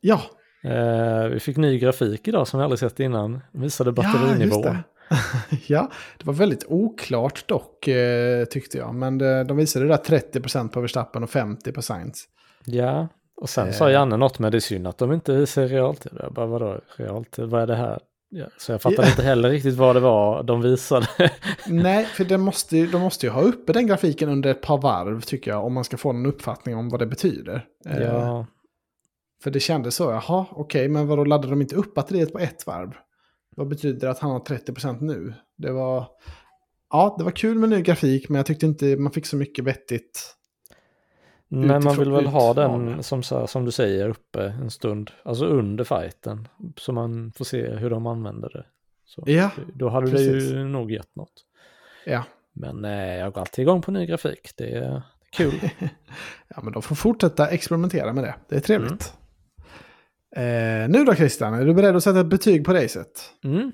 Ja, 0.00 0.20
Eh, 0.64 1.24
vi 1.28 1.40
fick 1.40 1.56
ny 1.56 1.78
grafik 1.78 2.28
idag 2.28 2.48
som 2.48 2.58
vi 2.60 2.64
aldrig 2.64 2.78
sett 2.78 3.00
innan. 3.00 3.40
Visade 3.52 3.92
Ja, 3.96 4.02
just 4.02 4.18
batterinivån. 4.18 4.62
det. 4.62 4.78
ja, 5.66 5.90
det 6.18 6.26
var 6.26 6.34
väldigt 6.34 6.64
oklart 6.68 7.48
dock 7.48 7.88
eh, 7.88 8.44
tyckte 8.44 8.78
jag. 8.78 8.94
Men 8.94 9.18
det, 9.18 9.44
de 9.44 9.56
visade 9.56 9.84
det 9.88 9.96
där 10.08 10.18
30% 10.40 10.68
på 10.68 10.80
Verstappen 10.80 11.22
och 11.22 11.30
50% 11.30 11.72
på 11.72 11.82
Sainz. 11.82 12.24
Ja, 12.64 13.08
och 13.40 13.50
sen 13.50 13.66
Eh. 13.68 13.72
sa 13.74 13.90
Janne 13.90 14.16
något 14.16 14.38
med 14.38 14.52
det 14.52 14.58
är 14.58 14.60
synd 14.60 14.86
att 14.86 14.98
de 14.98 15.12
inte 15.12 15.32
visar 15.32 15.66
realtid. 15.66 16.12
Jag 16.22 16.32
bara 16.32 16.46
vadå 16.46 16.80
realtid, 16.96 17.44
vad 17.44 17.62
är 17.62 17.66
det 17.66 17.76
här? 17.76 17.98
Ja, 18.30 18.46
så 18.58 18.72
jag 18.72 18.82
fattade 18.82 19.08
inte 19.08 19.22
heller 19.22 19.50
riktigt 19.50 19.74
vad 19.74 19.96
det 19.96 20.00
var 20.00 20.42
de 20.42 20.62
visade. 20.62 21.06
Nej, 21.66 22.04
för 22.04 22.24
det 22.24 22.38
måste, 22.38 22.76
ju- 22.76 22.86
de 22.86 23.00
måste 23.00 23.26
ju 23.26 23.32
ha 23.32 23.40
uppe 23.42 23.72
den 23.72 23.86
grafiken 23.86 24.28
under 24.28 24.50
ett 24.50 24.62
par 24.62 24.78
varv 24.78 25.20
tycker 25.20 25.50
jag. 25.50 25.64
Om 25.64 25.74
man 25.74 25.84
ska 25.84 25.96
få 25.96 26.10
en 26.10 26.26
uppfattning 26.26 26.76
om 26.76 26.88
vad 26.88 27.00
det 27.00 27.06
betyder. 27.06 27.64
Eh, 27.86 28.02
ja, 28.02 28.46
För 29.42 29.50
det 29.50 29.60
kändes 29.60 29.94
så, 29.94 30.04
jaha, 30.10 30.46
okej, 30.50 30.88
men 30.88 31.06
vadå 31.06 31.24
laddade 31.24 31.50
de 31.52 31.60
inte 31.60 31.76
upp 31.76 31.94
batteriet 31.94 32.32
på 32.32 32.38
ett 32.38 32.66
varv? 32.66 32.92
Vad 33.58 33.68
betyder 33.68 34.00
det 34.00 34.10
att 34.10 34.18
han 34.18 34.30
har 34.30 34.40
30% 34.40 35.00
nu? 35.00 35.34
Det 35.56 35.72
var... 35.72 36.06
Ja, 36.90 37.14
det 37.18 37.24
var 37.24 37.30
kul 37.30 37.58
med 37.58 37.68
ny 37.68 37.82
grafik, 37.82 38.28
men 38.28 38.36
jag 38.36 38.46
tyckte 38.46 38.66
inte 38.66 38.96
man 38.96 39.12
fick 39.12 39.26
så 39.26 39.36
mycket 39.36 39.64
vettigt. 39.64 40.34
men 41.48 41.84
man 41.84 41.96
vill 41.96 42.10
väl 42.10 42.26
ha 42.26 42.54
den 42.54 43.02
som, 43.02 43.22
som 43.22 43.64
du 43.64 43.70
säger 43.70 44.08
uppe 44.08 44.42
en 44.42 44.70
stund, 44.70 45.10
alltså 45.22 45.46
under 45.46 45.84
fighten. 45.84 46.48
Så 46.76 46.92
man 46.92 47.32
får 47.32 47.44
se 47.44 47.70
hur 47.70 47.90
de 47.90 48.06
använder 48.06 48.48
det. 48.48 48.64
Så, 49.04 49.22
Ja, 49.26 49.50
Då 49.74 49.88
hade 49.88 50.06
det 50.06 50.12
precis. 50.12 50.50
ju 50.52 50.64
nog 50.64 50.90
gett 50.92 51.16
något. 51.16 51.44
ja. 52.06 52.24
Men 52.52 52.84
eh, 52.84 53.16
jag 53.16 53.32
går 53.32 53.40
alltid 53.40 53.62
igång 53.62 53.82
på 53.82 53.90
ny 53.90 54.06
grafik, 54.06 54.50
det 54.56 54.64
är, 54.64 54.80
det 54.80 54.86
är 54.86 55.02
kul. 55.32 55.70
Ja, 56.48 56.60
men 56.62 56.72
de 56.72 56.82
får 56.82 56.94
fortsätta 56.94 57.48
experimentera 57.48 58.12
med 58.12 58.24
det. 58.24 58.34
Det 58.48 58.56
är 58.56 58.60
trevligt. 58.60 59.14
Eh, 60.36 60.88
nu 60.88 61.04
då 61.04 61.14
Christian, 61.14 61.54
är 61.54 61.64
du 61.64 61.74
beredd 61.74 61.96
att 61.96 62.04
sätta 62.04 62.20
ett 62.20 62.26
betyg 62.26 62.64
på 62.64 62.72
racet? 62.72 63.34
Mm, 63.44 63.72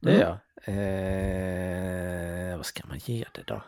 det 0.00 0.10
är 0.10 0.14
Mm. 0.14 0.26
jag. 0.28 0.38
Eh, 0.66 2.56
vad 2.56 2.66
ska 2.66 2.86
man 2.86 2.98
ge 3.04 3.24
det 3.32 3.42
då? 3.46 3.62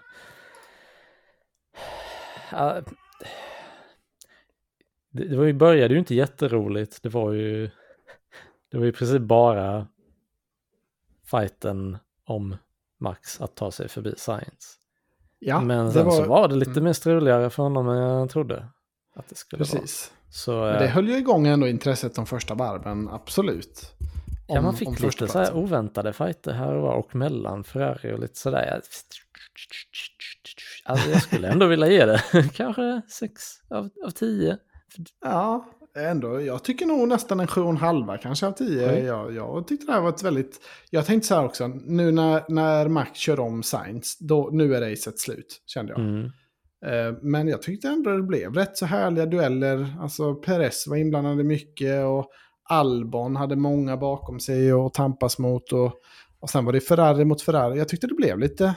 Det, 5.11 5.25
det 5.29 5.37
var 5.37 5.45
ju, 5.45 5.53
började 5.53 5.95
ju 5.95 5.99
inte 6.01 6.15
jätteroligt. 6.15 7.03
Det 7.03 7.09
var 7.09 7.33
ju, 7.33 7.71
det 8.71 8.79
var 8.79 8.85
ju 8.85 8.93
precis 8.93 9.19
bara 9.19 9.87
fighten 11.31 11.99
om 12.25 12.57
Max 13.01 13.41
att 13.41 13.55
ta 13.55 13.71
sig 13.71 13.89
förbi 13.89 14.15
Science. 14.17 14.79
Ja, 15.39 15.61
Men 15.61 15.93
sen 15.93 16.13
så 16.13 16.25
var 16.25 16.49
det 16.49 16.55
lite 16.55 16.71
mm. 16.71 16.85
mer 16.85 16.93
struligare 16.93 17.51
för 17.51 17.63
honom 17.63 17.89
än 17.89 17.97
jag 17.97 18.31
trodde 18.31 18.69
att 19.15 19.29
det 19.29 19.35
skulle 19.35 19.65
vara. 19.65 19.81
Precis. 19.81 20.13
Så 20.31 20.53
Men 20.61 20.73
det 20.79 20.85
eh, 20.85 20.91
höll 20.91 21.09
ju 21.09 21.17
igång 21.17 21.47
ändå 21.47 21.69
intresset 21.69 22.15
de 22.15 22.27
första 22.27 22.55
varven, 22.55 23.09
absolut. 23.09 23.95
ja, 24.47 24.59
Om- 24.59 24.65
man 24.65 24.77
fick 24.77 25.01
lite 25.01 25.29
så 25.29 25.39
här 25.39 25.57
oväntade 25.57 26.13
fighter 26.13 26.53
här 26.53 26.75
och 26.75 26.83
var 26.83 26.95
och 26.95 27.15
mellan 27.15 27.65
Ferrari 27.65 28.13
och 28.13 28.19
lite 28.19 28.39
sådär. 28.39 28.81
Alltså 30.85 31.11
jag 31.11 31.23
skulle 31.23 31.49
ändå 31.49 31.67
vilja 31.67 31.89
ge 31.89 32.05
det 32.07 32.23
kanske 32.55 33.03
6 33.09 33.43
av, 33.71 33.91
av 34.07 34.11
10. 34.11 34.59
Ja, 35.25 35.67
ändå. 35.97 36.41
Jag 36.41 36.65
tycker 36.65 36.87
nog 36.87 37.09
nästan 37.09 37.41
en 37.41 37.47
7,5 37.47 38.19
kanske 38.23 38.47
av 38.47 38.53
10. 38.53 38.89
Oj. 38.91 38.99
Jag, 38.99 39.35
jag 39.35 39.67
tyckte 39.67 39.87
det 39.87 39.93
här 39.93 40.01
var 40.01 40.09
ett 40.09 40.23
väldigt... 40.23 40.61
Jag 40.91 41.07
tänkte 41.07 41.29
så 41.29 41.35
här 41.35 41.45
också, 41.45 41.67
nu 41.69 42.13
när, 42.13 42.45
när 42.49 42.89
Max 42.89 43.19
kör 43.19 43.41
om 43.41 43.63
Sainz, 43.63 44.19
då, 44.19 44.51
nu 44.53 44.75
är 44.77 44.91
racet 44.91 45.19
slut, 45.19 45.63
kände 45.67 45.93
jag. 45.93 46.01
Mm. 46.01 46.31
Eh, 46.87 47.15
men 47.23 47.49
jag 47.49 47.63
tyckte 47.63 47.89
ändå 47.89 48.11
det 48.11 48.23
blev 48.23 48.55
rätt 48.55 48.77
så 48.77 48.87
härliga 48.87 49.27
dueller. 49.27 49.97
Alltså 50.01 50.35
Perez 50.35 50.87
var 50.87 50.97
inblandad 50.97 51.41
i 51.41 51.45
mycket 51.45 52.05
och 52.05 52.31
Albon 52.69 53.37
hade 53.37 53.57
många 53.57 53.97
bakom 53.97 54.41
sig 54.41 54.73
att 54.73 54.95
tampas 54.95 55.39
mot. 55.39 55.73
Och, 55.73 55.93
och 56.41 56.51
sen 56.51 56.65
var 56.65 56.73
det 56.73 56.81
Ferrari 56.81 57.25
mot 57.25 57.43
Ferrari. 57.43 57.79
Jag 57.79 57.89
tyckte 57.89 58.07
det 58.07 58.15
blev 58.15 58.39
lite... 58.39 58.75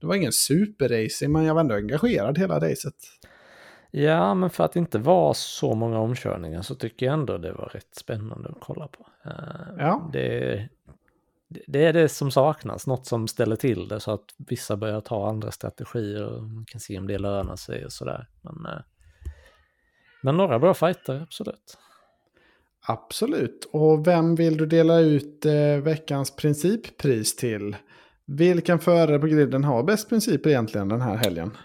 Det 0.00 0.06
var 0.06 0.14
ingen 0.14 0.32
superracing, 0.32 1.32
men 1.32 1.44
jag 1.44 1.54
var 1.54 1.60
ändå 1.60 1.74
engagerad 1.74 2.38
hela 2.38 2.56
racet. 2.56 2.94
Ja, 3.90 4.34
men 4.34 4.50
för 4.50 4.64
att 4.64 4.72
det 4.72 4.78
inte 4.78 4.98
var 4.98 5.34
så 5.34 5.74
många 5.74 5.98
omkörningar 5.98 6.62
så 6.62 6.74
tycker 6.74 7.06
jag 7.06 7.12
ändå 7.12 7.38
det 7.38 7.52
var 7.52 7.68
rätt 7.68 7.94
spännande 7.94 8.48
att 8.48 8.60
kolla 8.60 8.88
på. 8.88 9.06
Uh, 9.26 9.78
ja. 9.78 10.10
det, 10.12 10.68
det 11.66 11.84
är 11.84 11.92
det 11.92 12.08
som 12.08 12.30
saknas, 12.30 12.86
något 12.86 13.06
som 13.06 13.28
ställer 13.28 13.56
till 13.56 13.88
det 13.88 14.00
så 14.00 14.10
att 14.10 14.24
vissa 14.38 14.76
börjar 14.76 15.00
ta 15.00 15.28
andra 15.28 15.50
strategier 15.50 16.26
och 16.26 16.42
man 16.42 16.64
kan 16.66 16.80
se 16.80 16.98
om 16.98 17.06
det 17.06 17.18
lönar 17.18 17.56
sig 17.56 17.84
och 17.84 17.92
sådär. 17.92 18.28
Men, 18.42 18.54
uh, 18.54 18.80
men 20.22 20.36
några 20.36 20.58
bra 20.58 20.74
fighter, 20.74 21.20
absolut. 21.22 21.78
Absolut. 22.86 23.70
Och 23.72 24.06
vem 24.06 24.34
vill 24.34 24.56
du 24.56 24.66
dela 24.66 24.98
ut 24.98 25.46
eh, 25.46 25.82
veckans 25.82 26.36
princippris 26.36 27.36
till? 27.36 27.76
Vilken 28.26 28.78
förare 28.78 29.18
på 29.18 29.26
griden 29.26 29.64
har 29.64 29.82
bäst 29.82 30.08
principer 30.08 30.50
egentligen 30.50 30.88
den 30.88 31.00
här 31.00 31.16
helgen? 31.16 31.56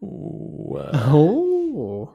Oh. 0.00 1.14
oh. 1.14 2.08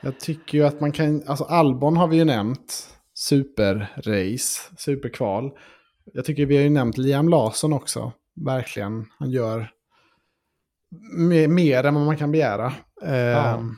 Jag 0.00 0.20
tycker 0.20 0.58
ju 0.58 0.64
att 0.64 0.80
man 0.80 0.92
kan, 0.92 1.22
alltså 1.26 1.44
Albon 1.44 1.96
har 1.96 2.08
vi 2.08 2.16
ju 2.16 2.24
nämnt. 2.24 2.95
Superrace, 3.18 4.76
superkval. 4.76 5.50
Jag 6.12 6.24
tycker 6.24 6.46
vi 6.46 6.56
har 6.56 6.62
ju 6.62 6.70
nämnt 6.70 6.98
Liam 6.98 7.28
Larsson 7.28 7.72
också. 7.72 8.12
Verkligen, 8.34 9.06
han 9.18 9.30
gör 9.30 9.70
mer, 11.48 11.84
än 11.84 11.94
vad 11.94 12.06
man 12.06 12.16
kan 12.16 12.32
begära. 12.32 12.72
Ja. 13.00 13.06
Ehm, 13.06 13.76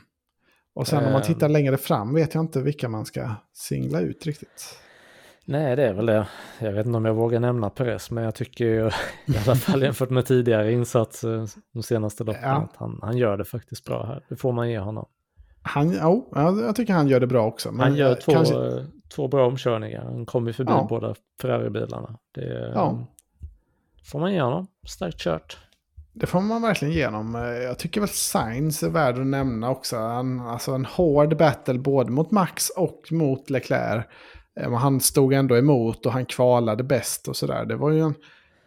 och 0.73 0.87
sen 0.87 1.05
om 1.05 1.13
man 1.13 1.21
tittar 1.21 1.45
ehm. 1.45 1.51
längre 1.51 1.77
fram 1.77 2.13
vet 2.13 2.33
jag 2.33 2.43
inte 2.43 2.61
vilka 2.61 2.89
man 2.89 3.05
ska 3.05 3.31
singla 3.53 4.01
ut 4.01 4.25
riktigt. 4.25 4.79
Nej, 5.45 5.75
det 5.75 5.87
är 5.87 5.93
väl 5.93 6.05
det. 6.05 6.27
Jag 6.59 6.71
vet 6.71 6.85
inte 6.85 6.97
om 6.97 7.05
jag 7.05 7.13
vågar 7.13 7.39
nämna 7.39 7.69
Perez, 7.69 8.11
men 8.11 8.23
jag 8.23 8.35
tycker 8.35 8.65
ju, 8.65 8.87
i 9.25 9.37
alla 9.45 9.55
fall 9.55 9.81
jämfört 9.81 10.09
med 10.09 10.25
tidigare 10.25 10.71
insatser 10.71 11.49
de 11.73 11.83
senaste 11.83 12.23
loppen, 12.23 12.41
ja. 12.43 12.55
att 12.55 12.75
han, 12.75 12.99
han 13.01 13.17
gör 13.17 13.37
det 13.37 13.45
faktiskt 13.45 13.85
bra 13.85 14.05
här. 14.05 14.25
Det 14.29 14.35
får 14.35 14.51
man 14.51 14.69
ge 14.69 14.79
honom. 14.79 15.05
Han, 15.61 15.91
ja, 15.91 16.27
jag 16.35 16.75
tycker 16.75 16.93
han 16.93 17.07
gör 17.07 17.19
det 17.19 17.27
bra 17.27 17.45
också. 17.45 17.71
han 17.77 17.95
gör 17.95 18.15
två, 18.15 18.31
kanske... 18.31 18.85
två 19.15 19.27
bra 19.27 19.47
omkörningar. 19.47 20.03
Han 20.03 20.25
kommer 20.25 20.51
förbi 20.51 20.71
ja. 20.71 20.87
båda 20.89 21.15
Ferrari-bilarna. 21.41 22.17
Det 22.35 22.71
ja. 22.75 23.07
får 24.03 24.19
man 24.19 24.33
ge 24.33 24.41
honom. 24.41 24.67
Starkt 24.87 25.19
kört. 25.19 25.57
Det 26.13 26.25
får 26.25 26.41
man 26.41 26.61
verkligen 26.61 26.93
ge 26.93 27.05
honom. 27.05 27.35
Jag 27.63 27.79
tycker 27.79 28.01
väl 28.01 28.09
Sainz 28.09 28.83
är 28.83 28.89
värd 28.89 29.19
att 29.19 29.25
nämna 29.25 29.69
också. 29.69 29.97
Han, 29.97 30.39
alltså 30.39 30.71
en 30.71 30.85
hård 30.85 31.37
battle 31.37 31.79
både 31.79 32.11
mot 32.11 32.31
Max 32.31 32.69
och 32.69 33.01
mot 33.11 33.49
Leclerc. 33.49 34.05
Eh, 34.59 34.73
han 34.73 34.99
stod 34.99 35.33
ändå 35.33 35.57
emot 35.57 36.05
och 36.05 36.11
han 36.11 36.25
kvalade 36.25 36.83
bäst 36.83 37.27
och 37.27 37.35
sådär. 37.35 37.65
Det 37.65 37.75
var 37.75 37.91
ju 37.91 37.99
en, 37.99 38.15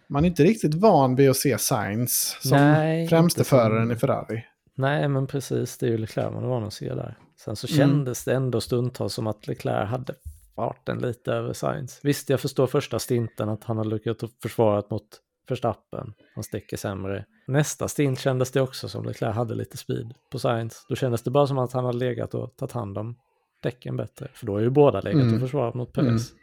man 0.08 0.24
är 0.24 0.28
inte 0.28 0.44
riktigt 0.44 0.74
van 0.74 1.14
vid 1.14 1.30
att 1.30 1.36
se 1.36 1.58
Sainz 1.58 2.36
som 2.40 2.58
Nej, 2.58 3.08
främste 3.08 3.44
föraren 3.44 3.90
i 3.90 3.96
Ferrari. 3.96 4.44
Nej, 4.74 5.08
men 5.08 5.26
precis. 5.26 5.78
Det 5.78 5.86
är 5.86 5.90
ju 5.90 5.98
Leclerc 5.98 6.34
man 6.34 6.44
är 6.44 6.48
van 6.48 6.64
att 6.64 6.72
se 6.72 6.94
där. 6.94 7.18
Sen 7.44 7.56
så 7.56 7.66
kändes 7.66 8.26
mm. 8.26 8.32
det 8.40 8.44
ändå 8.44 8.60
stundtals 8.60 9.14
som 9.14 9.26
att 9.26 9.46
Leclerc 9.46 9.88
hade 9.88 10.14
farten 10.56 10.98
lite 10.98 11.32
över 11.32 11.52
Sainz. 11.52 12.00
Visst, 12.02 12.30
jag 12.30 12.40
förstår 12.40 12.66
första 12.66 12.98
stinten 12.98 13.48
att 13.48 13.64
han 13.64 13.76
har 13.76 13.84
lyckats 13.84 14.24
försvara 14.42 14.82
mot 14.90 15.20
Verstappen. 15.48 16.14
Han 16.34 16.44
sticker 16.44 16.76
sämre. 16.76 17.24
Nästa 17.46 17.88
stint 17.88 18.20
kändes 18.20 18.50
det 18.50 18.60
också 18.60 18.88
som 18.88 19.04
Leclerc 19.04 19.34
hade 19.34 19.54
lite 19.54 19.76
speed 19.76 20.14
på 20.30 20.38
Sainz. 20.38 20.86
Då 20.88 20.96
kändes 20.96 21.22
det 21.22 21.30
bara 21.30 21.46
som 21.46 21.58
att 21.58 21.72
han 21.72 21.84
hade 21.84 21.98
legat 21.98 22.34
och 22.34 22.56
tagit 22.56 22.72
hand 22.72 22.98
om 22.98 23.16
däcken 23.62 23.96
bättre. 23.96 24.28
För 24.34 24.46
då 24.46 24.56
är 24.56 24.62
ju 24.62 24.70
båda 24.70 25.00
legat 25.00 25.22
mm. 25.22 25.34
och 25.34 25.40
försvarat 25.40 25.74
mot 25.74 25.92
Perez. 25.92 26.30
Mm. 26.30 26.42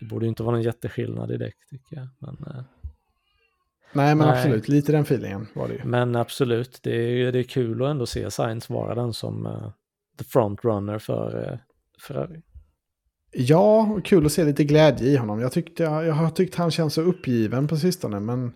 Det 0.00 0.06
borde 0.06 0.24
ju 0.24 0.28
inte 0.28 0.42
vara 0.42 0.56
någon 0.56 0.62
jätteskillnad 0.62 1.30
i 1.30 1.36
däck 1.36 1.56
tycker 1.70 1.96
jag. 1.96 2.08
Men, 2.18 2.54
eh, 2.54 2.62
nej, 3.92 4.14
men 4.14 4.18
nej. 4.18 4.28
absolut, 4.28 4.68
lite 4.68 4.92
den 4.92 5.02
feelingen 5.02 5.46
var 5.54 5.68
det 5.68 5.74
ju. 5.74 5.84
Men 5.84 6.16
absolut, 6.16 6.80
det 6.82 6.96
är, 6.96 7.32
det 7.32 7.38
är 7.38 7.42
kul 7.42 7.82
att 7.82 7.90
ändå 7.90 8.06
se 8.06 8.30
Sainz 8.30 8.70
vara 8.70 8.94
den 8.94 9.12
som 9.12 9.46
uh, 9.46 9.70
the 10.18 10.24
frontrunner 10.24 10.98
för 10.98 11.50
uh, 11.52 11.58
Ferrari. 12.06 12.42
Ja, 13.32 13.98
kul 14.04 14.26
att 14.26 14.32
se 14.32 14.44
lite 14.44 14.64
glädje 14.64 15.08
i 15.08 15.16
honom. 15.16 15.40
Jag, 15.40 15.52
tyckte, 15.52 15.82
jag, 15.82 16.06
jag 16.06 16.14
har 16.14 16.30
tyckt 16.30 16.54
han 16.54 16.70
känns 16.70 16.94
så 16.94 17.02
uppgiven 17.02 17.68
på 17.68 17.76
sistone, 17.76 18.20
men 18.20 18.52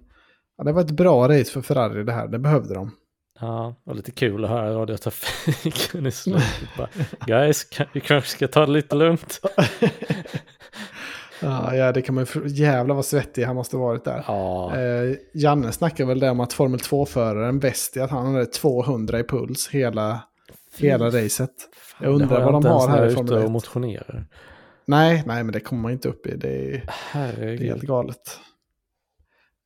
ja, 0.59 0.65
det 0.65 0.73
var 0.73 0.81
ett 0.81 0.91
bra 0.91 1.29
race 1.29 1.53
för 1.53 1.63
Ferrari 1.63 2.05
det 2.05 2.13
här. 2.13 2.29
Det 2.29 2.39
behövde 2.39 2.75
de. 2.75 2.91
Ja, 3.41 3.75
och 3.85 3.97
lite 3.97 4.11
kul 4.11 4.45
att 4.45 4.51
höra 4.51 4.75
radiotrafiken 4.75 6.07
i 6.07 6.11
slutet. 6.11 6.69
Bara, 6.79 6.89
Guys, 7.27 7.67
vi 7.93 8.01
kanske 8.01 8.31
ska 8.31 8.49
ta 8.49 8.67
det 8.67 8.73
lite 8.73 8.97
lugnt. 8.97 9.41
ja, 11.41 11.75
ja, 11.75 11.93
det 11.93 12.03
kan 12.03 12.15
man 12.15 12.27
ju... 12.35 12.49
Jävlar 12.49 12.95
vad 12.95 13.05
svettig 13.05 13.45
han 13.45 13.57
måste 13.57 13.77
varit 13.77 14.05
där. 14.05 14.25
Ja. 14.27 14.77
Eh, 14.77 15.17
Janne 15.35 15.73
snackar 15.73 16.05
väl 16.05 16.21
där 16.21 16.31
om 16.31 16.41
att 16.41 16.53
Formel 16.53 16.81
2-föraren 16.81 17.59
bäst 17.59 17.97
i 17.97 18.01
att 18.01 18.11
han 18.11 18.35
hade 18.35 18.47
200 18.47 19.21
i 19.21 19.25
puls 19.25 19.69
hela, 19.69 20.21
hela 20.81 21.07
racet. 21.07 21.51
Jag 22.01 22.15
undrar 22.15 22.45
vad 22.45 22.63
de 22.63 22.69
har 22.69 22.89
här 22.89 23.07
i 23.07 23.15
Formel 23.15 23.39
1. 23.39 23.45
och 23.45 23.51
motionerar. 23.51 24.27
Nej, 24.85 25.23
nej, 25.27 25.45
men 25.45 25.53
det 25.53 25.61
kommer 25.61 25.83
man 25.83 25.93
inte 25.93 26.09
upp 26.09 26.27
i. 26.27 26.37
Det 26.37 26.49
är, 26.49 26.83
det 27.37 27.53
är 27.53 27.59
helt 27.59 27.83
galet. 27.83 28.39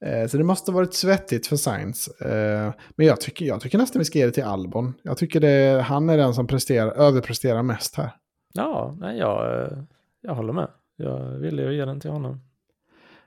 Eh, 0.04 0.26
så 0.26 0.36
det 0.36 0.44
måste 0.44 0.70
ha 0.70 0.76
varit 0.76 0.94
svettigt 0.94 1.46
för 1.46 1.56
Sainz. 1.56 2.08
Eh, 2.08 2.72
men 2.96 3.06
jag 3.06 3.20
tycker, 3.20 3.46
jag 3.46 3.60
tycker 3.60 3.78
nästan 3.78 3.98
vi 3.98 4.04
ska 4.04 4.18
ge 4.18 4.26
det 4.26 4.32
till 4.32 4.44
Albon. 4.44 4.94
Jag 5.02 5.18
tycker 5.18 5.40
det, 5.40 5.82
han 5.82 6.10
är 6.10 6.16
den 6.16 6.34
som 6.34 6.46
presterar, 6.46 6.92
överpresterar 6.92 7.62
mest 7.62 7.96
här. 7.96 8.10
Ja, 8.52 8.96
nej, 8.98 9.18
jag, 9.18 9.62
eh, 9.62 9.78
jag 10.20 10.34
håller 10.34 10.52
med. 10.52 10.68
Jag 10.96 11.38
ville 11.38 11.72
ge 11.72 11.84
den 11.84 12.00
till 12.00 12.10
honom. 12.10 12.40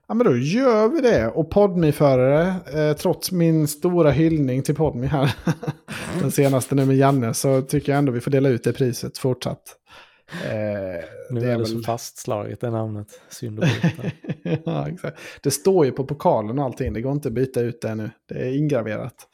Ja, 0.08 0.14
men 0.14 0.26
då 0.26 0.38
gör 0.38 0.88
vi 0.88 1.02
det. 1.02 1.28
Och 1.28 1.52
Podmi-förare, 1.52 2.56
eh, 2.74 2.96
trots 2.96 3.32
min 3.32 3.68
stora 3.68 4.12
hyllning 4.12 4.64
till 4.64 4.76
Podmi 4.76 5.08
här, 5.08 5.36
den 6.22 6.32
senaste 6.32 6.76
nu 6.76 6.86
med 6.86 6.96
Janne, 6.96 7.34
så 7.34 7.62
tycker 7.62 7.92
jag 7.92 8.00
ändå 8.00 8.12
vi 8.12 8.22
får 8.22 8.32
dela 8.32 8.50
ut 8.50 8.64
det 8.64 8.74
priset 8.74 9.18
fortsatt. 9.18 9.78
Eh, 10.44 11.04
nu 11.30 11.40
det 11.40 11.46
är, 11.46 11.50
är 11.50 11.52
det 11.52 11.58
väl... 11.58 11.66
så 11.66 11.80
fastslaget 11.80 12.62
det 12.62 12.70
namnet. 12.70 13.08
Synd 13.30 13.64
att 13.64 13.82
byta. 13.82 14.12
ja, 14.66 14.90
exakt. 14.90 15.20
Det 15.42 15.52
står 15.52 15.86
ju 15.86 15.92
på 15.92 16.06
pokalen 16.06 16.60
och 16.60 16.66
allting. 16.66 16.94
Det 16.94 17.02
går 17.02 17.12
inte 17.12 17.28
att 17.28 17.34
byta 17.34 17.62
ut 17.62 17.82
det 17.82 17.96
nu. 17.96 18.10
Det 18.26 18.36
är 18.36 18.58
ingraverat. 18.58 19.28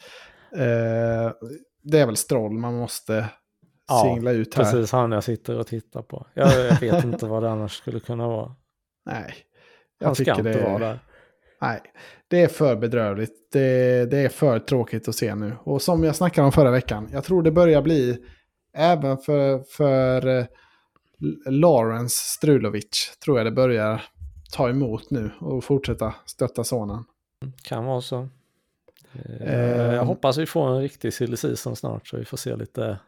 Eh, 0.56 1.32
det 1.84 2.00
är 2.00 2.06
väl 2.06 2.18
Stroll 2.18 2.52
man 2.52 2.74
måste 2.74 3.26
ja, 3.88 4.04
singla 4.04 4.32
ut 4.32 4.56
här. 4.56 4.64
precis 4.64 4.92
han 4.92 5.12
jag 5.12 5.24
sitter 5.24 5.60
och 5.60 5.68
tittar 5.68 6.02
på. 6.02 6.28
Jag, 6.34 6.66
jag 6.66 6.80
vet 6.80 7.04
inte 7.04 7.26
vad 7.26 7.44
det 7.44 7.52
annars 7.52 7.78
skulle 7.78 8.00
kunna 8.00 8.28
vara. 8.28 8.56
Nej. 9.06 9.34
Jag 10.02 10.08
han 10.08 10.16
ska 10.16 10.36
inte 10.36 10.64
vara 10.64 10.80
där. 10.80 11.00
Nej, 11.62 11.82
det 12.28 12.42
är 12.42 12.48
för 12.48 12.76
bedrövligt. 12.76 13.52
Det, 13.52 14.12
det, 14.12 14.18
är 14.18 14.30
för 14.30 14.60
tråkigt 14.60 15.08
att 15.08 15.16
se 15.16 15.36
nu. 15.36 15.54
Och 15.64 15.82
som 15.82 16.04
jag 16.04 16.16
snackade 16.16 16.46
om 16.46 16.52
förra 16.52 16.72
veckan, 16.72 17.10
jag 17.12 17.24
tror 17.24 17.44
det 17.44 17.52
börjar 17.52 17.82
bli, 17.82 18.18
även 18.74 19.18
för, 19.18 19.60
för 19.60 20.28
eh, 20.28 20.46
Lawrence 21.46 22.16
Strulovic 22.16 23.18
tror 23.24 23.38
jag 23.38 23.48
det 23.48 23.52
börjar 23.52 24.02
ta 24.52 24.70
emot 24.70 25.12
nu 25.12 25.32
och 25.40 25.64
fortsätta 25.64 26.16
stötta 26.26 26.64
sonen. 26.64 27.04
Kan 27.64 27.86
vara 27.86 28.02
så. 28.02 28.30
Eh, 29.14 29.46
jag 29.46 29.94
ehm. 29.98 30.08
hoppas 30.08 30.38
vi 30.38 30.46
får 30.46 30.70
en 30.70 30.82
riktig 30.82 31.14
silly 31.14 31.38
snart 31.56 32.08
så 32.08 32.18
vi 32.18 32.26
får 32.26 32.38
se 32.38 32.56
lite, 32.56 33.00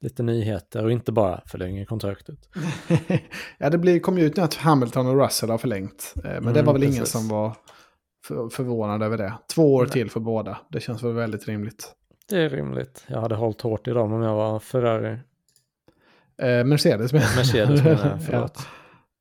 lite 0.00 0.22
nyheter 0.22 0.84
och 0.84 0.92
inte 0.92 1.12
bara 1.12 1.42
förlänga 1.46 1.86
kontraktet. 1.86 2.38
ja, 3.58 3.70
det 3.70 3.78
blir, 3.78 4.00
kom 4.00 4.18
ju 4.18 4.24
ut 4.24 4.36
nu 4.36 4.42
att 4.42 4.54
Hamilton 4.54 5.06
och 5.06 5.20
Russell 5.20 5.50
har 5.50 5.58
förlängt. 5.58 6.12
Eh, 6.16 6.22
men 6.22 6.36
mm, 6.36 6.54
det 6.54 6.62
var 6.62 6.72
väl 6.72 6.82
precis. 6.82 6.96
ingen 6.96 7.06
som 7.06 7.28
var 7.28 7.56
för, 8.24 8.48
förvånad 8.48 9.02
över 9.02 9.18
det. 9.18 9.32
Två 9.54 9.74
år 9.74 9.82
Nej. 9.82 9.92
till 9.92 10.10
för 10.10 10.20
båda. 10.20 10.58
Det 10.68 10.80
känns 10.80 11.02
väl 11.02 11.12
väldigt 11.12 11.48
rimligt. 11.48 11.92
Det 12.28 12.36
är 12.36 12.50
rimligt. 12.50 13.04
Jag 13.06 13.20
hade 13.20 13.34
hållit 13.34 13.60
hårt 13.60 13.88
i 13.88 13.90
dem 13.90 14.12
om 14.12 14.22
jag 14.22 14.34
var 14.34 14.58
Ferrari. 14.58 15.18
Eh, 16.42 16.64
Mercedes 16.64 17.12
menar 17.12 17.36
Mercedes 17.36 17.84
menar 17.84 18.10
jag, 18.10 18.22
förlåt. 18.26 18.58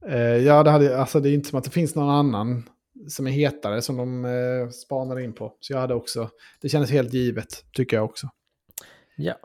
ja, 0.01 0.07
eh, 0.07 0.19
ja 0.19 0.63
det, 0.63 0.69
hade, 0.69 0.99
alltså, 0.99 1.19
det 1.19 1.29
är 1.29 1.33
inte 1.33 1.49
som 1.49 1.57
att 1.59 1.63
det 1.63 1.71
finns 1.71 1.95
någon 1.95 2.09
annan 2.09 2.69
som 3.07 3.27
är 3.27 3.31
hetare 3.31 3.81
som 3.81 3.97
de 3.97 4.25
eh, 4.25 4.69
spanar 4.69 5.19
in 5.19 5.33
på. 5.33 5.53
Så 5.59 5.73
jag 5.73 5.79
hade 5.79 5.93
också, 5.93 6.29
det 6.61 6.69
kändes 6.69 6.91
helt 6.91 7.13
givet, 7.13 7.65
tycker 7.73 7.97
jag 7.97 8.05
också. 8.05 8.29
Ja, 9.17 9.35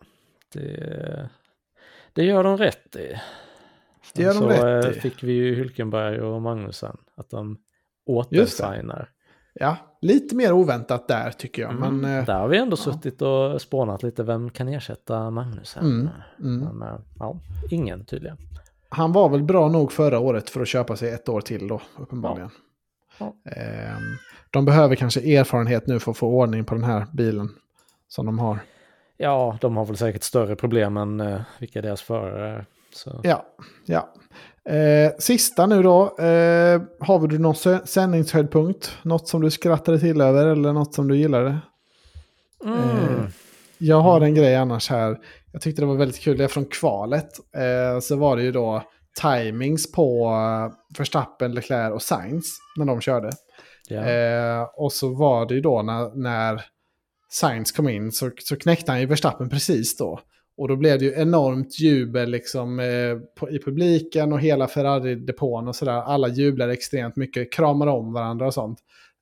det, 0.54 1.28
det 2.12 2.24
gör 2.24 2.44
de 2.44 2.56
rätt 2.56 2.96
i. 2.96 3.20
Det 4.14 4.22
gör 4.22 4.34
de 4.34 4.38
så 4.38 4.48
rätt 4.48 4.84
i. 4.84 4.88
Eh, 4.88 5.02
fick 5.02 5.22
vi 5.22 5.32
ju 5.32 5.54
Hylkenberg 5.54 6.20
och 6.20 6.42
Magnusen, 6.42 6.96
att 7.16 7.30
de 7.30 7.58
återsignar. 8.06 9.10
Ja, 9.54 9.76
lite 10.00 10.36
mer 10.36 10.52
oväntat 10.52 11.08
där 11.08 11.30
tycker 11.30 11.62
jag. 11.62 11.70
Mm, 11.72 12.00
men, 12.00 12.18
eh, 12.18 12.26
där 12.26 12.38
har 12.38 12.48
vi 12.48 12.58
ändå 12.58 12.76
ja. 12.86 12.92
suttit 12.92 13.22
och 13.22 13.62
spånat 13.62 14.02
lite 14.02 14.22
vem 14.22 14.50
kan 14.50 14.68
ersätta 14.68 15.30
Magnus 15.30 15.76
Mm, 15.76 16.08
mm. 16.40 16.78
Men, 16.78 16.88
eh, 16.88 16.98
ja, 17.18 17.36
ingen 17.70 18.04
tydligen. 18.04 18.36
Han 18.88 19.12
var 19.12 19.28
väl 19.28 19.42
bra 19.42 19.68
nog 19.68 19.92
förra 19.92 20.18
året 20.18 20.50
för 20.50 20.60
att 20.60 20.68
köpa 20.68 20.96
sig 20.96 21.10
ett 21.10 21.28
år 21.28 21.40
till 21.40 21.68
då, 21.68 21.80
uppenbarligen. 21.98 22.50
Ja. 23.18 23.34
Ja. 23.44 23.50
Ehm, 23.50 24.02
de 24.50 24.64
behöver 24.64 24.94
kanske 24.96 25.38
erfarenhet 25.38 25.86
nu 25.86 26.00
för 26.00 26.10
att 26.10 26.16
få 26.16 26.28
ordning 26.28 26.64
på 26.64 26.74
den 26.74 26.84
här 26.84 27.06
bilen. 27.12 27.48
som 28.08 28.26
de 28.26 28.38
har. 28.38 28.58
Ja, 29.24 29.58
de 29.60 29.76
har 29.76 29.84
väl 29.84 29.96
säkert 29.96 30.22
större 30.22 30.56
problem 30.56 30.96
än 30.96 31.20
eh, 31.20 31.40
vilka 31.58 31.82
deras 31.82 32.02
förare 32.02 32.48
är. 32.48 32.66
Så. 32.94 33.20
Ja, 33.22 33.46
ja. 33.86 34.08
Eh, 34.72 35.12
sista 35.18 35.66
nu 35.66 35.82
då. 35.82 36.02
Eh, 36.02 36.82
har 37.00 37.26
du 37.28 37.38
någon 37.38 37.86
sändningshöjdpunkt? 37.86 38.96
Något 39.02 39.28
som 39.28 39.40
du 39.42 39.50
skrattade 39.50 39.98
till 39.98 40.20
över 40.20 40.46
eller 40.46 40.72
något 40.72 40.94
som 40.94 41.08
du 41.08 41.16
gillade? 41.16 41.58
Mm. 42.64 42.78
Eh, 42.78 43.24
jag 43.78 44.00
har 44.00 44.20
en 44.20 44.34
grej 44.34 44.56
annars 44.56 44.90
här. 44.90 45.18
Jag 45.52 45.62
tyckte 45.62 45.82
det 45.82 45.86
var 45.86 45.94
väldigt 45.94 46.20
kul. 46.20 46.38
Det 46.38 46.44
är 46.44 46.48
från 46.48 46.64
kvalet. 46.66 47.30
Eh, 47.56 48.00
så 48.00 48.16
var 48.16 48.36
det 48.36 48.42
ju 48.42 48.52
då 48.52 48.82
timings 49.22 49.92
på 49.92 50.28
uh, 50.28 50.98
Verstappen, 50.98 51.54
Leclerc 51.54 51.92
och 51.92 52.02
Sainz 52.02 52.58
när 52.76 52.84
de 52.84 53.00
körde. 53.00 53.30
Eh, 53.90 54.62
och 54.76 54.92
så 54.92 55.14
var 55.14 55.46
det 55.46 55.54
ju 55.54 55.60
då 55.60 55.82
när, 55.82 56.14
när 56.14 56.64
Sainz 57.28 57.72
kom 57.72 57.88
in 57.88 58.12
så, 58.12 58.30
så 58.38 58.56
knäckte 58.56 58.92
han 58.92 59.00
ju 59.00 59.06
Verstappen 59.06 59.48
precis 59.48 59.96
då. 59.96 60.20
Och 60.56 60.68
då 60.68 60.76
blev 60.76 60.98
det 60.98 61.04
ju 61.04 61.14
enormt 61.16 61.80
jubel 61.80 62.30
liksom, 62.30 62.80
eh, 62.80 63.16
på, 63.40 63.50
i 63.50 63.58
publiken 63.64 64.32
och 64.32 64.40
hela 64.40 64.66
Ferrari-depån 64.68 65.68
och 65.68 65.76
sådär. 65.76 65.92
Alla 65.92 66.28
jublade 66.28 66.72
extremt 66.72 67.16
mycket, 67.16 67.52
kramade 67.52 67.90
om 67.90 68.12
varandra 68.12 68.46
och 68.46 68.54
sånt. 68.54 68.78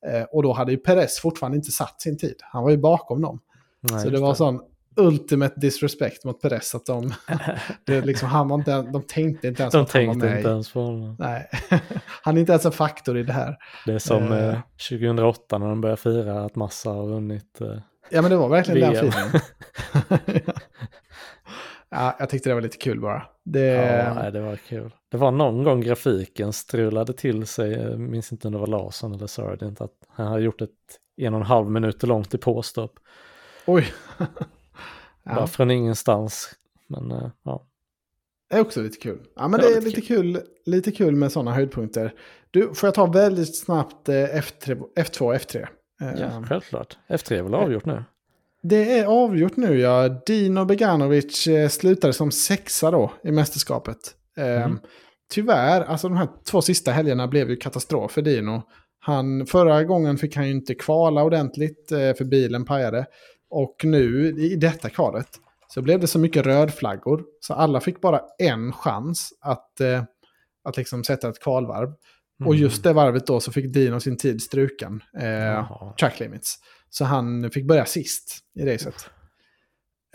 Eh, 0.07 0.23
och 0.23 0.43
då 0.43 0.53
hade 0.53 0.73
ju 0.73 0.79
Perez 0.79 1.19
fortfarande 1.21 1.57
inte 1.57 1.71
satt 1.71 2.03
sin 2.03 2.19
tid. 2.19 2.35
Han 2.41 2.63
var 2.63 2.71
ju 2.71 2.77
bakom 2.77 3.23
dem. 3.23 3.41
Nej, 3.81 4.01
så 4.01 4.11
det 4.11 4.21
var 4.21 4.35
sån 4.35 4.61
ultimate 4.97 5.61
disrespect 5.61 6.25
mot 6.25 6.41
Perez 6.43 6.75
att 6.75 6.87
de, 6.87 7.13
det 7.87 8.01
liksom, 8.01 8.29
han 8.29 8.49
var 8.49 8.59
inte, 8.59 8.83
de 8.83 9.03
tänkte 9.03 9.49
inte 9.49 9.63
ens 9.63 9.73
De 9.73 9.83
att 9.83 9.93
han 9.93 10.07
var 10.07 10.15
med. 10.15 10.37
inte 10.37 10.49
ens 10.49 10.73
på 10.73 10.81
honom. 10.81 11.17
Nej, 11.19 11.49
han 12.23 12.37
är 12.37 12.41
inte 12.41 12.53
ens 12.53 12.65
en 12.67 12.73
faktor 12.73 13.19
i 13.19 13.23
det 13.23 13.33
här. 13.33 13.57
Det 13.87 13.93
är 13.93 13.99
som 13.99 14.33
Eh. 14.33 14.49
eh, 14.49 14.59
2008 14.91 15.59
när 15.59 15.67
de 15.69 15.81
började 15.81 16.01
fira 16.01 16.45
att 16.45 16.57
Massa 16.57 16.91
har 16.91 17.07
vunnit. 17.07 17.59
Ja 18.13 18.23
men 18.23 18.31
det 18.31 18.37
var 18.37 18.49
verkligen 18.49 18.81
den 18.81 18.93
VM. 18.93 19.13
filmen. 19.13 19.41
ja, 21.89 22.17
jag 22.19 22.31
tyckte 22.31 22.49
det 22.49 22.55
var 22.55 22.63
lite 22.63 22.77
kul 22.77 23.01
bara. 23.01 23.23
Det, 23.45 23.67
Ja, 24.17 24.31
det 24.31 24.41
var 24.41 24.57
kul. 24.57 24.95
Det 25.11 25.17
var 25.17 25.31
någon 25.31 25.65
gång 25.65 25.81
grafiken 25.81 26.53
strulade 26.53 27.13
till 27.13 27.47
sig, 27.47 27.73
jag 27.73 28.01
minns 28.01 28.33
inte 28.33 28.49
om 28.49 28.53
det 28.53 28.59
var 28.59 28.67
Larsson 28.67 29.15
eller 29.15 29.27
Sargent, 29.27 29.81
att 29.81 29.93
han 30.09 30.27
hade 30.27 30.43
gjort 30.43 30.61
ett 30.61 30.71
en 31.17 31.35
och 31.35 31.41
en 31.41 31.47
halv 31.47 31.71
minuter 31.71 32.07
långt 32.07 32.35
i 32.35 32.39
påstopp. 32.39 32.99
Oj. 33.67 33.93
Bara 35.25 35.41
ja, 35.41 35.47
från 35.47 35.71
ingenstans. 35.71 36.51
Men 36.89 37.11
eh, 37.11 37.31
ja, 37.43 37.67
det 38.53 38.57
är 38.57 38.61
också 38.61 38.83
lite 38.83 38.99
kul. 38.99 39.19
Ja 39.37 39.49
men 39.49 39.61
Det 39.61 39.67
det 39.67 39.73
är 39.73 39.81
lite 39.81 39.97
lite 39.97 40.01
kul, 40.01 40.41
lite 40.65 40.93
kul 40.93 41.15
med 41.15 41.33
sådana 41.33 41.53
höjdpunkter. 41.53 42.15
Du, 42.51 42.75
får 42.75 42.87
jag 42.87 42.95
ta 42.95 43.07
väldigt 43.07 43.57
snabbt 43.57 44.09
eh, 44.09 44.15
F3, 44.15 44.83
F2 44.97 45.23
och 45.23 45.35
F3? 45.35 45.67
Ja 46.19 46.43
självklart. 46.49 46.97
F3 47.09 47.39
är 47.39 47.43
väl 47.43 47.55
avgjort 47.55 47.85
nu? 47.85 48.05
Det 48.63 48.99
är 48.99 49.05
avgjort 49.05 49.57
nu 49.57 49.79
ja. 49.79 50.09
Dino 50.09 50.65
Beganovic 50.65 51.47
eh, 51.47 51.69
slutade 51.69 52.13
som 52.13 52.31
sexa 52.31 52.91
då 52.91 53.13
i 53.25 53.33
mästerskapet. 53.33 53.99
Eh, 54.37 54.63
Mm. 54.67 54.79
Tyvärr, 55.35 55.81
alltså 55.81 56.09
de 56.09 56.17
här 56.17 56.29
två 56.51 56.63
sista 56.63 56.93
helgerna 56.93 57.29
blev 57.29 57.51
ju 57.51 57.57
katastrof 57.57 58.13
för 58.13 58.23
Dino. 58.23 58.63
Han, 58.99 59.47
förra 59.47 59.85
gången 59.85 60.19
fick 60.19 60.37
han 60.37 60.47
ju 60.47 60.53
inte 60.53 60.75
kvala 60.75 61.23
ordentligt 61.23 61.93
eh, 61.93 61.99
för 62.15 62.25
bilen 62.25 62.65
pajade. 62.65 63.07
Och 63.51 63.77
nu 63.85 64.29
i 64.29 64.57
detta 64.57 64.91
kvalet 64.91 65.29
så 65.69 65.83
blev 65.83 66.01
det 66.01 66.07
så 66.07 66.19
mycket 66.19 66.47
rödflaggor. 66.47 67.25
Så 67.41 67.55
alla 67.55 67.81
fick 67.81 68.01
bara 68.01 68.21
en 68.39 68.73
chans 68.73 69.33
att, 69.41 69.81
eh, 69.81 70.03
att 70.65 70.77
liksom 70.77 71.05
sätta 71.05 71.29
ett 71.29 71.43
kvalvarv. 71.43 71.89
Och 72.47 72.55
just 72.57 72.83
det 72.83 72.93
varvet 72.93 73.27
då 73.27 73.41
så 73.41 73.53
fick 73.53 73.73
Dino 73.75 74.01
sin 74.01 74.17
tid 74.17 74.43
struken. 74.43 75.01
Eh, 75.19 75.93
track 76.01 76.21
limits. 76.21 76.55
Så 76.91 77.05
han 77.05 77.51
fick 77.51 77.67
börja 77.67 77.85
sist 77.85 78.39
i 78.55 78.67
racet. 78.75 79.11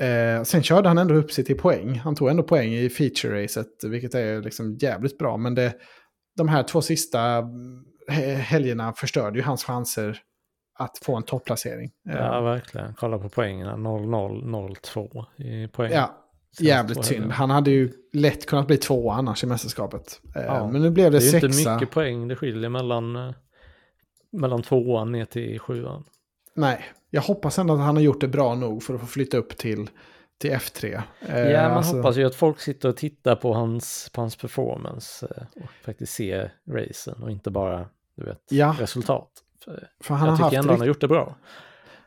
Eh, 0.02 0.44
sen 0.44 0.64
körde 0.64 0.88
han 0.88 0.98
ändå 0.98 1.14
upp 1.16 1.32
sig 1.32 1.44
till 1.46 1.58
poäng. 1.58 1.96
Han 2.00 2.16
tog 2.16 2.30
ändå 2.30 2.44
poäng 2.44 2.74
i 2.74 2.88
feature-racet, 2.90 3.90
vilket 3.90 4.16
är 4.16 4.42
liksom 4.42 4.78
jävligt 4.82 5.18
bra. 5.18 5.38
Men 5.38 5.56
det, 5.56 5.74
de 6.38 6.48
här 6.48 6.64
två 6.64 6.82
sista 6.82 7.22
mm, 7.22 7.84
he- 8.12 8.36
helgerna 8.36 8.94
förstörde 8.94 9.40
ju 9.40 9.44
hans 9.46 9.64
chanser 9.64 10.20
att 10.80 10.98
få 11.04 11.16
en 11.16 11.24
topplacering. 11.24 11.92
Eh, 12.10 12.16
Ja, 12.16 12.42
verkligen. 12.42 12.94
Kolla 12.94 13.18
på 13.18 13.30
poängen. 13.30 13.68
0-0-0-2 13.68 15.26
i 15.38 15.68
poäng. 15.68 15.92
ja, 15.92 16.27
jävligt 16.62 17.06
synd. 17.06 17.32
Han 17.32 17.50
hade 17.50 17.72
ju 17.72 17.92
lätt 18.14 18.46
kunnat 18.46 18.68
bli 18.68 18.78
två 18.78 19.12
annars 19.12 19.44
i 19.44 19.48
mästerskapet. 19.48 20.22
Eh, 20.36 20.42
Ja, 20.42 20.68
men 20.72 20.82
nu 20.82 20.90
blev 20.90 21.12
det, 21.12 21.20
Det 21.20 21.26
är 21.26 21.32
sexa. 21.32 21.48
inte 21.48 21.74
mycket 21.74 21.92
poäng 21.92 22.28
det 22.28 22.36
skiljer 22.36 22.70
mellan, 22.70 23.16
eh, 23.16 23.32
mellan 24.32 24.62
tvåan 24.62 25.12
ner 25.12 25.26
till 25.26 25.60
sjuan. 25.60 26.04
Nej, 26.54 26.86
jag 27.10 27.22
hoppas 27.22 27.60
ändå 27.60 27.74
att 27.74 27.80
han 27.80 27.96
har 27.96 28.04
gjort 28.04 28.22
det 28.22 28.28
bra 28.28 28.56
nog 28.56 28.84
för 28.84 28.94
att 28.94 29.00
få 29.02 29.08
flytta 29.08 29.38
upp 29.38 29.58
till, 29.58 29.90
till 30.38 30.52
F3. 30.52 31.02
Eh, 31.30 31.40
Ja, 31.52 31.68
man 31.70 31.78
alltså- 31.78 31.96
hoppas 31.98 32.16
ju 32.18 32.24
att 32.26 32.36
folk 32.36 32.60
sitter 32.60 32.90
och 32.90 32.98
tittar 32.98 33.36
på 33.36 33.54
hans, 33.54 34.10
på 34.14 34.22
hans 34.22 34.36
performance 34.36 35.26
och 35.56 35.70
faktiskt 35.86 36.14
ser 36.14 36.54
racen 36.70 37.24
och 37.24 37.32
inte 37.32 37.50
bara, 37.52 37.86
du 38.16 38.26
vet, 38.26 38.42
Ja. 38.50 38.76
resultat. 38.80 39.30
För 39.66 39.88
För 40.04 40.14
han 40.14 40.28
jag 40.30 40.36
har, 40.36 40.50
tycker 40.50 40.60
ändå 40.60 40.74
han 40.74 40.80
har 40.80 40.88
gjort 40.88 41.02
det 41.02 41.08
bra. 41.08 41.36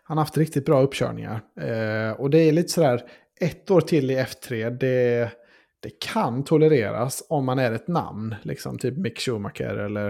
han 0.02 0.16
har 0.18 0.24
haft 0.24 0.36
riktigt 0.36 0.64
bra 0.66 0.80
uppkörningar. 0.82 1.40
Eh, 1.60 2.10
och 2.20 2.30
det 2.30 2.38
är 2.38 2.52
lite 2.52 2.68
sådär, 2.68 3.02
ett 3.40 3.70
år 3.70 3.80
till 3.80 4.10
i 4.10 4.16
F3, 4.16 4.70
det, 4.70 5.32
det 5.80 6.00
kan 6.00 6.44
tolereras 6.44 7.22
om 7.28 7.44
man 7.44 7.58
är 7.58 7.72
ett 7.72 7.88
namn. 7.88 8.34
Liksom 8.42 8.78
typ 8.78 8.96
Mick 8.96 9.20
Schumacher 9.20 9.76
eller, 9.76 10.06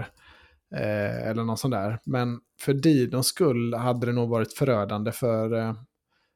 eh, 0.75 1.27
eller 1.27 1.43
någon 1.43 1.57
sån 1.57 1.71
där. 1.71 1.99
Men 2.03 2.39
för 2.59 2.73
Dinos 2.73 3.27
skull 3.27 3.73
hade 3.73 4.05
det 4.05 4.13
nog 4.13 4.29
varit 4.29 4.53
förödande 4.53 5.11
för 5.11 5.57
eh, 5.57 5.73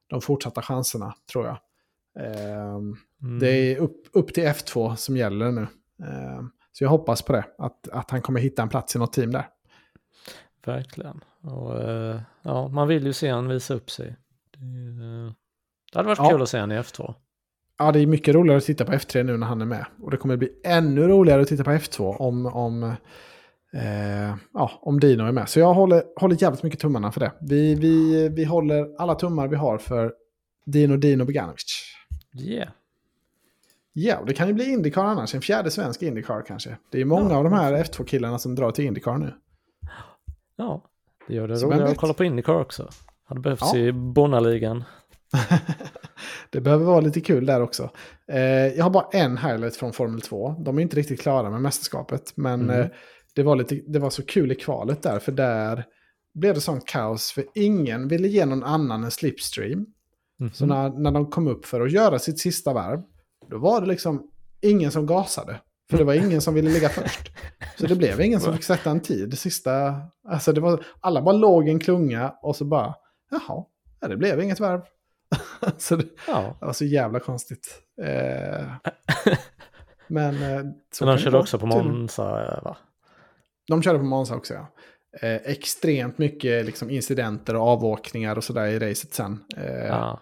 de 0.08 0.22
fortsatta 0.22 0.62
chanserna, 0.62 1.14
tror 1.32 1.46
jag. 1.46 1.58
Eh, 2.26 2.80
Mm. 3.26 3.39
Det 3.39 3.50
är 3.50 3.78
upp, 3.78 4.08
upp 4.14 4.34
till 4.34 4.43
F2 4.43 4.96
som 4.96 5.18
gäller 5.18 5.52
nu. 5.52 5.62
Eh, 6.04 6.41
så 6.72 6.84
jag 6.84 6.89
hoppas 6.89 7.22
på 7.22 7.34
det, 7.34 7.46
att, 7.58 7.88
att 7.88 8.12
han 8.12 8.22
kommer 8.22 8.39
hitta 8.39 8.62
en 8.62 8.70
plats 8.70 8.96
i 8.96 9.00
något 9.00 9.14
team 9.14 9.32
där. 9.32 9.48
Verkligen. 10.66 11.24
Och, 11.41 11.82
eh, 11.82 12.22
ja, 12.41 12.68
man 12.68 12.88
vill 12.88 13.06
ju 13.06 13.14
se 13.14 13.30
han 13.30 13.48
visa 13.48 13.74
upp 13.74 13.91
sig. 13.91 14.16
Det, 14.52 14.66
eh, 15.06 15.32
det 15.92 16.00
hade 16.00 16.08
varit 16.08 16.20
Ja. 16.20 16.30
kul 16.30 16.42
att 16.42 16.50
se 16.50 16.58
han 16.58 16.72
i 16.72 16.76
F2. 16.80 17.14
Ja, 17.80 17.92
det 17.92 18.00
är 18.00 18.08
mycket 18.08 18.36
roligare 18.36 18.58
att 18.58 18.64
titta 18.66 18.86
på 18.86 18.92
F3 18.92 19.24
nu 19.24 19.38
när 19.38 19.48
han 19.48 19.62
är 19.62 19.66
med. 19.66 19.86
Och 20.02 20.12
det 20.12 20.18
kommer 20.18 20.38
bli 20.38 20.50
ännu 20.64 21.08
roligare 21.08 21.42
att 21.42 21.48
titta 21.48 21.64
på 21.64 21.72
F2 21.72 22.16
om, 22.18 22.46
om, 22.46 22.84
eh, 23.74 24.36
ja, 24.54 24.72
om 24.82 25.00
Dino 25.00 25.24
är 25.24 25.32
med. 25.32 25.50
Så 25.50 25.60
jag 25.60 25.74
håller, 25.74 26.04
håller 26.16 26.42
jävligt 26.42 26.64
mycket 26.64 26.80
tummarna 26.80 27.12
för 27.12 27.20
det. 27.20 27.32
Vi, 27.42 27.76
vi, 27.76 28.30
vi 28.30 28.44
håller 28.44 28.96
alla 29.02 29.16
tummar 29.16 29.48
vi 29.48 29.56
har 29.56 29.78
för 29.78 30.14
Dino 30.66 30.98
Dino 30.98 31.26
Beganovic. 31.26 31.84
Yeah. 32.40 32.70
Ja, 33.94 34.18
och 34.18 34.26
det 34.26 34.34
kan 34.34 34.48
ju 34.48 34.54
bli 34.54 34.72
Indycar 34.72 35.04
annars. 35.04 35.36
En 35.36 35.42
fjärde 35.42 35.72
svensk 35.72 36.02
Indycar 36.04 36.44
kanske. 36.48 36.78
Det 36.92 37.02
är 37.02 37.06
många 37.06 37.30
Ja, 37.30 37.38
av 37.38 37.44
de 37.44 37.54
här 37.54 37.74
F2-killarna 37.84 38.40
som 38.40 38.56
drar 38.56 38.72
till 38.72 38.86
Indycar 38.86 39.18
nu. 39.18 39.34
Ja, 40.56 40.82
det 41.28 41.34
gör 41.36 41.48
det 41.48 41.56
roligare 41.56 41.90
att 41.90 41.98
kolla 41.98 42.14
på 42.14 42.24
Indycar 42.24 42.54
också. 42.60 42.90
Hade 43.26 43.42
behövts 43.42 43.74
Ja. 43.74 43.80
i 43.80 43.92
Bonnaligan. 43.92 44.84
det 46.50 46.62
behöver 46.62 46.86
vara 46.86 47.00
lite 47.02 47.22
kul 47.22 47.46
där 47.46 47.62
också. 47.62 47.90
Eh, 48.32 48.40
jag 48.68 48.84
har 48.84 48.90
bara 48.90 49.08
en 49.12 49.38
highlight 49.38 49.76
från 49.76 49.94
Formel 49.94 50.22
2. 50.22 50.56
De 50.66 50.78
är 50.78 50.82
inte 50.82 50.96
riktigt 50.96 51.22
klara 51.22 51.50
med 51.50 51.62
mästerskapet. 51.62 52.32
Men 52.36 52.62
Mm. 52.62 52.82
eh, 52.82 52.88
det, 53.36 53.44
var 53.44 53.56
lite, 53.56 53.76
det 53.88 54.00
var 54.00 54.10
så 54.10 54.26
kul 54.26 54.52
i 54.52 54.56
kvalet 54.56 55.02
där. 55.04 55.20
För 55.20 55.32
där 55.32 55.86
blev 56.34 56.54
det 56.56 56.62
sånt 56.62 56.86
kaos. 56.86 57.32
För 57.32 57.44
ingen 57.54 58.08
ville 58.08 58.28
ge 58.28 58.46
någon 58.46 58.64
annan 58.64 59.04
en 59.04 59.12
slipstream. 59.12 59.86
Mhm. 60.40 60.52
Så 60.54 60.66
när, 60.66 60.90
när 60.90 61.12
de 61.12 61.30
kom 61.30 61.48
upp 61.48 61.66
för 61.66 61.82
att 61.82 61.92
göra 61.92 62.20
sitt 62.20 62.40
sista 62.40 62.74
varv. 62.74 63.02
Då 63.50 63.58
var 63.58 63.82
det 63.82 63.88
liksom 63.88 64.30
ingen 64.62 64.92
som 64.92 65.06
gasade. 65.06 65.60
För 65.90 65.98
det 65.98 66.04
var 66.04 66.14
ingen 66.14 66.42
som 66.42 66.54
ville 66.54 66.70
ligga 66.70 66.90
först. 66.90 67.32
Så 67.80 67.88
det 67.88 67.96
blev 67.96 68.22
ingen 68.22 68.40
som 68.40 68.54
fick 68.54 68.64
sätta 68.64 68.90
en 68.92 69.00
tid. 69.00 69.38
Sista, 69.40 69.96
alltså 70.28 70.52
det 70.54 70.62
var, 70.62 70.86
alla 71.00 71.22
bara 71.22 71.36
låg 71.36 71.68
i 71.68 71.72
en 71.72 71.80
klunga 71.80 72.34
och 72.42 72.56
så 72.56 72.66
bara, 72.66 72.96
jaha, 73.32 73.64
ja, 74.02 74.08
det 74.08 74.18
blev 74.18 74.42
inget 74.42 74.60
varv. 74.60 74.82
så 75.78 75.95
det, 75.95 76.05
Ja, 76.28 76.55
det 76.59 76.66
var 76.66 76.74
så 76.74 76.86
jävla 76.86 77.20
konstigt. 77.20 77.82
Eh, 78.03 78.66
men 80.07 80.36
eh, 80.43 80.61
så 80.91 81.05
men 81.05 81.16
de 81.16 81.22
körde 81.22 81.38
också 81.38 81.59
på. 81.59 81.66
Monza, 81.66 82.24
va? 82.63 82.78
De 83.68 83.82
körde 83.82 83.99
på 83.99 84.05
Monza 84.05 84.36
också, 84.36 84.53
ja. 84.53 84.68
Eh, 85.22 85.36
extremt 85.36 86.18
mycket 86.18 86.66
liksom, 86.66 86.89
incidenter 86.89 87.55
och 87.55 87.61
avåkningar 87.68 88.36
och 88.38 88.43
sådär 88.43 88.66
i 88.68 88.80
racet 88.80 89.13
sen. 89.13 89.43
Eh, 89.57 89.86
ja. 89.86 90.20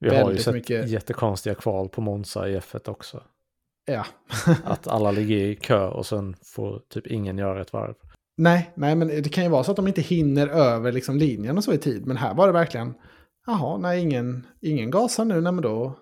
Vi 0.00 0.08
har 0.08 0.16
ju 0.16 0.24
väldigt 0.24 0.42
sett 0.44 0.54
mycket- 0.54 0.88
jättekonstiga 0.88 1.54
kval 1.54 1.88
på 1.88 2.00
Monza 2.00 2.48
i 2.48 2.58
F1 2.58 2.88
också. 2.88 3.22
ja. 3.86 4.06
Att 4.64 4.88
alla 4.88 5.10
ligger 5.10 5.36
i 5.36 5.56
kö 5.56 5.86
och 5.86 6.06
sen 6.06 6.36
får 6.54 6.82
typ 6.88 7.06
ingen 7.06 7.38
göra 7.38 7.60
ett 7.62 7.72
varv. 7.72 7.94
nej, 8.36 8.70
nej, 8.74 8.94
men 8.94 9.08
det 9.08 9.28
kan 9.32 9.44
ju 9.44 9.50
vara 9.50 9.64
så 9.64 9.70
att 9.70 9.76
de 9.76 9.88
inte 9.88 10.00
hinner 10.00 10.48
över 10.48 10.92
liksom, 10.92 11.16
linjen 11.16 11.56
och 11.58 11.64
så 11.64 11.72
i 11.72 11.78
tid. 11.78 12.06
Men 12.06 12.16
här 12.16 12.34
var 12.34 12.46
det 12.46 12.52
verkligen, 12.52 12.94
jaha, 13.46 13.78
nej, 13.78 14.00
ingen, 14.00 14.46
ingen 14.60 14.90
gasar 14.90 15.24
nu, 15.24 15.40
nej, 15.40 15.52
men 15.52 15.62
då, 15.62 15.98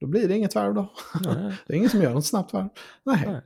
då 0.00 0.06
blir 0.06 0.28
det 0.28 0.36
inget 0.36 0.54
varv 0.54 0.74
då. 0.74 0.92
Nej. 1.24 1.52
det 1.66 1.72
är 1.72 1.76
ingen 1.76 1.90
som 1.90 2.02
gör 2.02 2.14
något 2.14 2.26
snabbt 2.26 2.52
varv. 2.52 2.68
Nej, 3.04 3.24
Nej. 3.26 3.40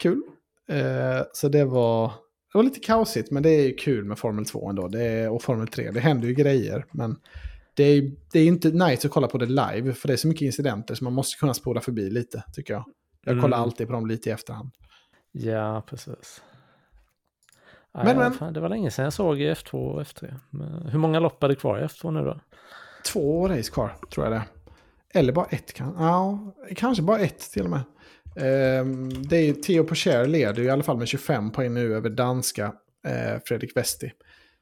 kul. 0.00 0.22
Eh, 0.68 1.22
så 1.32 1.48
det 1.48 1.64
var, 1.64 2.06
det 2.52 2.58
var 2.58 2.62
lite 2.62 2.80
kaosigt, 2.80 3.30
men 3.30 3.42
det 3.42 3.50
är 3.50 3.62
ju 3.62 3.74
kul 3.74 4.04
med 4.04 4.18
Formel 4.18 4.44
2 4.44 4.68
ändå. 4.68 4.88
Det 4.88 5.02
är, 5.04 5.30
och 5.30 5.42
Formel 5.42 5.68
3, 5.68 5.90
det 5.90 6.00
händer 6.00 6.28
ju 6.28 6.34
grejer. 6.34 6.86
Men 6.90 7.16
det 7.74 7.84
är, 7.84 8.12
det 8.32 8.40
är 8.40 8.46
inte 8.46 8.68
nice 8.70 9.06
att 9.06 9.12
kolla 9.12 9.28
på 9.28 9.38
det 9.38 9.46
live, 9.46 9.92
för 9.94 10.08
det 10.08 10.14
är 10.14 10.16
så 10.16 10.28
mycket 10.28 10.42
incidenter 10.42 10.94
så 10.94 11.04
man 11.04 11.12
måste 11.12 11.38
kunna 11.38 11.54
spola 11.54 11.80
förbi 11.80 12.10
lite, 12.10 12.44
tycker 12.52 12.74
jag. 12.74 12.84
Jag 13.24 13.34
kollar 13.40 13.56
Mm. 13.56 13.60
alltid 13.62 13.86
på 13.86 13.92
dem 13.92 14.06
lite 14.06 14.28
i 14.28 14.32
efterhand. 14.32 14.70
Ja, 15.32 15.82
precis. 15.86 16.42
Men, 17.94 18.16
Men, 18.18 18.32
Fan, 18.32 18.52
det 18.52 18.60
var 18.60 18.68
länge 18.68 18.90
sedan 18.90 19.02
jag 19.04 19.12
såg 19.12 19.40
i 19.40 19.52
F2 19.52 19.72
och 19.72 20.00
F3. 20.02 20.34
Men 20.50 20.86
hur 20.88 20.98
många 20.98 21.20
lopp 21.20 21.42
är 21.42 21.48
det 21.48 21.54
kvar 21.54 21.78
i 21.78 21.82
F2 21.82 22.10
nu 22.10 22.24
då? 22.24 22.40
Två 23.12 23.48
race 23.48 23.70
kvar, 23.72 23.94
tror 24.14 24.26
jag 24.26 24.32
det. 24.32 24.42
Eller 25.18 25.32
bara 25.32 25.46
ett, 25.46 25.72
kan, 25.74 25.94
ja, 25.98 26.38
kanske 26.76 27.02
bara 27.02 27.18
ett 27.18 27.38
till 27.52 27.64
och 27.64 27.70
med. 27.70 27.80
Ehm, 28.36 29.22
det 29.22 29.36
är 29.36 29.52
Theo 29.54 29.84
Pocher 29.84 30.26
leder 30.26 30.62
ju 30.62 30.68
i 30.68 30.70
alla 30.70 30.82
fall 30.82 30.96
med 30.98 31.08
25 31.08 31.50
poäng 31.52 31.74
nu 31.74 31.94
över 31.94 32.10
danska 32.10 32.64
eh, 33.06 33.40
Fredrik 33.44 33.76
Westi. 33.76 34.12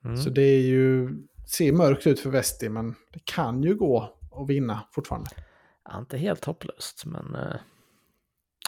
Mm. 0.05 0.17
Så 0.17 0.31
det 0.31 0.43
är 0.43 0.61
ju, 0.61 1.11
ser 1.47 1.73
mörkt 1.73 2.07
ut 2.07 2.21
för 2.21 2.31
Westi, 2.31 2.69
men 2.69 2.95
det 3.13 3.21
kan 3.25 3.63
ju 3.63 3.75
gå 3.75 4.19
att 4.33 4.49
vinna 4.49 4.81
fortfarande. 4.93 5.31
Ja, 5.85 5.99
inte 5.99 6.19
helt 6.19 6.45
hopplöst, 6.45 7.03
men 7.07 7.35
eh, 7.35 7.57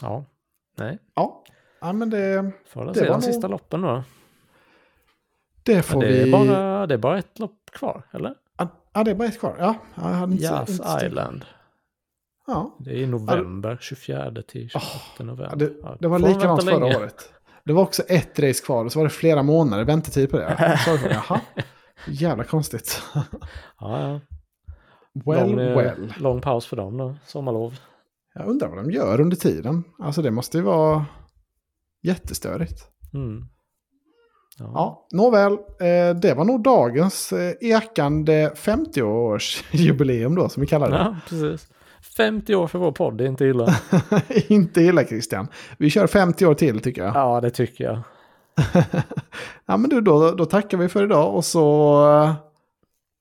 ja, 0.02 0.24
nej. 0.78 0.98
Ja, 1.14 1.44
ja 1.80 1.92
men 1.92 2.10
det, 2.10 2.52
Får 2.68 2.84
Det 2.84 2.94
se 2.94 3.00
var 3.00 3.06
de 3.06 3.12
nog- 3.12 3.22
sista 3.22 3.48
loppen 3.48 3.80
då. 3.80 4.04
Det 5.62 5.82
får 5.82 6.00
det, 6.00 6.20
är 6.20 6.24
vi... 6.24 6.30
bara, 6.32 6.86
det 6.86 6.94
är 6.94 6.98
bara 6.98 7.18
ett 7.18 7.38
lopp 7.38 7.70
kvar, 7.72 8.02
eller? 8.10 8.34
Ja, 8.92 9.04
det 9.04 9.10
är 9.10 9.14
bara 9.14 9.28
ett 9.28 9.40
kvar. 9.40 9.56
Ja, 9.58 9.74
jag 9.94 10.02
hade 10.02 10.32
inte, 10.32 10.44
Jazz 10.44 10.70
inte 10.70 11.06
Island. 11.06 11.44
Ja, 12.46 12.76
Det 12.78 12.90
är 12.90 12.94
i 12.96 13.06
november, 13.06 13.78
24 13.80 14.42
till 14.48 14.70
28 14.70 14.84
november. 15.18 15.48
ja, 15.50 15.56
det, 15.56 15.96
det 16.00 16.08
var 16.08 16.18
får 16.18 16.28
likadant 16.28 16.64
förra 16.64 16.78
länge. 16.78 16.96
året. 16.96 17.32
Det 17.64 17.72
var 17.72 17.82
också 17.82 18.02
ett 18.02 18.38
race 18.38 18.64
kvar 18.64 18.84
och 18.84 18.92
så 18.92 18.98
var 18.98 19.04
det 19.06 19.10
flera 19.10 19.42
månader 19.42 19.84
väntetid 19.84 20.30
på 20.30 20.38
det. 20.38 20.78
Så 20.84 20.96
det, 20.96 21.14
Jaha, 21.28 21.40
jävla 22.08 22.44
konstigt. 22.44 23.02
Ja, 23.14 23.22
ja. 23.80 24.20
Well, 25.24 25.50
lång, 25.50 25.60
eh, 25.60 25.76
well. 25.76 26.14
lång 26.18 26.40
paus 26.40 26.66
för 26.66 26.76
dem 26.76 26.96
då, 26.96 27.16
sommarlov. 27.26 27.78
Jag 28.34 28.46
undrar 28.46 28.68
vad 28.68 28.78
de 28.78 28.90
gör 28.90 29.20
under 29.20 29.36
tiden. 29.36 29.84
Alltså 29.98 30.22
det 30.22 30.30
måste 30.30 30.58
ju 30.58 30.62
vara 30.64 31.06
jättestörigt. 32.02 32.88
Mm. 33.14 33.44
Ja. 34.60 34.72
Ja, 34.74 35.06
nåväl. 35.12 35.52
Eh, 35.52 36.16
det 36.20 36.34
var 36.34 36.44
nog 36.44 36.62
dagens 36.62 37.32
eh, 37.32 37.52
ekande 37.60 38.52
50-årsjubileum 38.56 40.36
då, 40.36 40.48
som 40.48 40.60
vi 40.60 40.66
kallar 40.66 40.90
det. 40.90 40.96
ja, 40.96 41.16
precis. 41.28 41.68
50 42.16 42.54
år 42.54 42.66
för 42.66 42.78
vår 42.78 42.92
podd, 42.92 43.18
det 43.18 43.24
är 43.24 43.28
inte 43.28 43.44
illa. 43.44 43.74
Inte 44.48 44.80
illa 44.82 45.04
Christian. 45.04 45.46
Vi 45.78 45.90
kör 45.90 46.06
50 46.06 46.46
år 46.46 46.54
till 46.54 46.80
tycker 46.80 47.02
jag. 47.04 47.14
Ja, 47.16 47.40
det 47.40 47.50
tycker 47.50 47.84
jag. 47.84 47.98
Ja, 49.66 49.76
men 49.76 49.90
du, 49.90 50.00
då, 50.00 50.30
då 50.32 50.44
tackar 50.44 50.78
vi 50.78 50.88
för 50.88 51.04
idag 51.04 51.34
och 51.34 51.44
så... 51.44 51.92
eh, 52.24 52.34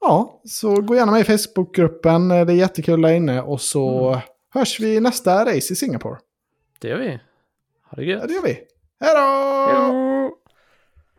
Ja, 0.01 0.41
så 0.45 0.81
gå 0.81 0.95
gärna 0.95 1.11
med 1.11 1.21
i 1.21 1.37
Facebookgruppen. 1.37 2.27
Det 2.29 2.35
är 2.35 2.49
jättekul 2.51 3.01
där 3.01 3.11
inne. 3.13 3.41
Och 3.41 3.61
så 3.61 4.07
Mm. 4.09 4.19
hörs 4.53 4.79
vi 4.79 4.99
nästa 4.99 5.45
race 5.45 5.73
i 5.73 5.75
Singapore. 5.75 6.17
Det 6.79 6.87
gör 6.87 6.97
vi. 6.97 7.09
Ha 7.89 7.95
det 7.95 8.03
Ja, 8.03 8.09
gött. 8.19 8.27
det 8.27 8.33
gör 8.33 8.41
vi. 8.43 8.59
Hej 8.99 9.15
då! 9.15 10.18